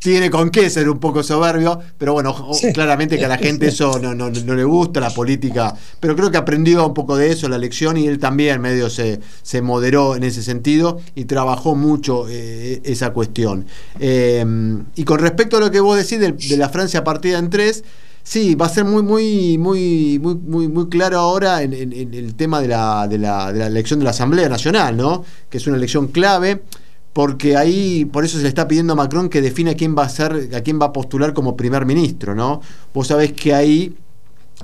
tiene 0.00 0.28
con 0.28 0.50
qué 0.50 0.68
ser 0.68 0.90
un 0.90 0.98
poco 0.98 1.22
soberbio, 1.22 1.78
pero 1.96 2.14
bueno, 2.14 2.34
claramente 2.74 3.16
que 3.16 3.24
a 3.24 3.28
la 3.28 3.38
gente 3.38 3.68
eso 3.68 4.00
no, 4.00 4.14
no, 4.14 4.30
le 4.30 4.64
gusta, 4.64 4.98
la 4.98 5.10
política. 5.10 5.74
Pero 6.00 6.16
creo 6.16 6.30
que 6.30 6.38
aprendió 6.38 6.84
un 6.84 6.94
poco 6.94 7.16
de 7.16 7.30
eso, 7.30 7.48
la 7.48 7.58
lección, 7.58 7.96
y 7.96 8.08
él 8.08 8.18
también 8.18 8.60
medio 8.60 8.90
se, 8.90 9.20
se 9.42 9.62
moderó 9.62 10.16
en 10.16 10.24
ese 10.24 10.42
sentido 10.42 10.98
y 11.14 11.26
trabajó 11.26 11.76
mucho 11.76 12.26
esa 12.28 13.12
cuestión. 13.12 13.64
y 14.00 15.04
con 15.04 15.20
respecto 15.20 15.58
a 15.58 15.60
lo 15.60 15.70
que 15.70 15.78
vos 15.78 15.96
decís 15.96 16.18
de, 16.18 16.32
de 16.32 16.56
la 16.56 16.68
Francia 16.68 17.04
partida 17.04 17.38
en 17.38 17.48
tres. 17.48 17.84
Sí, 18.26 18.56
va 18.56 18.66
a 18.66 18.68
ser 18.68 18.84
muy, 18.84 19.04
muy, 19.04 19.56
muy, 19.56 20.18
muy, 20.18 20.34
muy, 20.34 20.66
muy 20.66 20.88
claro 20.88 21.16
ahora 21.20 21.62
en, 21.62 21.72
el 21.72 22.34
tema 22.34 22.60
de 22.60 22.66
la, 22.66 23.06
de, 23.06 23.18
la, 23.18 23.52
de 23.52 23.60
la 23.60 23.66
elección 23.68 24.00
de 24.00 24.04
la 24.04 24.10
Asamblea 24.10 24.48
Nacional, 24.48 24.96
¿no? 24.96 25.24
Que 25.48 25.58
es 25.58 25.66
una 25.68 25.76
elección 25.76 26.08
clave 26.08 26.64
porque 27.12 27.56
ahí 27.56 28.04
por 28.04 28.24
eso 28.24 28.38
se 28.38 28.42
le 28.42 28.48
está 28.48 28.66
pidiendo 28.66 28.94
a 28.94 28.96
Macron 28.96 29.28
que 29.28 29.40
defina 29.40 29.74
quién 29.74 29.96
va 29.96 30.02
a 30.02 30.08
ser, 30.08 30.50
a 30.56 30.60
quién 30.62 30.80
va 30.80 30.86
a 30.86 30.92
postular 30.92 31.34
como 31.34 31.56
primer 31.56 31.86
ministro, 31.86 32.34
¿no? 32.34 32.62
Vos 32.92 33.06
sabés 33.06 33.32
que 33.32 33.54
ahí 33.54 33.96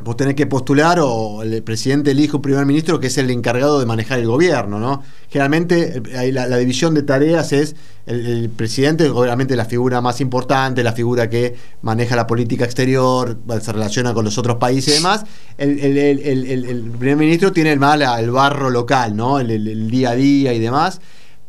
vos 0.00 0.16
tenés 0.16 0.34
que 0.34 0.46
postular 0.46 0.98
o 1.00 1.42
el 1.42 1.62
presidente 1.62 2.12
elige 2.12 2.36
un 2.36 2.42
primer 2.42 2.64
ministro 2.64 2.98
que 2.98 3.08
es 3.08 3.18
el 3.18 3.30
encargado 3.30 3.78
de 3.78 3.86
manejar 3.86 4.18
el 4.18 4.26
gobierno, 4.26 4.78
¿no? 4.78 5.02
Generalmente 5.28 6.02
eh, 6.10 6.18
ahí 6.18 6.32
la, 6.32 6.56
división 6.56 6.94
de 6.94 7.02
tareas 7.02 7.52
es 7.52 7.76
el, 8.06 8.48
presidente, 8.50 9.08
obviamente 9.10 9.54
la 9.54 9.66
figura 9.66 10.00
más 10.00 10.20
importante, 10.20 10.82
la 10.82 10.92
figura 10.92 11.28
que 11.28 11.54
maneja 11.82 12.16
la 12.16 12.26
política 12.26 12.64
exterior, 12.64 13.38
se 13.60 13.72
relaciona 13.72 14.14
con 14.14 14.24
los 14.24 14.38
otros 14.38 14.56
países 14.56 14.94
y 14.94 14.96
demás. 14.96 15.24
El, 15.58 15.78
el 15.78 16.90
primer 16.98 17.16
ministro 17.16 17.52
tiene 17.52 17.76
más 17.76 18.00
el 18.18 18.30
barro 18.30 18.70
local, 18.70 19.14
¿no? 19.14 19.38
el 19.38 19.90
día 19.90 20.10
a 20.10 20.14
día 20.14 20.52
y 20.54 20.58
demás 20.58 21.00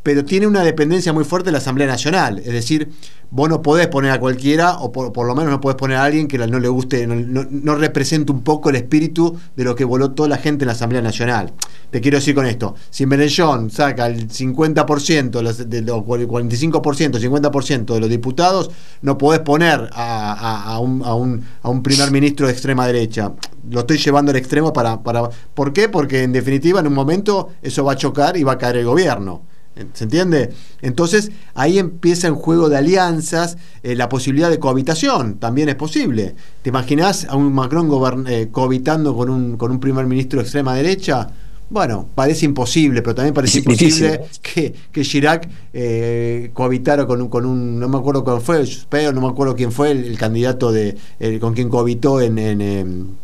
pero 0.03 0.25
tiene 0.25 0.45
una 0.45 0.63
dependencia 0.63 1.13
muy 1.13 1.23
fuerte 1.23 1.47
de 1.47 1.53
la 1.53 1.59
Asamblea 1.59 1.87
Nacional. 1.87 2.39
Es 2.39 2.51
decir, 2.51 2.89
vos 3.31 3.49
no 3.49 3.61
podés 3.61 3.87
poner 3.87 4.11
a 4.11 4.19
cualquiera, 4.19 4.77
o 4.79 4.91
por, 4.91 5.25
lo 5.25 5.33
menos 5.33 5.49
no 5.49 5.61
podés 5.61 5.77
poner 5.77 5.97
a 5.97 6.03
alguien 6.03 6.27
que 6.27 6.37
no 6.37 6.59
le 6.59 6.67
guste, 6.67 7.07
no, 7.07 7.75
represente 7.75 8.33
un 8.33 8.43
poco 8.43 8.69
el 8.69 8.75
espíritu 8.75 9.39
de 9.55 9.63
lo 9.63 9.75
que 9.75 9.85
voló 9.85 10.11
toda 10.11 10.27
la 10.27 10.37
gente 10.37 10.65
en 10.65 10.67
la 10.67 10.73
Asamblea 10.73 11.01
Nacional. 11.01 11.53
Te 11.89 12.01
quiero 12.01 12.17
decir 12.17 12.35
con 12.35 12.45
esto, 12.45 12.75
si 12.89 13.05
Menellón 13.05 13.71
saca 13.71 14.07
el 14.07 14.27
50%, 14.27 15.31
de 15.31 15.81
los, 15.81 16.03
45%, 16.03 17.19
50% 17.19 17.93
de 17.93 17.99
los 17.99 18.09
diputados, 18.09 18.71
no 19.01 19.17
podés 19.17 19.39
poner 19.39 19.89
a, 19.93 20.79
un, 20.79 21.81
primer 21.81 22.11
ministro 22.11 22.47
de 22.47 22.51
extrema 22.51 22.85
derecha. 22.85 23.31
Lo 23.69 23.79
estoy 23.79 23.97
llevando 23.97 24.31
al 24.31 24.37
extremo 24.37 24.73
para... 24.73 24.99
¿Por 25.01 25.71
qué? 25.71 25.87
Porque 25.87 26.23
en 26.23 26.33
definitiva 26.33 26.81
en 26.81 26.87
un 26.87 26.93
momento 26.93 27.51
eso 27.61 27.85
va 27.85 27.93
a 27.93 27.95
chocar 27.95 28.35
y 28.35 28.43
va 28.43 28.53
a 28.53 28.57
caer 28.57 28.77
el 28.77 28.85
gobierno. 28.85 29.52
¿Se 29.93 30.03
entiende? 30.03 30.51
Entonces 30.81 31.31
ahí 31.55 31.79
empieza 31.79 32.27
el 32.27 32.33
juego 32.33 32.69
de 32.69 32.77
alianzas, 32.77 33.57
eh, 33.81 33.95
la 33.95 34.07
posibilidad 34.07 34.49
de 34.49 34.59
cohabitación 34.59 35.35
también 35.39 35.69
es 35.69 35.75
posible. 35.75 36.35
¿Te 36.61 36.69
imaginas 36.69 37.25
a 37.27 37.35
un 37.35 37.51
Macron 37.53 38.25
eh, 38.27 38.49
cohabitando 38.51 39.15
con 39.15 39.29
un, 39.29 39.57
con 39.57 39.71
un 39.71 39.79
primer 39.79 40.05
ministro 40.05 40.39
de 40.39 40.43
extrema 40.43 40.75
derecha? 40.75 41.27
Bueno, 41.69 42.07
parece 42.13 42.45
imposible, 42.45 43.01
pero 43.01 43.15
también 43.15 43.33
parece 43.33 43.59
imposible 43.59 44.21
que, 44.43 44.75
que, 44.91 45.01
Chirac 45.01 45.49
eh, 45.73 46.51
cohabitara 46.53 47.07
con 47.07 47.23
un, 47.23 47.29
con 47.29 47.45
un, 47.45 47.79
no 47.79 47.89
me 47.89 47.97
acuerdo 47.97 48.23
cuál 48.23 48.41
fue, 48.41 48.63
pero 48.89 49.11
no 49.11 49.21
me 49.21 49.27
acuerdo 49.27 49.55
quién 49.55 49.71
fue 49.71 49.89
el, 49.89 50.15
candidato 50.19 50.71
de 50.71 50.95
con 51.41 51.55
quien 51.55 51.69
cohabitó 51.69 52.21
en, 52.21 52.37
en 52.37 53.22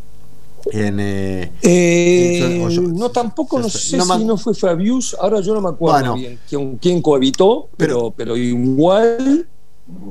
eh, 0.72 1.52
eh, 1.62 2.80
no, 2.94 3.10
tampoco, 3.10 3.60
no 3.60 3.70
sé 3.70 3.80
si 3.80 3.98
no 3.98 4.38
fue 4.38 4.54
Fabius, 4.54 5.16
ahora 5.20 5.42
yo 5.42 5.54
no 5.54 5.62
me 5.62 5.70
acuerdo 5.70 6.16
bien 6.16 6.40
quién, 6.80 7.02
cohabitó, 7.02 7.70
pero, 7.78 8.12
pero 8.16 8.36
igual 8.38 9.48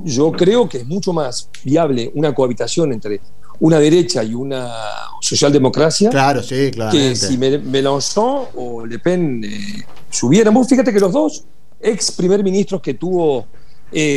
yo 0.05 0.33
creo 0.33 0.69
que 0.69 0.79
es 0.79 0.87
mucho 0.87 1.13
más 1.13 1.49
viable 1.65 2.11
una 2.15 2.35
cohabitación 2.35 2.93
entre 2.93 3.21
una 3.61 3.79
derecha 3.79 4.23
y 4.23 4.35
una 4.35 4.73
socialdemocracia. 5.21 6.11
Claro, 6.11 6.43
sí, 6.43 6.71
claro. 6.73 6.93
Que 6.93 7.15
si 7.17 7.37
Mélenchon 7.37 8.47
o 8.55 8.87
Le 8.87 8.99
Pen 8.99 9.43
eh, 9.45 9.85
subieran. 10.11 10.55
Vos 10.55 10.69
fíjate 10.69 10.93
que 10.93 11.01
los 11.01 11.13
dos 11.13 11.45
ex 11.81 12.13
primer 12.13 12.43
ministros 12.43 12.81
que 12.81 12.95
tuvo 12.95 13.47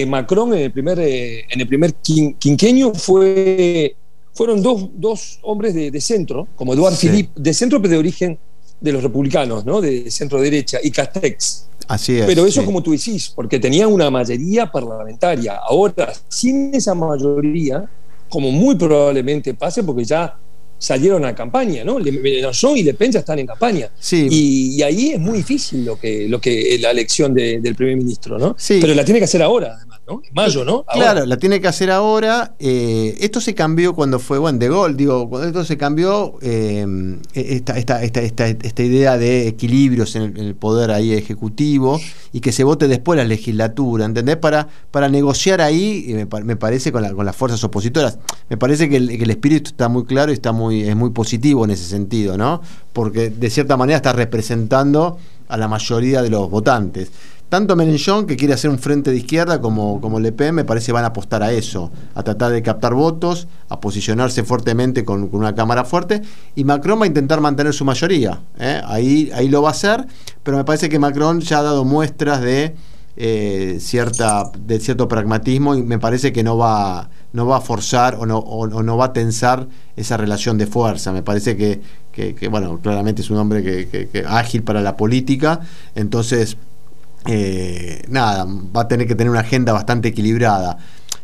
Macron 0.07 0.53
en 0.53 0.59
el 0.61 0.71
primer, 0.71 0.99
en 0.99 1.61
el 1.61 1.67
primer 1.67 1.93
quinquenio 1.95 2.93
fue 2.93 3.95
fueron 4.33 4.61
dos, 4.61 4.89
dos 4.95 5.39
hombres 5.41 5.73
de, 5.73 6.01
centro, 6.01 6.47
como 6.55 6.73
Eduard 6.73 6.95
Philippe, 6.95 7.31
de 7.35 7.53
centro 7.53 7.81
pero 7.81 7.93
de 7.93 7.97
origen 7.97 8.39
de 8.79 8.91
los 8.91 9.03
republicanos, 9.03 9.65
¿no? 9.65 9.79
de 9.79 10.09
centro 10.09 10.41
derecha, 10.41 10.79
y 10.81 10.91
Castex. 10.91 11.67
Así 11.87 12.17
es. 12.17 12.25
Pero 12.25 12.45
eso 12.45 12.63
como 12.65 12.81
tú 12.81 12.91
decís, 12.91 13.31
porque 13.35 13.59
tenían 13.59 13.91
una 13.91 14.09
mayoría 14.09 14.71
parlamentaria. 14.71 15.57
Ahora, 15.57 16.13
sin 16.29 16.73
esa 16.73 16.95
mayoría, 16.95 17.85
como 18.29 18.51
muy 18.51 18.75
probablemente 18.75 19.53
pase, 19.53 19.83
porque 19.83 20.05
ya 20.05 20.37
salieron 20.77 21.23
a 21.25 21.35
campaña, 21.35 21.83
¿no? 21.83 21.99
Mélenchon 21.99 22.75
y 22.75 22.83
Le 22.83 22.95
Pen 22.95 23.11
ya 23.11 23.19
están 23.19 23.37
en 23.37 23.45
campaña. 23.45 23.89
Sí. 23.99 24.27
Y, 24.31 24.81
ahí 24.81 25.11
es 25.11 25.19
muy 25.19 25.37
difícil 25.37 25.85
lo 25.85 25.99
que, 25.99 26.27
lo 26.27 26.41
que 26.41 26.77
la 26.79 26.89
elección 26.89 27.35
del 27.35 27.75
primer 27.75 27.97
ministro, 27.97 28.39
¿no? 28.39 28.55
Sí. 28.57 28.79
Pero 28.81 28.95
la 28.95 29.05
tiene 29.05 29.19
que 29.19 29.25
hacer 29.25 29.43
ahora, 29.43 29.75
además, 29.75 29.90
¿no? 30.11 30.21
Mayo, 30.33 30.65
¿no? 30.65 30.83
Claro, 30.85 31.25
la 31.25 31.37
tiene 31.37 31.61
que 31.61 31.67
hacer 31.67 31.91
ahora. 31.91 32.55
Eh, 32.59 33.17
esto 33.19 33.41
se 33.41 33.55
cambió 33.55 33.93
cuando 33.93 34.19
fue, 34.19 34.37
bueno, 34.37 34.59
de 34.59 34.69
gol, 34.69 34.97
digo, 34.97 35.29
cuando 35.29 35.47
esto 35.47 35.63
se 35.63 35.77
cambió, 35.77 36.37
eh, 36.41 36.85
esta, 37.33 37.77
esta, 37.77 38.03
esta, 38.03 38.47
esta, 38.47 38.83
idea 38.83 39.17
de 39.17 39.47
equilibrios 39.47 40.15
en 40.15 40.37
el, 40.37 40.55
poder 40.55 40.91
ahí 40.91 41.13
ejecutivo 41.13 41.99
y 42.33 42.41
que 42.41 42.51
se 42.51 42.63
vote 42.63 42.87
después 42.87 43.17
la 43.17 43.25
legislatura, 43.25 44.05
¿entendés? 44.05 44.37
Para, 44.37 44.67
para 44.91 45.09
negociar 45.09 45.61
ahí, 45.61 46.27
me, 46.31 46.43
me 46.43 46.55
parece, 46.55 46.91
con, 46.91 47.07
con 47.15 47.25
las 47.25 47.35
fuerzas 47.35 47.63
opositoras, 47.63 48.17
me 48.49 48.57
parece 48.57 48.89
que 48.89 48.97
el, 48.97 49.07
que 49.09 49.23
el 49.23 49.29
espíritu 49.29 49.69
está 49.69 49.87
muy 49.87 50.05
claro 50.05 50.31
y 50.31 50.35
está 50.35 50.51
muy 50.51 50.81
es 50.83 50.95
muy 50.95 51.11
positivo 51.11 51.65
en 51.65 51.71
ese 51.71 51.85
sentido, 51.85 52.37
¿no? 52.37 52.61
Porque 52.93 53.29
de 53.29 53.49
cierta 53.49 53.77
manera 53.77 53.97
está 53.97 54.13
representando 54.13 55.17
a 55.47 55.57
la 55.57 55.67
mayoría 55.67 56.21
de 56.21 56.29
los 56.29 56.49
votantes. 56.49 57.11
Tanto 57.51 57.75
Mélenchon, 57.75 58.27
que 58.27 58.37
quiere 58.37 58.53
hacer 58.53 58.69
un 58.69 58.79
frente 58.79 59.11
de 59.11 59.17
izquierda, 59.17 59.59
como, 59.59 59.99
como 59.99 60.21
Le 60.21 60.31
Pen, 60.31 60.55
me 60.55 60.63
parece 60.63 60.93
van 60.93 61.03
a 61.03 61.07
apostar 61.07 61.43
a 61.43 61.51
eso, 61.51 61.91
a 62.15 62.23
tratar 62.23 62.49
de 62.53 62.61
captar 62.61 62.93
votos, 62.93 63.49
a 63.67 63.81
posicionarse 63.81 64.45
fuertemente 64.45 65.03
con, 65.03 65.27
una 65.33 65.53
cámara 65.53 65.83
fuerte, 65.83 66.21
y 66.55 66.63
Macron 66.63 67.01
va 67.01 67.03
a 67.03 67.07
intentar 67.07 67.41
mantener 67.41 67.73
su 67.73 67.83
mayoría. 67.83 68.39
¿eh? 68.57 68.81
Ahí, 68.85 69.31
ahí 69.33 69.49
lo 69.49 69.61
va 69.61 69.67
a 69.67 69.71
hacer, 69.71 70.07
pero 70.43 70.55
me 70.55 70.63
parece 70.63 70.87
que 70.87 70.97
Macron 70.97 71.41
ya 71.41 71.59
ha 71.59 71.63
dado 71.63 71.83
muestras 71.83 72.39
de, 72.39 72.73
eh, 73.17 73.79
cierta, 73.81 74.49
de 74.57 74.79
cierto 74.79 75.09
pragmatismo 75.09 75.75
y 75.75 75.83
me 75.83 75.99
parece 75.99 76.31
que 76.31 76.43
no 76.43 76.55
va 76.55 77.09
no 77.33 77.45
va 77.45 77.57
a 77.57 77.61
forzar 77.61 78.15
o 78.15 78.25
no, 78.25 78.43
no 78.83 78.97
va 78.97 79.05
a 79.05 79.13
tensar 79.13 79.67
esa 79.95 80.17
relación 80.17 80.57
de 80.57 80.67
fuerza. 80.67 81.11
Me 81.11 81.23
parece 81.23 81.55
que, 81.55 81.81
que, 82.11 82.47
bueno, 82.49 82.79
claramente 82.81 83.21
es 83.21 83.29
un 83.29 83.37
hombre 83.37 83.63
que, 83.63 84.09
que, 84.09 84.25
ágil 84.27 84.63
para 84.63 84.81
la 84.81 84.97
política, 84.97 85.61
entonces, 85.95 86.57
eh, 87.25 88.03
nada, 88.07 88.45
va 88.45 88.81
a 88.81 88.87
tener 88.87 89.07
que 89.07 89.15
tener 89.15 89.29
una 89.29 89.41
agenda 89.41 89.73
bastante 89.73 90.09
equilibrada. 90.09 90.77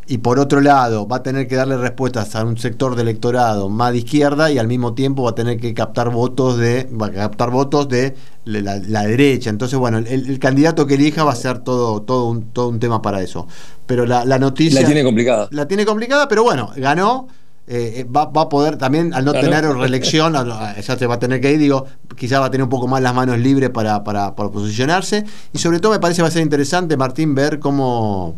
Y 0.09 0.19
por 0.19 0.39
otro 0.39 0.61
lado, 0.61 1.05
va 1.05 1.17
a 1.17 1.23
tener 1.23 1.49
que 1.49 1.55
darle 1.57 1.75
respuestas 1.75 2.33
a 2.35 2.45
un 2.45 2.57
sector 2.57 2.95
de 2.95 3.01
electorado 3.01 3.67
más 3.67 3.91
de 3.91 3.97
izquierda 3.97 4.49
y 4.49 4.57
al 4.57 4.67
mismo 4.67 4.93
tiempo 4.93 5.23
va 5.23 5.31
a 5.31 5.35
tener 5.35 5.59
que 5.59 5.73
captar 5.73 6.11
votos 6.11 6.57
de, 6.57 6.89
va 6.89 7.07
a 7.07 7.11
captar 7.11 7.51
votos 7.51 7.89
de 7.89 8.15
la, 8.45 9.03
derecha. 9.03 9.49
Entonces, 9.49 9.77
bueno, 9.77 9.97
el, 9.97 10.39
candidato 10.39 10.87
que 10.87 10.93
elija 10.93 11.25
va 11.25 11.33
a 11.33 11.35
ser 11.35 11.59
todo, 11.59 12.03
todo, 12.03 12.29
un, 12.29 12.53
todo 12.53 12.69
un 12.69 12.79
tema 12.79 13.01
para 13.01 13.21
eso. 13.21 13.47
Pero 13.85 14.05
la, 14.05 14.23
noticia. 14.39 14.79
La 14.79 14.87
tiene 14.87 15.03
complicada. 15.03 15.49
La 15.51 15.67
tiene 15.67 15.85
complicada, 15.85 16.29
pero 16.29 16.43
bueno, 16.43 16.71
ganó. 16.77 17.27
Eh, 17.69 18.05
va, 18.05 18.23
a 18.23 18.49
poder 18.49 18.77
también, 18.77 19.13
al 19.13 19.25
no 19.25 19.33
tener 19.33 19.65
reelección, 19.65 20.33
ya 20.33 20.97
se 20.97 21.05
va 21.05 21.15
a 21.15 21.19
tener 21.19 21.41
que 21.41 21.51
ir, 21.51 21.59
digo, 21.59 21.85
quizás 22.15 22.39
va 22.39 22.45
a 22.45 22.51
tener 22.51 22.63
un 22.63 22.69
poco 22.69 22.87
más 22.87 23.01
las 23.01 23.13
manos 23.13 23.37
libres 23.39 23.69
para, 23.69 24.03
para, 24.03 24.35
para 24.35 24.49
posicionarse. 24.49 25.25
Y 25.51 25.57
sobre 25.57 25.79
todo 25.79 25.91
me 25.91 25.99
parece 25.99 26.21
va 26.21 26.29
a 26.29 26.31
ser 26.31 26.43
interesante, 26.43 26.95
Martín, 26.95 27.35
ver 27.35 27.59
cómo 27.59 28.35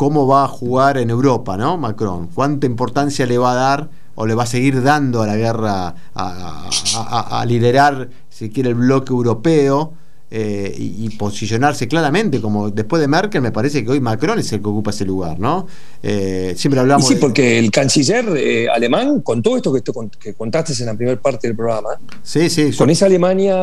cómo 0.00 0.26
va 0.26 0.44
a 0.44 0.48
jugar 0.48 0.96
en 0.96 1.10
Europa, 1.10 1.58
¿no? 1.58 1.76
Macron, 1.76 2.28
cuánta 2.28 2.64
importancia 2.64 3.26
le 3.26 3.36
va 3.36 3.52
a 3.52 3.54
dar 3.54 3.90
o 4.14 4.26
le 4.26 4.34
va 4.34 4.44
a 4.44 4.46
seguir 4.46 4.82
dando 4.82 5.20
a 5.20 5.26
la 5.26 5.36
guerra, 5.36 5.94
a, 6.14 7.44
liderar 7.46 8.08
si 8.30 8.48
quiere, 8.48 8.70
el 8.70 8.76
bloque 8.76 9.12
europeo. 9.12 9.92
Eh, 10.32 10.72
y, 10.78 11.10
posicionarse 11.16 11.88
claramente, 11.88 12.40
como 12.40 12.70
después 12.70 13.00
de 13.00 13.08
Merkel, 13.08 13.42
me 13.42 13.50
parece 13.50 13.84
que 13.84 13.90
hoy 13.90 14.00
Macron 14.00 14.38
es 14.38 14.52
el 14.52 14.62
que 14.62 14.68
ocupa 14.68 14.90
ese 14.90 15.04
lugar, 15.04 15.40
¿no? 15.40 15.66
Eh, 16.04 16.54
siempre 16.56 16.78
hablamos. 16.78 17.08
sí, 17.08 17.16
porque 17.16 17.58
el 17.58 17.72
canciller 17.72 18.26
eh, 18.36 18.68
alemán, 18.68 19.22
con 19.22 19.42
todo 19.42 19.56
esto 19.56 19.72
que, 19.72 19.82
que, 20.20 20.34
contaste 20.34 20.72
en 20.78 20.86
la 20.86 20.94
primera 20.94 21.20
parte 21.20 21.48
del 21.48 21.56
programa, 21.56 21.98
sí, 22.22 22.48
sí, 22.48 22.70
con 22.76 22.90
esa 22.90 23.06
Alemania 23.06 23.56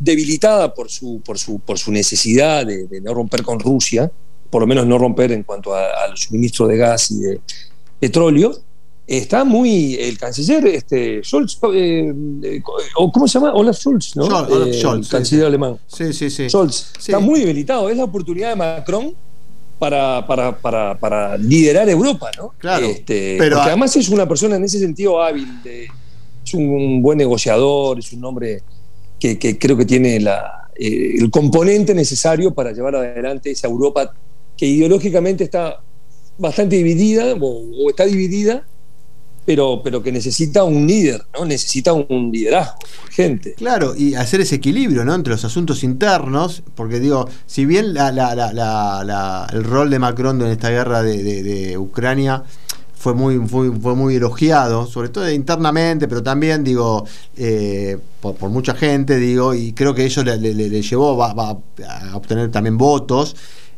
debilitada 0.00 0.74
por 0.74 0.90
su, 0.90 1.22
por 1.24 1.38
su, 1.38 1.60
por 1.60 1.78
su 1.78 1.92
necesidad 1.92 2.66
de, 2.66 3.00
no 3.00 3.14
romper 3.14 3.44
con 3.44 3.60
Rusia, 3.60 4.10
por 4.50 4.62
lo 4.62 4.66
menos 4.66 4.84
no 4.84 4.98
romper 4.98 5.30
en 5.30 5.44
cuanto 5.44 5.76
a, 5.76 6.08
los 6.10 6.22
suministros 6.22 6.68
de 6.70 6.76
gas 6.76 7.08
y 7.12 7.20
de 7.20 7.40
petróleo, 8.00 8.52
está 9.18 9.44
muy 9.44 9.94
el 9.96 10.16
canciller 10.16 10.66
este 10.68 11.22
Scholz 11.22 11.58
eh, 11.74 12.14
eh, 12.42 12.62
cómo 12.94 13.28
se 13.28 13.38
llama 13.38 13.52
Olaf 13.52 13.76
Scholz 13.76 14.16
no 14.16 14.24
Olaf 14.24 14.48
eh, 14.68 14.72
Scholz, 14.72 15.08
canciller 15.08 15.46
alemán. 15.46 15.78
Sí 15.86 16.14
sí 16.14 16.30
sí. 16.30 16.48
Scholz. 16.48 16.92
Está 16.98 17.18
muy 17.18 17.40
debilitado. 17.40 17.90
Es 17.90 17.96
la 17.96 18.04
oportunidad 18.04 18.50
de 18.50 18.56
Macron 18.56 19.14
para, 19.78 20.26
para, 20.26 20.56
para, 20.56 20.98
para 20.98 21.36
liderar 21.36 21.88
Europa 21.90 22.30
no 22.38 22.54
claro. 22.56 22.86
Este, 22.86 23.36
pero 23.38 23.56
porque 23.56 23.70
además 23.70 23.94
es 23.96 24.08
una 24.08 24.26
persona 24.26 24.56
en 24.56 24.64
ese 24.64 24.78
sentido 24.78 25.22
hábil 25.22 25.48
es 25.64 26.54
un, 26.54 27.02
buen 27.02 27.18
negociador 27.18 27.98
es 27.98 28.12
un 28.12 28.24
hombre 28.24 28.62
que, 29.18 29.38
que 29.38 29.58
creo 29.58 29.76
que 29.76 29.84
tiene 29.84 30.20
la, 30.20 30.68
el 30.76 31.30
componente 31.30 31.94
necesario 31.94 32.54
para 32.54 32.72
llevar 32.72 32.96
adelante 32.96 33.50
esa 33.50 33.66
Europa 33.66 34.14
que 34.56 34.66
ideológicamente 34.66 35.44
está 35.44 35.80
bastante 36.38 36.76
dividida 36.76 37.34
o 37.40 37.90
está 37.90 38.04
dividida 38.06 38.64
pero, 39.44 39.80
pero 39.82 40.02
que 40.02 40.12
necesita 40.12 40.62
un 40.64 40.86
líder, 40.86 41.24
¿no? 41.34 41.44
Necesita 41.44 41.92
un 41.92 42.30
liderazgo 42.32 42.78
urgente. 43.04 43.54
Claro, 43.54 43.94
y 43.96 44.14
hacer 44.14 44.40
ese 44.40 44.56
equilibrio, 44.56 45.04
¿no? 45.04 45.14
Entre 45.14 45.32
los 45.32 45.44
asuntos 45.44 45.82
internos, 45.82 46.62
porque 46.74 47.00
digo, 47.00 47.28
si 47.46 47.64
bien 47.64 47.94
la, 47.94 48.12
la, 48.12 48.34
la, 48.34 49.46
el 49.52 49.64
rol 49.64 49.90
de 49.90 49.98
Macron 49.98 50.40
en 50.42 50.48
esta 50.48 50.70
guerra 50.70 51.02
de, 51.02 51.76
Ucrania 51.76 52.44
fue 52.94 53.14
muy, 53.14 53.38
fue 53.48 53.96
muy 53.96 54.14
elogiado, 54.14 54.86
sobre 54.86 55.08
todo 55.08 55.28
internamente, 55.28 56.06
pero 56.06 56.22
también, 56.22 56.62
digo, 56.62 57.04
eh, 57.36 57.98
por, 58.20 58.48
mucha 58.50 58.74
gente, 58.74 59.16
digo, 59.16 59.54
y 59.54 59.72
creo 59.72 59.92
que 59.92 60.06
eso 60.06 60.22
le, 60.22 60.38
le, 60.38 60.82
llevó 60.82 61.22
a 61.24 61.58
obtener 62.14 62.50
también 62.52 62.78
votos. 62.78 63.34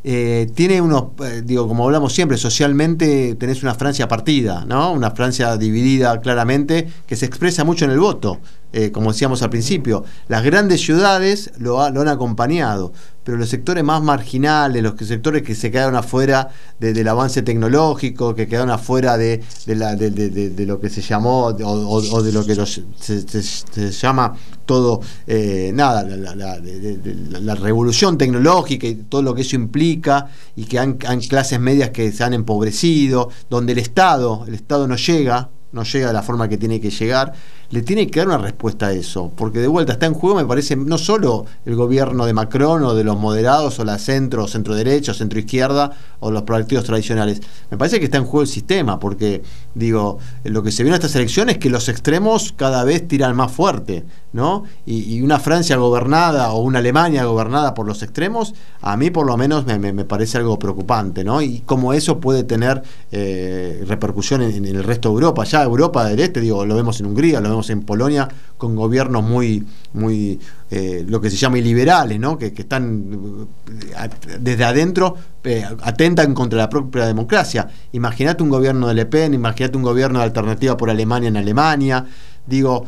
Eh, 0.07 0.51
tiene 0.55 0.83
unos, 0.83 1.05
eh, 1.25 1.41
digo, 1.43 1.67
como 1.67 1.85
hablamos 1.87 2.13
siempre, 2.13 2.37
socialmente 2.37 3.37
tenés 3.37 3.63
una 3.63 3.75
Francia 3.75 4.07
partida, 4.07 4.67
¿no? 4.67 4.93
Una 4.93 5.13
Francia 5.13 5.57
dividida 5.57 6.21
claramente, 6.21 6.87
que 7.07 7.17
se 7.17 7.25
expresa 7.25 7.65
mucho 7.65 7.87
en 7.87 7.91
el 7.91 7.99
voto, 7.99 8.39
eh, 8.77 8.91
como 8.91 9.13
decíamos 9.13 9.41
al 9.43 9.51
principio. 9.51 10.05
Las 10.27 10.43
grandes 10.43 10.81
ciudades 10.81 11.53
lo, 11.59 11.89
lo 11.91 12.01
han 12.01 12.09
acompañado, 12.09 12.93
pero 13.23 13.39
los 13.39 13.49
sectores 13.49 13.85
más 13.85 14.03
marginales, 14.03 14.83
los 14.83 14.95
sectores 14.99 15.45
que 15.45 15.55
se 15.55 15.71
quedaron 15.71 15.95
afuera 15.95 16.49
del 16.81 17.07
avance 17.07 17.43
tecnológico, 17.43 18.35
que 18.35 18.49
quedaron 18.49 18.71
afuera 18.71 19.17
de, 19.17 19.45
de, 19.65 20.67
lo 20.67 20.81
que 20.81 20.91
se 20.91 21.03
llamó 21.03 21.45
o, 21.45 22.23
de 22.23 22.33
lo 22.33 22.45
que 22.45 22.57
se, 22.67 23.91
llama 23.93 24.35
todo, 24.67 25.01
eh, 25.29 25.71
nada, 25.73 26.03
la, 26.03 27.55
revolución 27.55 28.19
tecnológica 28.19 28.89
y 28.89 28.97
todo 28.97 29.23
lo 29.23 29.37
que 29.37 29.43
eso 29.43 29.55
implica, 29.55 30.29
y 30.57 30.65
que 30.65 30.81
han, 30.81 30.99
han 31.07 31.21
clases 31.21 31.61
medias 31.61 31.91
que 31.91 32.11
se 32.11 32.25
han 32.25 32.35
empobrecido, 32.35 33.31
donde 33.49 33.73
el 33.73 33.79
Estado, 33.79 34.45
el 34.49 34.55
Estado 34.55 34.89
no 34.89 34.97
llega, 34.97 35.49
no 35.75 35.83
llega 35.83 36.07
de 36.07 36.13
la 36.13 36.23
forma 36.23 36.49
que 36.49 36.57
tiene 36.57 36.81
que 36.81 36.91
llegar, 36.91 37.33
le 37.71 37.83
tiene 37.83 38.07
que 38.07 38.21
dar 38.21 38.29
una 38.29 38.39
respuesta 38.39 38.87
a 38.87 38.93
eso, 38.93 39.33
porque 39.37 39.59
de 39.59 39.67
vuelta 39.67 39.95
está 39.95 40.07
en 40.07 40.15
juego, 40.15 40.37
me 40.37 40.45
parece, 40.45 40.77
no 40.77 40.97
solo 40.97 41.45
el 41.67 41.75
gobierno 41.75 42.25
de 42.25 42.33
Macron 42.33 42.85
o 42.85 42.95
de 42.95 43.03
los 43.03 43.19
moderados 43.19 43.79
o 43.81 43.85
la 43.85 43.99
centro, 43.99 44.47
centro 44.47 44.75
derecha, 44.75 45.13
centro 45.13 45.39
izquierda 45.39 45.91
o 46.21 46.31
los 46.31 46.45
partidos 46.45 46.85
tradicionales, 46.85 47.43
me 47.71 47.77
parece 47.77 47.99
que 47.99 48.05
está 48.05 48.19
en 48.19 48.25
juego 48.25 48.43
el 48.43 48.49
sistema, 48.49 49.01
porque 49.01 49.43
digo, 49.75 50.19
lo 50.45 50.63
que 50.63 50.71
se 50.71 50.83
vio 50.83 50.93
en 50.93 50.95
estas 50.95 51.15
elecciones 51.17 51.57
es 51.57 51.61
que 51.61 51.71
los 51.71 51.89
extremos 51.89 52.53
cada 52.57 52.85
vez 52.85 53.07
tiran 53.07 53.35
más 53.35 53.53
fuerte, 53.53 54.05
¿no? 54.33 54.65
Y, 54.87 55.21
una 55.23 55.39
Francia 55.39 55.77
gobernada 55.77 56.53
o 56.53 56.63
una 56.63 56.81
Alemania 56.81 57.25
gobernada 57.25 57.75
por 57.75 57.87
los 57.87 58.03
extremos, 58.03 58.55
a 58.83 58.97
mí 58.97 59.11
por 59.11 59.27
lo 59.27 59.37
menos 59.37 59.65
me, 59.67 60.05
parece 60.05 60.39
algo 60.39 60.59
preocupante, 60.59 61.25
¿no? 61.25 61.41
Y 61.41 61.61
cómo 61.61 61.93
eso 61.93 62.21
puede 62.21 62.45
tener 62.45 62.83
eh, 63.11 63.85
repercusión 63.87 64.43
en, 64.43 64.65
el 64.65 64.85
resto 64.85 65.09
de 65.09 65.15
Europa, 65.15 65.45
ya 65.45 65.63
Europa 65.63 66.05
del 66.05 66.21
Este, 66.21 66.41
digo, 66.41 66.65
lo 66.67 66.75
vemos 66.75 67.01
en 67.01 67.07
Hungría, 67.07 67.41
lo 67.41 67.49
vemos 67.49 67.71
en 67.71 67.83
Polonia 67.83 68.29
con 68.59 68.77
gobiernos 68.77 69.25
muy, 69.25 69.67
muy 69.93 70.39
eh, 70.77 71.05
lo 71.07 71.21
que 71.21 71.31
se 71.31 71.37
llama 71.37 71.59
iliberales, 71.59 72.19
¿no? 72.19 72.37
que, 72.37 72.47
están 72.47 73.47
eh, 73.71 74.09
desde 74.41 74.65
adentro 74.65 75.17
eh, 75.45 75.65
atentan 75.83 76.35
contra 76.35 76.59
la 76.59 76.69
propia 76.69 77.07
democracia. 77.07 77.69
Imagínate 77.93 78.43
un 78.43 78.49
gobierno 78.49 78.89
de 78.89 78.95
Le 78.95 79.07
Pen, 79.07 79.35
imagínate 79.35 79.77
un 79.77 79.85
gobierno 79.85 80.19
de 80.19 80.25
alternativa 80.25 80.77
por 80.77 80.91
Alemania 80.91 81.29
en 81.29 81.37
Alemania. 81.37 82.05
Digo, 82.45 82.87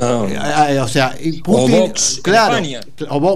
o 0.00 0.88
sea, 0.88 1.14
Putin, 1.44 1.92
claro, 2.22 2.56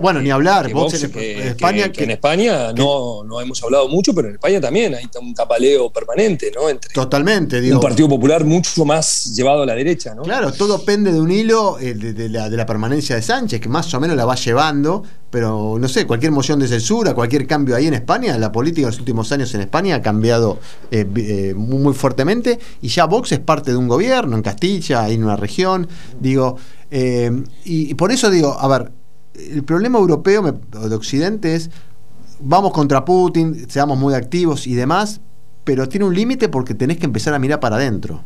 bueno, 0.00 0.20
ni 0.20 0.30
hablar. 0.30 0.70
en, 0.70 1.46
España, 1.46 1.92
que, 1.92 2.04
en 2.04 2.10
España 2.10 2.72
no, 2.72 3.22
no 3.22 3.40
hemos 3.40 3.62
hablado 3.62 3.88
mucho, 3.88 4.12
pero 4.14 4.28
en 4.28 4.34
España 4.34 4.60
también 4.60 4.94
hay 4.94 5.08
un 5.20 5.34
tapaleo 5.34 5.90
permanente, 5.90 6.50
¿no? 6.54 6.68
Entre 6.68 6.92
totalmente, 6.92 7.60
digo, 7.60 7.76
un 7.76 7.82
Partido 7.82 8.08
Popular 8.08 8.44
mucho 8.44 8.84
más 8.84 9.34
llevado 9.36 9.62
a 9.62 9.66
la 9.66 9.74
derecha, 9.74 10.14
¿no? 10.14 10.22
Claro, 10.22 10.52
todo 10.52 10.84
pende 10.84 11.12
de 11.12 11.20
un 11.20 11.30
hilo 11.30 11.78
eh, 11.78 11.94
de, 11.94 12.28
la, 12.28 12.50
de 12.50 12.56
la 12.56 12.66
permanencia 12.66 13.14
de 13.14 13.22
Sánchez, 13.22 13.60
que 13.60 13.68
más 13.68 13.92
o 13.94 14.00
menos 14.00 14.16
la 14.16 14.24
va 14.24 14.34
llevando, 14.34 15.04
pero 15.30 15.76
no 15.78 15.88
sé, 15.88 16.06
cualquier 16.06 16.32
moción 16.32 16.58
de 16.58 16.68
censura, 16.68 17.14
cualquier 17.14 17.46
cambio 17.46 17.76
ahí 17.76 17.86
en 17.86 17.94
España, 17.94 18.38
la 18.38 18.52
política 18.52 18.86
en 18.86 18.92
los 18.92 18.98
últimos 18.98 19.30
años 19.32 19.54
en 19.54 19.60
España 19.60 19.96
ha 19.96 20.02
cambiado 20.02 20.58
eh, 20.90 21.06
eh, 21.16 21.54
muy, 21.54 21.94
fuertemente 21.94 22.58
y 22.80 22.88
ya 22.88 23.06
Vox 23.06 23.32
es 23.32 23.40
parte 23.40 23.72
de 23.72 23.76
un 23.76 23.88
gobierno 23.88 24.36
en 24.36 24.42
Castilla, 24.42 25.08
en 25.08 25.24
una 25.24 25.36
región, 25.36 25.88
digo, 26.20 26.56
eh, 26.90 27.42
y, 27.64 27.94
por 27.94 28.12
eso 28.12 28.30
digo, 28.30 28.56
a 28.58 28.68
ver, 28.68 28.92
el 29.34 29.64
problema 29.64 29.98
europeo 29.98 30.42
de 30.42 30.94
Occidente 30.94 31.54
es, 31.54 31.70
vamos 32.40 32.72
contra 32.72 33.04
Putin, 33.04 33.68
seamos 33.68 33.98
muy 33.98 34.14
activos 34.14 34.66
y 34.66 34.74
demás, 34.74 35.20
pero 35.64 35.88
tiene 35.88 36.06
un 36.06 36.14
límite 36.14 36.48
porque 36.48 36.74
tenés 36.74 36.98
que 36.98 37.06
empezar 37.06 37.34
a 37.34 37.38
mirar 37.38 37.58
para 37.58 37.76
adentro. 37.76 38.22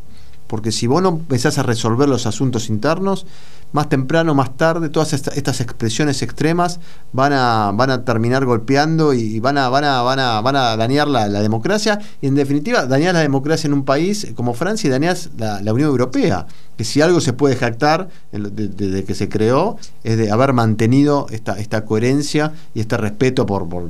Porque 0.47 0.71
si 0.71 0.85
vos 0.85 1.01
no 1.01 1.09
empezás 1.09 1.57
a 1.57 1.63
resolver 1.63 2.09
los 2.09 2.25
asuntos 2.25 2.69
internos, 2.69 3.25
más 3.71 3.89
temprano, 3.89 4.35
más 4.35 4.57
tarde, 4.57 4.89
todas 4.89 5.13
estas 5.13 5.61
expresiones 5.61 6.21
extremas 6.21 6.79
van 7.13 7.33
a, 7.33 7.71
van 7.73 7.89
a 7.89 8.03
terminar 8.03 8.45
golpeando 8.45 9.13
y 9.13 9.39
van 9.39 9.57
a, 9.57 9.69
van 9.69 9.83
a, 9.83 10.01
van 10.01 10.19
a, 10.19 10.41
van 10.41 10.55
a 10.55 10.75
dañar 10.77 11.07
la, 11.07 11.27
democracia 11.29 11.99
y 12.21 12.27
en 12.27 12.35
definitiva 12.35 12.85
dañar 12.85 13.13
la 13.13 13.21
democracia 13.21 13.67
en 13.67 13.73
un 13.73 13.85
país 13.85 14.27
como 14.35 14.53
Francia 14.53 14.87
y 14.87 14.91
dañar 14.91 15.17
la, 15.37 15.73
Unión 15.73 15.89
Europea, 15.89 16.45
que 16.77 16.83
si 16.83 17.01
algo 17.01 17.21
se 17.21 17.33
puede 17.33 17.55
jactar 17.55 18.09
desde 18.31 19.05
que 19.05 19.15
se 19.15 19.29
creó 19.29 19.77
es 20.03 20.17
de 20.17 20.31
haber 20.31 20.53
mantenido 20.53 21.27
esta, 21.29 21.57
esta 21.57 21.85
coherencia 21.85 22.51
y 22.73 22.81
este 22.81 22.97
respeto 22.97 23.45
por, 23.45 23.67
por, 23.69 23.89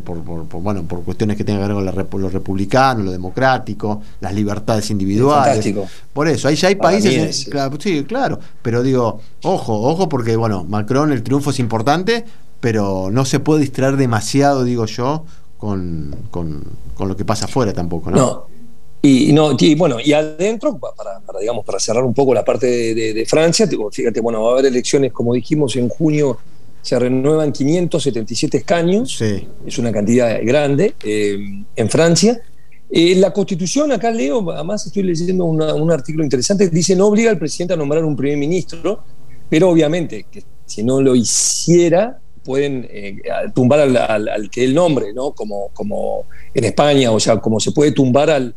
bueno, 0.62 0.84
por 0.84 1.04
cuestiones 1.04 1.38
que 1.38 1.44
tengan 1.44 1.68
que 1.68 1.74
ver 1.74 2.08
con 2.08 2.22
lo 2.22 2.30
republicano, 2.30 3.04
lo 3.04 3.12
democrático, 3.12 4.02
las 4.20 4.34
libertades 4.34 4.92
individuales. 4.92 5.66
Por 6.14 6.28
eso, 6.28 6.48
ahí 6.48 6.56
ya 6.56 6.68
hay 6.68 6.76
países... 6.76 7.48
sí, 7.80 8.04
claro, 8.04 8.40
pero 8.62 8.84
digo, 8.84 9.22
ojo, 9.44 9.82
ojo, 9.82 10.10
porque 10.10 10.36
bueno, 10.36 10.66
Macron 10.66 11.12
el 11.14 11.24
triunfo 11.24 11.52
es 11.52 11.60
importante, 11.60 12.26
pero 12.60 13.10
no 13.12 13.24
se 13.24 13.40
puede 13.40 13.62
distraer 13.62 13.96
demasiado, 13.96 14.64
digo 14.66 14.86
yo, 14.86 15.26
con, 15.58 16.16
lo 17.00 17.16
que 17.16 17.24
pasa 17.24 17.46
afuera 17.46 17.72
tampoco, 17.74 18.12
¿no? 18.12 18.18
No. 18.18 18.52
Y, 19.04 19.34
no, 19.34 19.56
y 19.58 19.74
bueno, 19.74 19.98
y 20.04 20.14
adentro, 20.14 20.78
para, 20.78 21.40
digamos, 21.40 21.66
para 21.66 21.80
cerrar 21.80 22.04
un 22.04 22.14
poco 22.14 22.36
la 22.36 22.46
parte 22.46 22.68
de, 22.68 23.26
Francia, 23.26 23.68
fíjate, 23.92 24.22
bueno, 24.22 24.44
va 24.44 24.50
a 24.50 24.54
haber 24.54 24.68
elecciones, 24.68 25.12
como 25.12 25.34
dijimos, 25.34 25.76
en 25.76 25.90
junio 25.90 26.38
se 26.82 26.98
renuevan 26.98 27.52
577 27.52 28.58
escaños, 28.58 29.22
es 29.22 29.78
una 29.78 29.92
cantidad 29.92 30.40
grande 30.44 30.96
eh, 31.04 31.64
en 31.76 31.90
Francia. 31.90 32.42
Eh, 32.94 33.16
la 33.16 33.32
constitución, 33.32 33.92
acá 33.94 34.12
leo, 34.12 34.52
además 34.52 34.86
estoy 34.86 35.04
leyendo 35.04 35.46
un 35.46 35.92
artículo 35.92 36.26
interesante, 36.26 36.68
dice 36.70 36.94
no 36.96 37.08
obliga 37.08 37.32
al 37.32 37.38
presidente 37.38 37.74
a 37.74 37.78
nombrar 37.78 38.04
un 38.04 38.18
primer 38.18 38.38
ministro, 38.38 39.04
pero 39.50 39.70
obviamente, 39.70 40.26
que 40.30 40.44
si 40.66 40.84
no 40.84 41.02
lo 41.02 41.16
hiciera, 41.16 42.20
pueden 42.44 42.88
eh, 42.90 43.18
tumbar 43.54 43.80
al, 43.80 44.50
que 44.50 44.64
el 44.64 44.74
nombre, 44.74 45.14
¿no? 45.14 45.32
Como, 45.32 45.70
como 45.74 46.26
en 46.54 46.66
España, 46.66 47.12
o 47.12 47.20
sea, 47.20 47.38
como 47.38 47.60
se 47.60 47.72
puede 47.72 47.92
tumbar 47.92 48.30
al, 48.30 48.56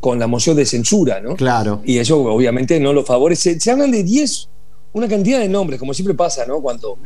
con 0.00 0.18
la 0.18 0.26
moción 0.26 0.56
de 0.56 0.64
censura, 0.64 1.20
¿no? 1.20 1.34
Claro. 1.34 1.82
Y 1.84 1.98
eso 1.98 2.22
obviamente 2.22 2.78
no 2.78 2.92
lo 2.92 3.04
favorece. 3.04 3.58
Se 3.58 3.70
hablan 3.70 3.90
de 3.90 4.02
10, 4.04 4.48
una 4.94 5.06
cantidad 5.08 5.40
de 5.40 5.48
nombres, 5.48 5.78
como 5.78 5.92
siempre 5.92 6.14
pasa, 6.14 6.46
¿no? 6.46 6.60
Cuando 6.60 6.98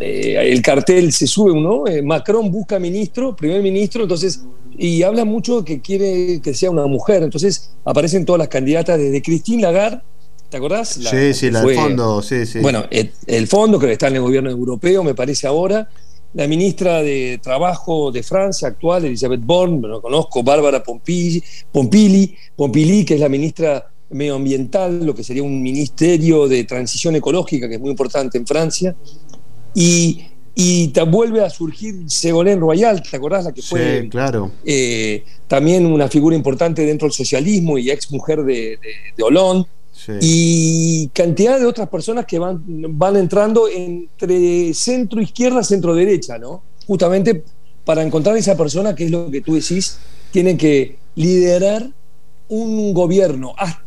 eh, 0.00 0.36
el 0.50 0.62
cartel 0.62 1.12
se 1.12 1.26
sube 1.26 1.52
uno, 1.52 1.86
eh, 1.86 2.00
Macron 2.00 2.50
busca 2.50 2.78
ministro, 2.78 3.36
primer 3.36 3.62
ministro, 3.62 4.04
entonces, 4.04 4.42
y 4.78 5.02
habla 5.02 5.24
mucho 5.24 5.64
que 5.64 5.80
quiere 5.80 6.40
que 6.40 6.54
sea 6.54 6.70
una 6.70 6.86
mujer, 6.86 7.22
entonces 7.22 7.74
aparecen 7.84 8.24
todas 8.24 8.38
las 8.38 8.48
candidatas 8.48 8.98
desde 8.98 9.20
Christine 9.20 9.62
Lagarde 9.62 10.00
¿Te 10.54 10.58
acordás? 10.58 10.90
sí, 10.90 11.34
sí, 11.34 11.50
la 11.50 11.62
del 11.62 11.74
fondo, 11.74 12.22
sí, 12.22 12.46
sí. 12.46 12.60
Bueno, 12.60 12.84
el, 12.90 13.46
fondo 13.48 13.76
que 13.76 13.90
está 13.90 14.06
en 14.06 14.14
el 14.14 14.20
gobierno 14.20 14.50
europeo, 14.50 15.02
me 15.02 15.12
parece 15.12 15.48
ahora. 15.48 15.88
La 16.34 16.46
ministra 16.46 17.02
de 17.02 17.40
Trabajo 17.42 18.12
de 18.12 18.22
Francia 18.22 18.68
actual, 18.68 19.04
Elizabeth 19.04 19.40
Born, 19.40 19.80
me 19.80 19.88
lo 19.88 20.00
conozco, 20.00 20.44
Bárbara 20.44 20.80
Pompili, 20.80 21.42
Pompili, 21.72 22.36
Pompili, 22.54 23.04
que 23.04 23.14
es 23.14 23.20
la 23.20 23.28
ministra 23.28 23.90
medioambiental, 24.10 25.04
lo 25.04 25.14
que 25.14 25.24
sería 25.24 25.42
un 25.42 25.62
ministerio 25.62 26.46
de 26.48 26.64
transición 26.64 27.16
ecológica, 27.16 27.68
que 27.68 27.76
es 27.76 27.80
muy 27.80 27.90
importante 27.90 28.38
en 28.38 28.46
Francia. 28.46 28.94
Y, 29.74 30.24
y 30.54 30.88
te 30.88 31.02
vuelve 31.02 31.42
a 31.42 31.50
surgir 31.50 32.08
Ségolène 32.08 32.60
Royal, 32.60 33.02
¿te 33.02 33.16
acordás? 33.16 33.44
La 33.44 33.52
que 33.52 33.62
fue 33.62 34.08
claro. 34.10 34.52
Eh, 34.64 35.24
también 35.48 35.84
una 35.84 36.08
figura 36.08 36.36
importante 36.36 36.86
dentro 36.86 37.06
del 37.06 37.12
socialismo 37.12 37.76
y 37.76 37.90
ex 37.90 38.10
mujer 38.12 38.44
de, 38.44 38.78
de, 39.16 39.22
Hollande. 39.22 39.68
Y 40.20 41.08
cantidad 41.14 41.58
de 41.58 41.64
otras 41.64 41.88
personas 41.88 42.26
que 42.26 42.38
van, 42.38 42.62
van 42.66 43.16
entrando 43.16 43.68
entre 43.68 44.74
centro 44.74 45.20
izquierda, 45.20 45.62
centro 45.62 45.94
derecha, 45.94 46.36
¿no? 46.36 46.62
Justamente 46.86 47.42
para 47.84 48.02
encontrar 48.02 48.36
esa 48.36 48.56
persona 48.56 48.94
que 48.94 49.04
es 49.04 49.10
lo 49.10 49.30
que 49.30 49.40
tú 49.40 49.54
decís, 49.54 49.98
tiene 50.30 50.56
que 50.56 50.96
liderar 51.14 51.88
un 52.48 52.92
gobierno 52.92 53.54
hasta 53.56 53.83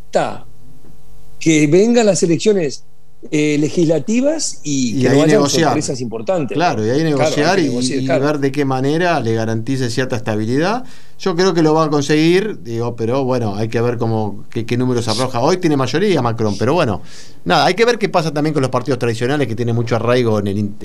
que 1.40 1.68
vengan 1.68 2.06
las 2.06 2.24
elecciones 2.24 2.84
eh, 3.32 3.58
legislativas 3.60 4.62
y, 4.64 5.02
que 5.02 5.10
no 5.10 5.24
haya 5.24 5.44
sorpresas 5.50 6.00
importantes. 6.02 6.56
Claro, 6.56 6.86
y 6.86 6.90
ahí 6.92 7.04
negociar, 7.04 7.60
y, 7.60 7.68
ver 8.08 8.38
de 8.38 8.52
qué 8.52 8.64
manera 8.64 9.20
le 9.20 9.34
garantice 9.34 9.90
cierta 9.90 10.16
estabilidad. 10.16 10.84
Yo 11.20 11.36
creo 11.36 11.54
que 11.54 11.64
lo 11.64 11.74
va 11.74 11.86
a 11.86 11.90
conseguir, 11.90 12.62
digo, 12.62 12.96
pero 12.96 13.24
bueno, 13.24 13.56
hay 13.56 13.70
que 13.70 13.82
ver 13.82 13.98
cómo 13.98 14.46
qué, 14.52 14.78
números 14.78 15.08
arroja. 15.08 15.42
Hoy 15.42 15.58
tiene 15.58 15.76
mayoría 15.76 16.22
Macron, 16.22 16.56
pero 16.60 16.76
bueno, 16.76 17.02
nada, 17.44 17.66
hay 17.66 17.74
que 17.74 17.86
ver 17.86 17.98
qué 17.98 18.08
pasa 18.08 18.32
también 18.32 18.54
con 18.54 18.62
los 18.62 18.70
partidos 18.70 19.00
tradicionales 19.00 19.48
que 19.48 19.56
tienen 19.56 19.76
mucho 19.76 19.96
arraigo 19.96 20.40
en, 20.40 20.76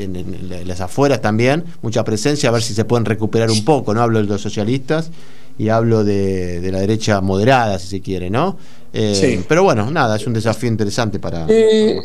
las 0.67 0.81
afueras 0.81 1.21
también, 1.21 1.65
mucha 1.83 2.03
presencia, 2.03 2.49
a 2.49 2.53
ver 2.53 2.63
si 2.63 2.73
se 2.73 2.87
pueden 2.87 3.05
recuperar 3.05 3.51
un 3.51 3.63
poco, 3.63 3.93
¿no? 3.93 4.01
Hablo 4.01 4.21
de 4.21 4.25
los 4.25 4.41
socialistas 4.41 5.11
y 5.59 5.69
hablo 5.69 6.03
de, 6.03 6.67
la 6.73 6.81
derecha 6.81 7.21
moderada, 7.21 7.79
si 7.79 7.89
se 7.89 8.01
quiere, 8.01 8.31
¿no? 8.31 8.57
Eh, 8.93 9.43
pero 9.49 9.63
bueno, 9.63 9.91
nada, 9.91 10.17
es 10.17 10.27
un 10.27 10.35
desafío 10.35 10.69
interesante 10.69 11.19
para, 11.19 11.47
eh, 11.49 12.01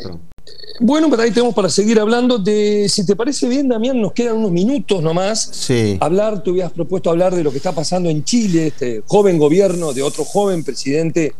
Bueno, 0.80 1.10
pero 1.10 1.22
ahí 1.22 1.30
tenemos 1.30 1.54
para 1.54 1.68
seguir 1.68 2.00
hablando 2.00 2.38
de, 2.38 2.88
si 2.88 3.04
te 3.04 3.14
parece 3.14 3.48
bien, 3.48 3.68
Damián, 3.68 4.00
nos 4.00 4.12
quedan 4.12 4.36
unos 4.36 4.52
minutos 4.52 5.02
nomás. 5.02 5.50
Sí. 5.52 5.98
Hablar, 6.00 6.42
tú 6.42 6.52
habías 6.52 6.72
propuesto 6.72 7.10
hablar 7.10 7.34
de 7.34 7.42
lo 7.42 7.50
que 7.50 7.58
está 7.58 7.72
pasando 7.72 8.08
en 8.08 8.24
Chile, 8.24 8.68
este 8.68 9.02
joven 9.06 9.38
gobierno 9.38 9.92
de 9.92 10.02
otro 10.02 10.24
joven 10.24 10.64
presidente 10.64 11.34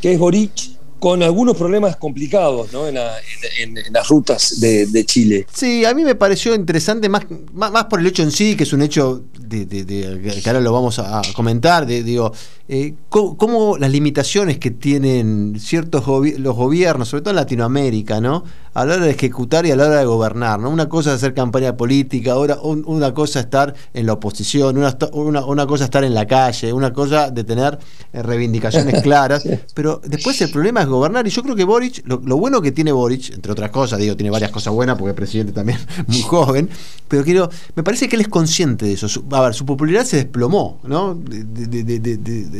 que 0.00 0.12
es 0.12 0.18
Boric 0.18 0.75
con 0.98 1.22
algunos 1.22 1.56
problemas 1.56 1.96
complicados 1.96 2.72
¿no? 2.72 2.86
en, 2.86 2.94
las 2.94 4.08
rutas 4.08 4.60
de, 4.60 5.04
Chile. 5.04 5.46
Sí, 5.52 5.84
a 5.84 5.94
mí 5.94 6.04
me 6.04 6.14
pareció 6.14 6.54
interesante 6.54 7.08
más, 7.08 7.24
más, 7.52 7.84
por 7.84 8.00
el 8.00 8.06
hecho 8.06 8.22
en 8.22 8.30
sí, 8.30 8.56
que 8.56 8.64
es 8.64 8.72
un 8.72 8.82
hecho 8.82 9.24
de, 9.38 9.66
que 9.66 10.42
ahora 10.46 10.60
lo 10.60 10.72
vamos 10.72 10.98
a, 10.98 11.22
comentar, 11.34 11.86
de, 11.86 12.02
digo, 12.02 12.32
eh, 12.68 12.94
cómo, 13.08 13.78
las 13.78 13.90
limitaciones 13.90 14.58
que 14.58 14.70
tienen 14.70 15.56
ciertos 15.60 16.04
los 16.38 16.56
gobiernos, 16.56 17.08
sobre 17.08 17.22
todo 17.22 17.30
en 17.30 17.36
Latinoamérica, 17.36 18.20
¿no? 18.20 18.44
a 18.76 18.84
la 18.84 18.96
hora 18.96 19.06
de 19.06 19.12
ejecutar 19.12 19.64
y 19.64 19.70
a 19.70 19.76
la 19.76 19.86
hora 19.86 20.00
de 20.00 20.04
gobernar. 20.04 20.60
¿no? 20.60 20.68
Una 20.68 20.86
cosa 20.86 21.10
es 21.10 21.16
hacer 21.16 21.32
campaña 21.32 21.76
política, 21.76 22.32
ahora 22.32 22.58
una 22.60 23.14
cosa 23.14 23.38
es 23.38 23.46
estar 23.46 23.74
en 23.94 24.04
la 24.04 24.12
oposición, 24.12 24.76
una, 24.76 25.44
una, 25.46 25.66
cosa 25.66 25.84
es 25.84 25.86
estar 25.86 26.04
en 26.04 26.12
la 26.12 26.26
calle, 26.26 26.74
una 26.74 26.92
cosa 26.92 27.30
de 27.30 27.42
tener 27.42 27.78
eh, 28.12 28.22
reivindicaciones 28.22 29.02
claras, 29.02 29.48
pero 29.72 30.02
después 30.04 30.38
el 30.42 30.50
problema 30.50 30.82
es 30.82 30.85
gobernar 30.88 31.26
y 31.26 31.30
yo 31.30 31.42
creo 31.42 31.56
que 31.56 31.64
Boric, 31.64 32.02
lo, 32.06 32.18
bueno 32.36 32.60
que 32.60 32.72
tiene 32.72 32.92
Boric, 32.92 33.32
entre 33.32 33.52
otras 33.52 33.70
cosas, 33.70 33.98
digo, 33.98 34.16
tiene 34.16 34.30
varias 34.30 34.50
cosas 34.50 34.72
buenas 34.72 34.96
porque 34.96 35.10
es 35.10 35.16
presidente 35.16 35.52
también 35.52 35.78
muy 36.06 36.22
joven, 36.22 36.68
pero 37.08 37.24
quiero, 37.24 37.48
me 37.74 37.82
parece 37.82 38.08
que 38.08 38.16
él 38.16 38.22
es 38.22 38.28
consciente 38.28 38.86
de 38.86 38.92
eso. 38.92 39.06
a 39.30 39.40
ver, 39.40 39.54
su 39.54 39.64
popularidad 39.66 40.04
se 40.04 40.16
desplomó, 40.16 40.80
¿no? 40.84 41.20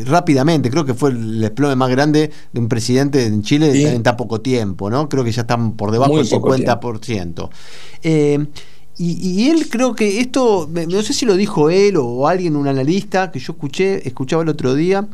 rápidamente, 0.07 0.71
creo 0.71 0.85
que 0.85 0.95
fue 0.95 1.11
el 1.11 1.41
desplome 1.41 1.77
más 1.77 1.91
grande 1.91 2.31
de 2.53 2.61
un 2.61 2.69
presidente 2.69 3.25
en 3.25 3.43
Chile 3.43 3.95
en 3.95 4.03
tan 4.03 4.17
poco 4.17 4.41
tiempo, 4.41 4.91
¿no? 4.91 5.09
Creo 5.09 5.25
que 5.25 5.33
ya 5.33 5.43
están 5.43 5.73
por 5.73 5.91
debajo 5.91 6.17
del 6.17 6.29
50%. 6.29 7.49
Eh, 8.03 8.47
y, 8.99 9.51
él 9.51 9.69
creo 9.69 9.95
que 9.95 10.21
esto, 10.21 10.71
no 10.73 11.03
sé 11.03 11.13
si 11.13 11.27
lo 11.27 11.37
dijo 11.37 11.69
él 11.69 11.97
o 11.99 12.27
alguien, 12.29 12.57
un 12.57 12.67
analista 12.67 13.31
que 13.31 13.39
yo 13.39 13.53
escuché, 13.53 14.07
escuchaba 14.09 14.43
el 14.43 14.49
otro 14.49 14.75
día, 14.75 15.07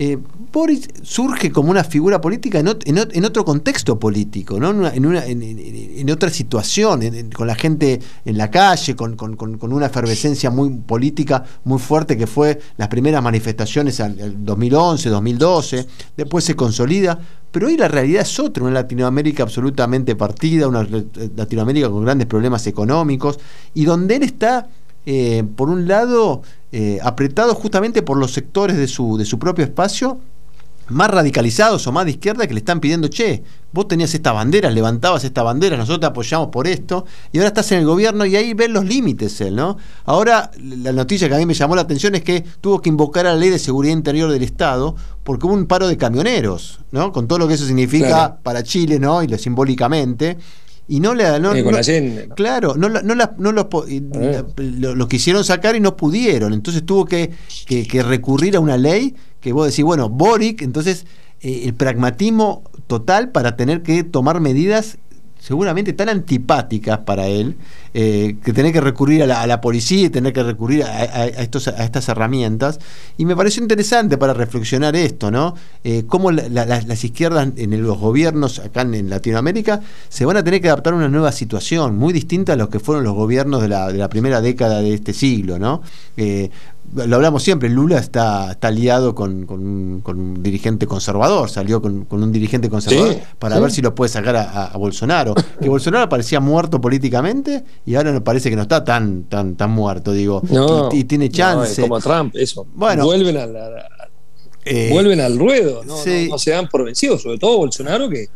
eh, 0.00 0.16
Boris 0.52 0.88
surge 1.02 1.50
como 1.50 1.72
una 1.72 1.82
figura 1.82 2.20
política 2.20 2.60
en, 2.60 3.24
otro 3.24 3.44
contexto 3.44 3.98
político, 3.98 4.56
en, 4.56 6.10
otra 6.10 6.30
situación, 6.30 7.02
con 7.34 7.48
la 7.48 7.56
gente 7.56 8.00
en 8.24 8.38
la 8.38 8.48
calle, 8.48 8.94
con, 8.94 9.16
una 9.60 9.86
efervescencia 9.86 10.50
muy 10.50 10.70
política 10.70 11.42
muy 11.64 11.80
fuerte 11.80 12.16
que 12.16 12.28
fue 12.28 12.60
las 12.76 12.86
primeras 12.86 13.20
manifestaciones 13.24 13.98
en 13.98 14.44
2011, 14.44 15.08
2012, 15.08 15.86
después 16.16 16.44
se 16.44 16.54
consolida, 16.54 17.18
pero 17.50 17.66
hoy 17.66 17.76
la 17.76 17.88
realidad 17.88 18.22
es 18.22 18.38
otra, 18.38 18.62
una 18.62 18.72
Latinoamérica 18.74 19.42
absolutamente 19.42 20.14
partida, 20.14 20.68
una 20.68 20.86
Latinoamérica 21.34 21.90
con 21.90 22.04
grandes 22.04 22.28
problemas 22.28 22.64
económicos, 22.68 23.40
y 23.74 23.84
donde 23.84 24.14
él 24.14 24.22
está 24.22 24.68
eh, 25.10 25.42
por 25.56 25.70
un 25.70 25.88
lado, 25.88 26.42
eh, 26.70 26.98
apretado 27.02 27.54
justamente 27.54 28.02
por 28.02 28.18
los 28.18 28.30
sectores 28.30 28.76
de 28.76 28.86
su, 28.86 29.16
de 29.16 29.24
su 29.24 29.38
propio 29.38 29.64
espacio, 29.64 30.20
más 30.88 31.10
radicalizados 31.10 31.86
o 31.86 31.92
más 31.92 32.04
de 32.04 32.10
izquierda 32.10 32.46
que 32.46 32.52
le 32.52 32.58
están 32.58 32.78
pidiendo, 32.78 33.08
che, 33.08 33.42
vos 33.72 33.88
tenías 33.88 34.12
esta 34.12 34.32
bandera, 34.32 34.70
levantabas 34.70 35.24
esta 35.24 35.42
bandera, 35.42 35.78
nosotros 35.78 36.00
te 36.00 36.06
apoyamos 36.06 36.48
por 36.48 36.66
esto, 36.66 37.06
y 37.32 37.38
ahora 37.38 37.48
estás 37.48 37.72
en 37.72 37.78
el 37.78 37.86
gobierno 37.86 38.26
y 38.26 38.36
ahí 38.36 38.52
ven 38.52 38.74
los 38.74 38.84
límites 38.84 39.40
él, 39.40 39.56
¿no? 39.56 39.78
Ahora, 40.04 40.50
la 40.58 40.92
noticia 40.92 41.26
que 41.26 41.36
a 41.36 41.38
mí 41.38 41.46
me 41.46 41.54
llamó 41.54 41.74
la 41.74 41.82
atención 41.82 42.14
es 42.14 42.22
que 42.22 42.44
tuvo 42.60 42.82
que 42.82 42.90
invocar 42.90 43.26
a 43.26 43.30
la 43.32 43.36
ley 43.36 43.48
de 43.48 43.58
seguridad 43.58 43.94
interior 43.94 44.30
del 44.30 44.42
Estado 44.42 44.94
porque 45.24 45.46
hubo 45.46 45.54
un 45.54 45.64
paro 45.64 45.88
de 45.88 45.96
camioneros, 45.96 46.80
¿no? 46.90 47.12
Con 47.12 47.26
todo 47.26 47.38
lo 47.38 47.48
que 47.48 47.54
eso 47.54 47.64
significa 47.64 48.36
para 48.42 48.62
Chile, 48.62 48.98
¿no? 48.98 49.22
Y 49.22 49.26
lo 49.26 49.38
simbólicamente 49.38 50.36
y 50.88 51.00
no 51.00 51.14
le 51.14 51.38
no, 51.38 51.52
claro 52.34 52.74
no, 52.76 52.88
no, 52.88 53.14
no 53.38 53.52
lo, 53.52 55.08
quisieron 55.08 55.44
sacar 55.44 55.76
y 55.76 55.80
no 55.80 55.96
pudieron. 55.96 56.54
Entonces 56.54 56.84
tuvo 56.84 57.04
que, 57.04 57.30
que, 57.66 58.02
recurrir 58.02 58.56
a 58.56 58.60
una 58.60 58.78
ley 58.78 59.14
que 59.40 59.52
vos 59.52 59.68
decís 59.68 59.84
bueno 59.84 60.08
Boric 60.08 60.62
entonces 60.62 61.04
eh, 61.40 61.62
el 61.66 61.74
pragmatismo 61.74 62.64
total 62.86 63.30
para 63.30 63.56
tener 63.56 63.82
que 63.82 64.02
tomar 64.02 64.40
medidas 64.40 64.96
seguramente 65.38 65.92
tan 65.92 66.08
antipáticas 66.08 66.98
para 66.98 67.26
él, 67.26 67.56
eh, 67.94 68.36
que 68.44 68.52
tener 68.52 68.72
que 68.72 68.80
recurrir 68.80 69.22
a 69.22 69.46
la, 69.46 69.60
policía 69.60 70.06
y 70.06 70.10
tener 70.10 70.32
que 70.32 70.42
recurrir 70.42 70.84
a, 70.84 71.26
estos, 71.26 71.68
a 71.68 71.84
estas 71.84 72.08
herramientas. 72.08 72.78
Y 73.16 73.24
me 73.24 73.34
pareció 73.34 73.62
interesante 73.62 74.18
para 74.18 74.34
reflexionar 74.34 74.94
esto, 74.96 75.30
¿no? 75.30 75.54
Eh, 75.84 76.04
cómo 76.06 76.30
las 76.30 77.04
izquierdas 77.04 77.48
en 77.56 77.82
los 77.82 77.98
gobiernos 77.98 78.58
acá 78.58 78.82
en, 78.82 79.08
Latinoamérica 79.08 79.80
se 80.08 80.24
van 80.24 80.36
a 80.36 80.44
tener 80.44 80.60
que 80.60 80.68
adaptar 80.68 80.92
a 80.92 80.96
una 80.96 81.08
nueva 81.08 81.32
situación, 81.32 81.96
muy 81.96 82.12
distinta 82.12 82.52
a 82.52 82.56
los 82.56 82.68
que 82.68 82.80
fueron 82.80 83.04
los 83.04 83.14
gobiernos 83.14 83.62
de 83.62 83.68
la, 83.68 83.92
de 83.92 84.08
primera 84.08 84.40
década 84.40 84.80
de 84.80 84.94
este 84.94 85.12
siglo, 85.12 85.58
¿no? 85.58 85.82
Eh, 86.16 86.50
lo 86.94 87.16
hablamos 87.16 87.42
siempre, 87.42 87.68
Lula 87.68 87.98
está, 87.98 88.52
está 88.52 88.68
aliado 88.68 89.14
con, 89.14 89.46
un, 89.50 90.42
dirigente 90.42 90.86
conservador, 90.86 91.50
salió 91.50 91.82
con, 91.82 92.06
un 92.08 92.32
dirigente 92.32 92.68
conservador 92.68 93.16
para 93.38 93.58
ver 93.58 93.70
si 93.70 93.82
lo 93.82 93.94
puede 93.94 94.08
sacar 94.08 94.36
a, 94.36 94.76
Bolsonaro. 94.76 95.34
Que 95.60 95.68
Bolsonaro 95.68 96.08
parecía 96.08 96.40
muerto 96.40 96.80
políticamente 96.80 97.64
y 97.84 97.94
ahora 97.94 98.12
nos 98.12 98.22
parece 98.22 98.50
que 98.50 98.56
no 98.56 98.62
está 98.62 98.84
tan, 98.84 99.24
tan, 99.24 99.56
tan 99.56 99.70
muerto, 99.70 100.12
digo. 100.12 100.42
y, 100.92 101.04
tiene 101.04 101.28
chance. 101.28 101.82
como 101.82 102.00
Trump, 102.00 102.34
eso. 102.36 102.66
Bueno, 102.74 103.04
vuelven, 103.04 103.36
a 103.36 103.46
eh, 104.64 104.88
vuelven 104.90 105.20
al 105.20 105.38
ruedo, 105.38 105.82
¿no? 105.84 105.96
¿no? 105.96 106.38
se 106.38 106.50
dan 106.50 106.68
por 106.68 106.84
vencidos, 106.84 107.22
sobre 107.22 107.38
todo 107.38 107.58
Bolsonaro, 107.58 108.08
que, 108.08 108.28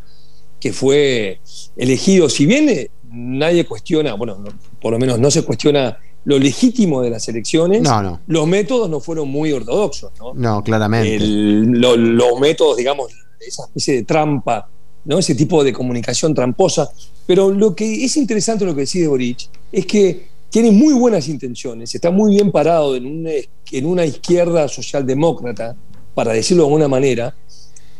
que 0.60 0.72
fue 0.72 1.40
elegido, 1.76 2.28
si 2.28 2.46
bien 2.46 2.88
nadie 3.10 3.64
cuestiona, 3.66 4.14
bueno, 4.14 4.42
por 4.80 4.92
lo 4.92 4.98
menos 4.98 5.18
no 5.18 5.30
se 5.30 5.42
cuestiona 5.42 5.98
lo 6.24 6.38
legítimo 6.38 7.02
de 7.02 7.10
las 7.10 7.28
elecciones, 7.28 7.82
los 8.26 8.46
métodos 8.46 8.88
no 8.88 9.00
fueron 9.00 9.28
muy 9.28 9.52
ortodoxos. 9.52 10.12
No, 10.18 10.34
no 10.34 10.62
claramente. 10.62 11.18
los 11.20 12.40
métodos, 12.40 12.76
digamos, 12.76 13.12
esa 13.40 13.64
especie 13.64 13.94
de 13.94 14.02
trampa, 14.04 14.68
¿no? 15.04 15.18
ese 15.18 15.34
tipo 15.34 15.64
de 15.64 15.72
comunicación 15.72 16.34
tramposa. 16.34 16.90
Pero 17.26 17.50
lo 17.50 17.74
que 17.74 18.04
es 18.04 18.16
interesante 18.16 18.64
lo 18.64 18.74
que 18.74 18.82
decide 18.82 19.08
Boric 19.08 19.48
es 19.70 19.86
que 19.86 20.32
tiene 20.50 20.70
muy 20.70 20.92
buenas 20.94 21.28
intenciones, 21.28 21.94
está 21.94 22.10
muy 22.10 22.34
bien 22.34 22.52
parado 22.52 22.94
en 22.94 23.06
una, 23.06 23.30
en 23.70 23.86
una 23.86 24.04
izquierda 24.04 24.68
socialdemócrata, 24.68 25.76
para 26.14 26.32
decirlo 26.32 26.64
de 26.64 26.68
alguna 26.68 26.88
manera, 26.88 27.34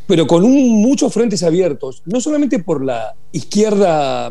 pero 0.06 0.26
con 0.26 0.42
muchos 0.42 1.12
frentes 1.12 1.42
abiertos, 1.42 2.02
no 2.04 2.20
solamente 2.20 2.58
por 2.58 2.84
la 2.84 3.14
izquierda 3.32 4.30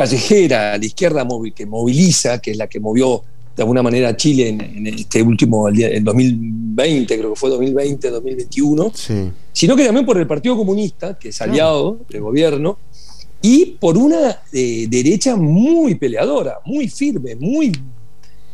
callejera, 0.00 0.78
la 0.78 0.84
izquierda 0.84 1.26
que 1.54 1.66
moviliza, 1.66 2.40
que 2.40 2.52
es 2.52 2.56
la 2.56 2.66
que 2.66 2.80
movió 2.80 3.22
de 3.54 3.62
alguna 3.62 3.82
manera 3.82 4.16
Chile 4.16 4.48
en, 4.48 4.86
este 4.86 5.22
último, 5.22 5.68
el 5.68 6.02
2020, 6.02 7.18
creo 7.18 7.34
que 7.34 7.38
fue 7.38 7.50
2020, 7.50 8.08
2021, 8.08 8.92
sino 9.52 9.76
que 9.76 9.84
también 9.84 10.06
por 10.06 10.16
el 10.16 10.26
Partido 10.26 10.56
Comunista, 10.56 11.18
que 11.18 11.28
es 11.28 11.42
aliado 11.42 11.98
del 12.08 12.22
gobierno, 12.22 12.78
y 13.42 13.76
por 13.78 13.98
una 13.98 14.38
eh, 14.52 14.86
derecha 14.88 15.36
muy 15.36 15.94
peleadora, 15.96 16.60
muy 16.64 16.88
firme, 16.88 17.36
muy 17.36 17.70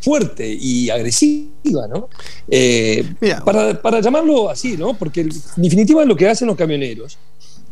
fuerte 0.00 0.48
y 0.48 0.90
agresiva, 0.90 1.86
¿no? 1.88 2.08
Eh, 2.48 3.04
para, 3.44 4.00
llamarlo 4.00 4.50
así, 4.50 4.76
¿no? 4.76 4.94
Porque 4.94 5.20
en 5.20 5.30
definitiva 5.56 6.04
lo 6.04 6.16
que 6.16 6.28
hacen 6.28 6.48
los 6.48 6.56
camioneros 6.56 7.18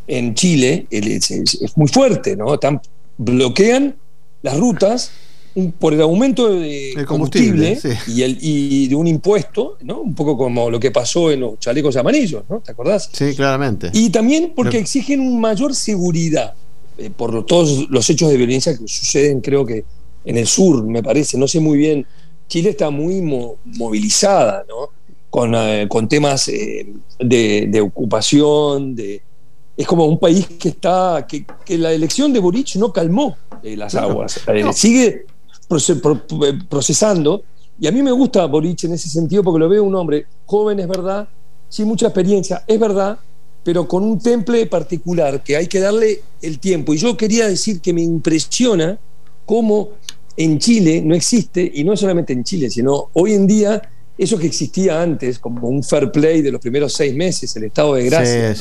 en 0.06 0.34
Chile 0.34 0.86
es, 0.90 1.76
muy 1.76 1.88
fuerte, 1.88 2.36
¿no? 2.36 2.56
Bloquean 3.18 3.96
las 4.42 4.58
rutas 4.58 5.12
por 5.78 5.94
el 5.94 6.00
aumento 6.00 6.52
de 6.52 7.04
combustible, 7.06 7.78
y, 8.08 8.22
el, 8.22 8.38
y 8.40 8.88
de 8.88 8.94
un 8.96 9.06
impuesto, 9.06 9.78
¿no? 9.82 10.00
Un 10.00 10.14
poco 10.14 10.36
como 10.36 10.68
lo 10.68 10.80
que 10.80 10.90
pasó 10.90 11.30
en 11.30 11.40
los 11.40 11.60
chalecos 11.60 11.96
amarillos, 11.96 12.42
¿no? 12.48 12.60
¿Te 12.60 12.72
acordás? 12.72 13.08
Sí, 13.12 13.34
claramente. 13.36 13.90
Y 13.92 14.10
también 14.10 14.52
porque 14.54 14.78
exigen 14.78 15.20
una 15.20 15.38
mayor 15.38 15.74
seguridad 15.74 16.54
eh, 16.98 17.10
por 17.16 17.46
todos 17.46 17.88
los 17.88 18.08
hechos 18.10 18.30
de 18.30 18.36
violencia 18.36 18.76
que 18.76 18.88
suceden, 18.88 19.40
creo 19.40 19.64
que 19.64 19.84
en 20.24 20.36
el 20.36 20.46
sur, 20.46 20.84
me 20.84 21.02
parece, 21.02 21.38
no 21.38 21.46
sé 21.46 21.60
muy 21.60 21.78
bien. 21.78 22.06
Chile 22.48 22.70
está 22.70 22.90
muy 22.90 23.22
movilizada, 23.64 24.64
¿no? 24.68 24.90
Con, 25.30 25.54
eh, 25.54 25.86
con 25.88 26.08
temas 26.08 26.48
eh, 26.48 26.86
de, 27.18 27.80
ocupación, 27.80 28.94
de, 28.94 29.22
es 29.76 29.86
como 29.86 30.06
un 30.06 30.18
país 30.18 30.46
que 30.58 30.68
está, 30.70 31.26
que, 31.26 31.44
la 31.78 31.92
elección 31.92 32.32
de 32.32 32.40
Boric 32.40 32.76
no 32.76 32.92
calmó 32.92 33.36
las 33.62 33.94
aguas, 33.94 34.40
sigue 34.72 35.26
procesando. 36.68 37.42
Y 37.78 37.88
a 37.88 37.92
mí 37.92 38.02
me 38.02 38.12
gusta 38.12 38.46
Boric 38.46 38.84
en 38.84 38.92
ese 38.92 39.08
sentido 39.08 39.42
porque 39.42 39.58
lo 39.58 39.68
veo 39.68 39.82
un 39.82 39.94
hombre 39.94 40.26
joven, 40.46 40.78
es 40.78 40.86
verdad, 40.86 41.28
sin 41.68 41.88
mucha 41.88 42.06
experiencia, 42.06 42.62
es 42.66 42.78
verdad, 42.78 43.18
pero 43.64 43.88
con 43.88 44.04
un 44.04 44.18
temple 44.18 44.66
particular 44.66 45.42
que 45.42 45.56
hay 45.56 45.66
que 45.66 45.80
darle 45.80 46.20
el 46.40 46.60
tiempo. 46.60 46.94
Y 46.94 46.98
yo 46.98 47.16
quería 47.16 47.48
decir 47.48 47.80
que 47.80 47.92
me 47.92 48.02
impresiona 48.02 48.98
cómo 49.44 49.90
en 50.36 50.58
Chile 50.58 51.02
no 51.04 51.14
existe, 51.14 51.68
y 51.74 51.82
no 51.82 51.96
solamente 51.96 52.32
en 52.32 52.44
Chile, 52.44 52.70
sino 52.70 53.08
hoy 53.14 53.32
en 53.32 53.46
día, 53.46 53.82
eso 54.16 54.38
que 54.38 54.46
existía 54.46 55.00
antes, 55.00 55.38
como 55.38 55.68
un 55.68 55.82
fair 55.82 56.10
play 56.10 56.40
de 56.42 56.52
los 56.52 56.60
primeros 56.60 56.92
seis 56.92 57.14
meses, 57.14 57.54
el 57.56 57.64
estado 57.64 57.94
de 57.94 58.04
gracia, 58.04 58.54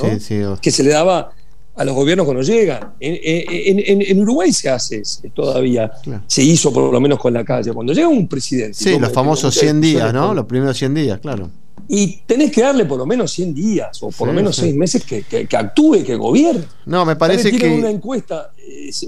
que 0.62 0.72
se 0.72 0.84
le 0.84 0.90
daba 0.90 1.32
a 1.76 1.84
los 1.84 1.96
gobiernos 1.96 2.26
cuando 2.26 2.44
llegan. 2.44 2.94
En, 3.00 4.22
Uruguay 4.22 4.52
se 4.52 4.70
hace 4.70 5.02
todavía, 5.34 5.92
se 6.28 6.44
hizo 6.44 6.72
por 6.72 6.92
lo 6.92 7.00
menos 7.00 7.20
con 7.20 7.34
la 7.34 7.44
calle. 7.44 7.72
Cuando 7.72 7.94
llega 7.94 8.08
un 8.08 8.28
presidente. 8.28 8.74
Sí, 8.76 8.98
los 9.00 9.12
famosos 9.12 9.54
100 9.56 9.82
días, 9.82 10.14
¿no? 10.14 10.34
Los 10.34 10.46
primeros 10.46 10.78
100 10.78 10.94
días, 10.94 11.20
claro. 11.20 11.50
Y 11.88 12.22
tenés 12.26 12.52
que 12.52 12.62
darle 12.62 12.86
por 12.86 12.98
lo 12.98 13.06
menos 13.06 13.32
100 13.34 13.54
días 13.54 14.02
o 14.04 14.10
por 14.10 14.28
lo 14.28 14.34
menos 14.34 14.56
6 14.56 14.74
meses 14.76 15.04
que, 15.04 15.48
actúe, 15.58 16.04
que 16.06 16.16
gobierne. 16.16 16.64
No, 16.86 17.06
me 17.06 17.16
parece 17.16 17.52
que. 17.52 17.68
Una 17.78 17.90
encuesta 17.90 18.52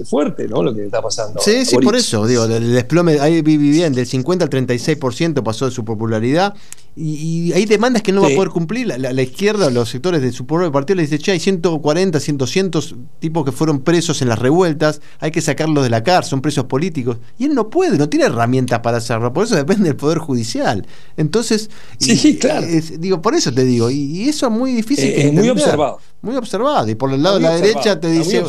fuerte, 0.04 0.46
¿no? 0.46 0.62
Lo 0.62 0.74
que 0.74 0.84
está 0.84 1.00
pasando. 1.00 1.40
Sí, 1.40 1.64
sí, 1.64 1.76
por 1.78 1.96
eso, 1.96 2.26
digo, 2.26 2.44
el 2.44 2.72
desplome, 2.72 3.18
ahí 3.18 3.40
vi 3.40 3.56
bien, 3.56 3.94
del 3.94 4.06
50 4.06 4.44
al 4.44 4.50
36% 4.50 5.42
pasó 5.42 5.64
de 5.64 5.70
su 5.70 5.84
popularidad 5.84 6.54
y, 6.98 7.52
hay 7.52 7.66
demandas 7.66 8.00
que 8.00 8.10
no 8.10 8.22
va 8.22 8.28
a 8.28 8.34
poder 8.34 8.48
cumplir. 8.48 8.86
La, 8.86 8.96
la, 8.96 9.22
izquierda, 9.22 9.68
los 9.68 9.90
sectores 9.90 10.22
de 10.22 10.32
su 10.32 10.46
propio 10.46 10.72
partido 10.72 10.96
le 10.96 11.02
dice, 11.02 11.18
che, 11.18 11.32
hay 11.32 11.40
140, 11.40 12.18
100, 12.18 12.38
200 12.38 12.94
tipos 13.18 13.44
que 13.44 13.52
fueron 13.52 13.80
presos 13.80 14.22
en 14.22 14.28
las 14.28 14.38
revueltas, 14.38 15.02
hay 15.20 15.30
que 15.30 15.42
sacarlos 15.42 15.84
de 15.84 15.90
la 15.90 16.02
cárcel, 16.02 16.30
son 16.30 16.40
presos 16.40 16.64
políticos. 16.64 17.18
Y 17.38 17.44
él 17.44 17.54
no 17.54 17.68
puede, 17.68 17.98
no 17.98 18.08
tiene 18.08 18.24
herramientas 18.24 18.80
para 18.80 18.96
hacerlo, 18.96 19.30
por 19.34 19.44
eso 19.44 19.54
depende 19.56 19.84
del 19.84 19.96
Poder 19.96 20.18
Judicial. 20.18 20.86
Entonces, 21.18 21.68
sí, 21.98 22.38
claro. 22.38 22.66
digo, 22.98 23.20
por 23.20 23.34
eso 23.34 23.52
te 23.52 23.64
digo, 23.64 23.90
y, 23.90 24.26
eso 24.28 24.46
es 24.46 24.52
muy 24.52 24.72
difícil. 24.72 25.10
Eh, 25.10 25.28
es 25.28 25.32
muy 25.34 25.50
observado. 25.50 25.98
Muy 26.26 26.34
observado. 26.34 26.88
Y 26.88 26.96
por 26.96 27.12
el 27.12 27.22
lado 27.22 27.36
de 27.36 27.42
la 27.42 27.54
derecha 27.54 28.00
te 28.00 28.10
dice. 28.10 28.42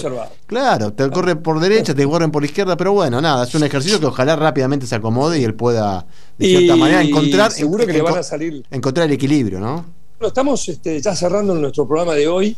Claro, 0.47 0.93
te 0.93 1.07
corre 1.11 1.35
por 1.35 1.59
derecha, 1.59 1.93
te 1.93 2.05
corren 2.05 2.31
por 2.31 2.43
izquierda, 2.43 2.75
pero 2.75 2.91
bueno, 2.91 3.21
nada, 3.21 3.45
es 3.45 3.53
un 3.53 3.63
ejercicio 3.63 3.99
que 3.99 4.07
ojalá 4.07 4.35
rápidamente 4.35 4.87
se 4.87 4.95
acomode 4.95 5.39
y 5.39 5.43
él 5.43 5.53
pueda, 5.53 6.07
de 6.39 6.47
cierta 6.47 6.75
manera, 6.75 7.03
encontrar. 7.03 7.51
Seguro 7.51 7.85
que 7.85 7.93
le 7.93 8.01
van 8.01 8.17
a 8.17 8.23
salir. 8.23 8.65
Encontrar 8.71 9.05
el 9.05 9.13
equilibrio, 9.13 9.59
¿no? 9.59 9.85
Bueno, 10.17 10.29
estamos 10.29 10.67
este, 10.67 10.99
ya 10.99 11.15
cerrando 11.15 11.53
nuestro 11.53 11.87
programa 11.87 12.15
de 12.15 12.27
hoy. 12.27 12.57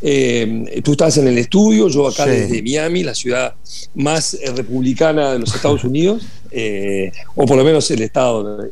Eh, 0.00 0.80
tú 0.84 0.92
estás 0.92 1.16
en 1.18 1.26
el 1.26 1.38
estudio, 1.38 1.88
yo 1.88 2.06
acá 2.06 2.24
desde 2.24 2.62
Miami, 2.62 3.02
la 3.02 3.14
ciudad 3.16 3.54
más 3.96 4.34
eh, 4.34 4.52
republicana 4.54 5.32
de 5.32 5.40
los 5.40 5.52
Estados 5.52 5.82
Unidos, 5.84 6.22
eh, 6.52 7.10
o 7.34 7.44
por 7.44 7.56
lo 7.56 7.64
menos 7.64 7.90
el 7.90 8.02
estado. 8.02 8.68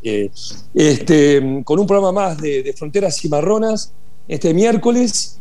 este, 0.74 1.62
con 1.64 1.80
un 1.80 1.86
programa 1.88 2.12
más 2.12 2.38
de, 2.40 2.62
de 2.62 2.72
Fronteras 2.72 3.18
Cimarronas 3.18 3.92
este 4.28 4.54
miércoles. 4.54 5.38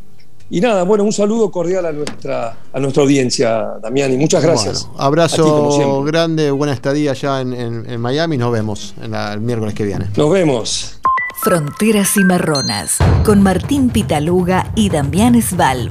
Y 0.54 0.60
nada, 0.60 0.84
bueno, 0.84 1.06
un 1.06 1.14
saludo 1.14 1.49
cordial 1.49 1.86
a 1.86 1.93
nuestra, 1.93 2.58
a 2.74 2.80
nuestra 2.82 3.04
audiencia, 3.04 3.68
Damián, 3.82 4.12
y 4.12 4.18
muchas 4.18 4.43
gracias. 4.43 4.86
abrazo 4.97 6.04
grande, 6.04 6.52
buena 6.52 6.74
estadía 6.74 7.12
allá 7.12 7.39
en, 7.39 8.02
Miami, 8.02 8.38
nos 8.38 8.52
vemos 8.52 8.93
el 9.02 9.39
miércoles 9.39 9.74
que 9.74 9.86
viene. 9.86 10.08
Nos 10.18 10.30
vemos. 10.30 10.99
Fronteras 11.41 12.18
y 12.18 12.26
Marronas, 12.26 12.97
con 13.24 13.41
Martín 13.41 13.91
Pitaluga 13.91 14.70
y 14.76 14.89
Damián 14.89 15.41
Svalb. 15.41 15.89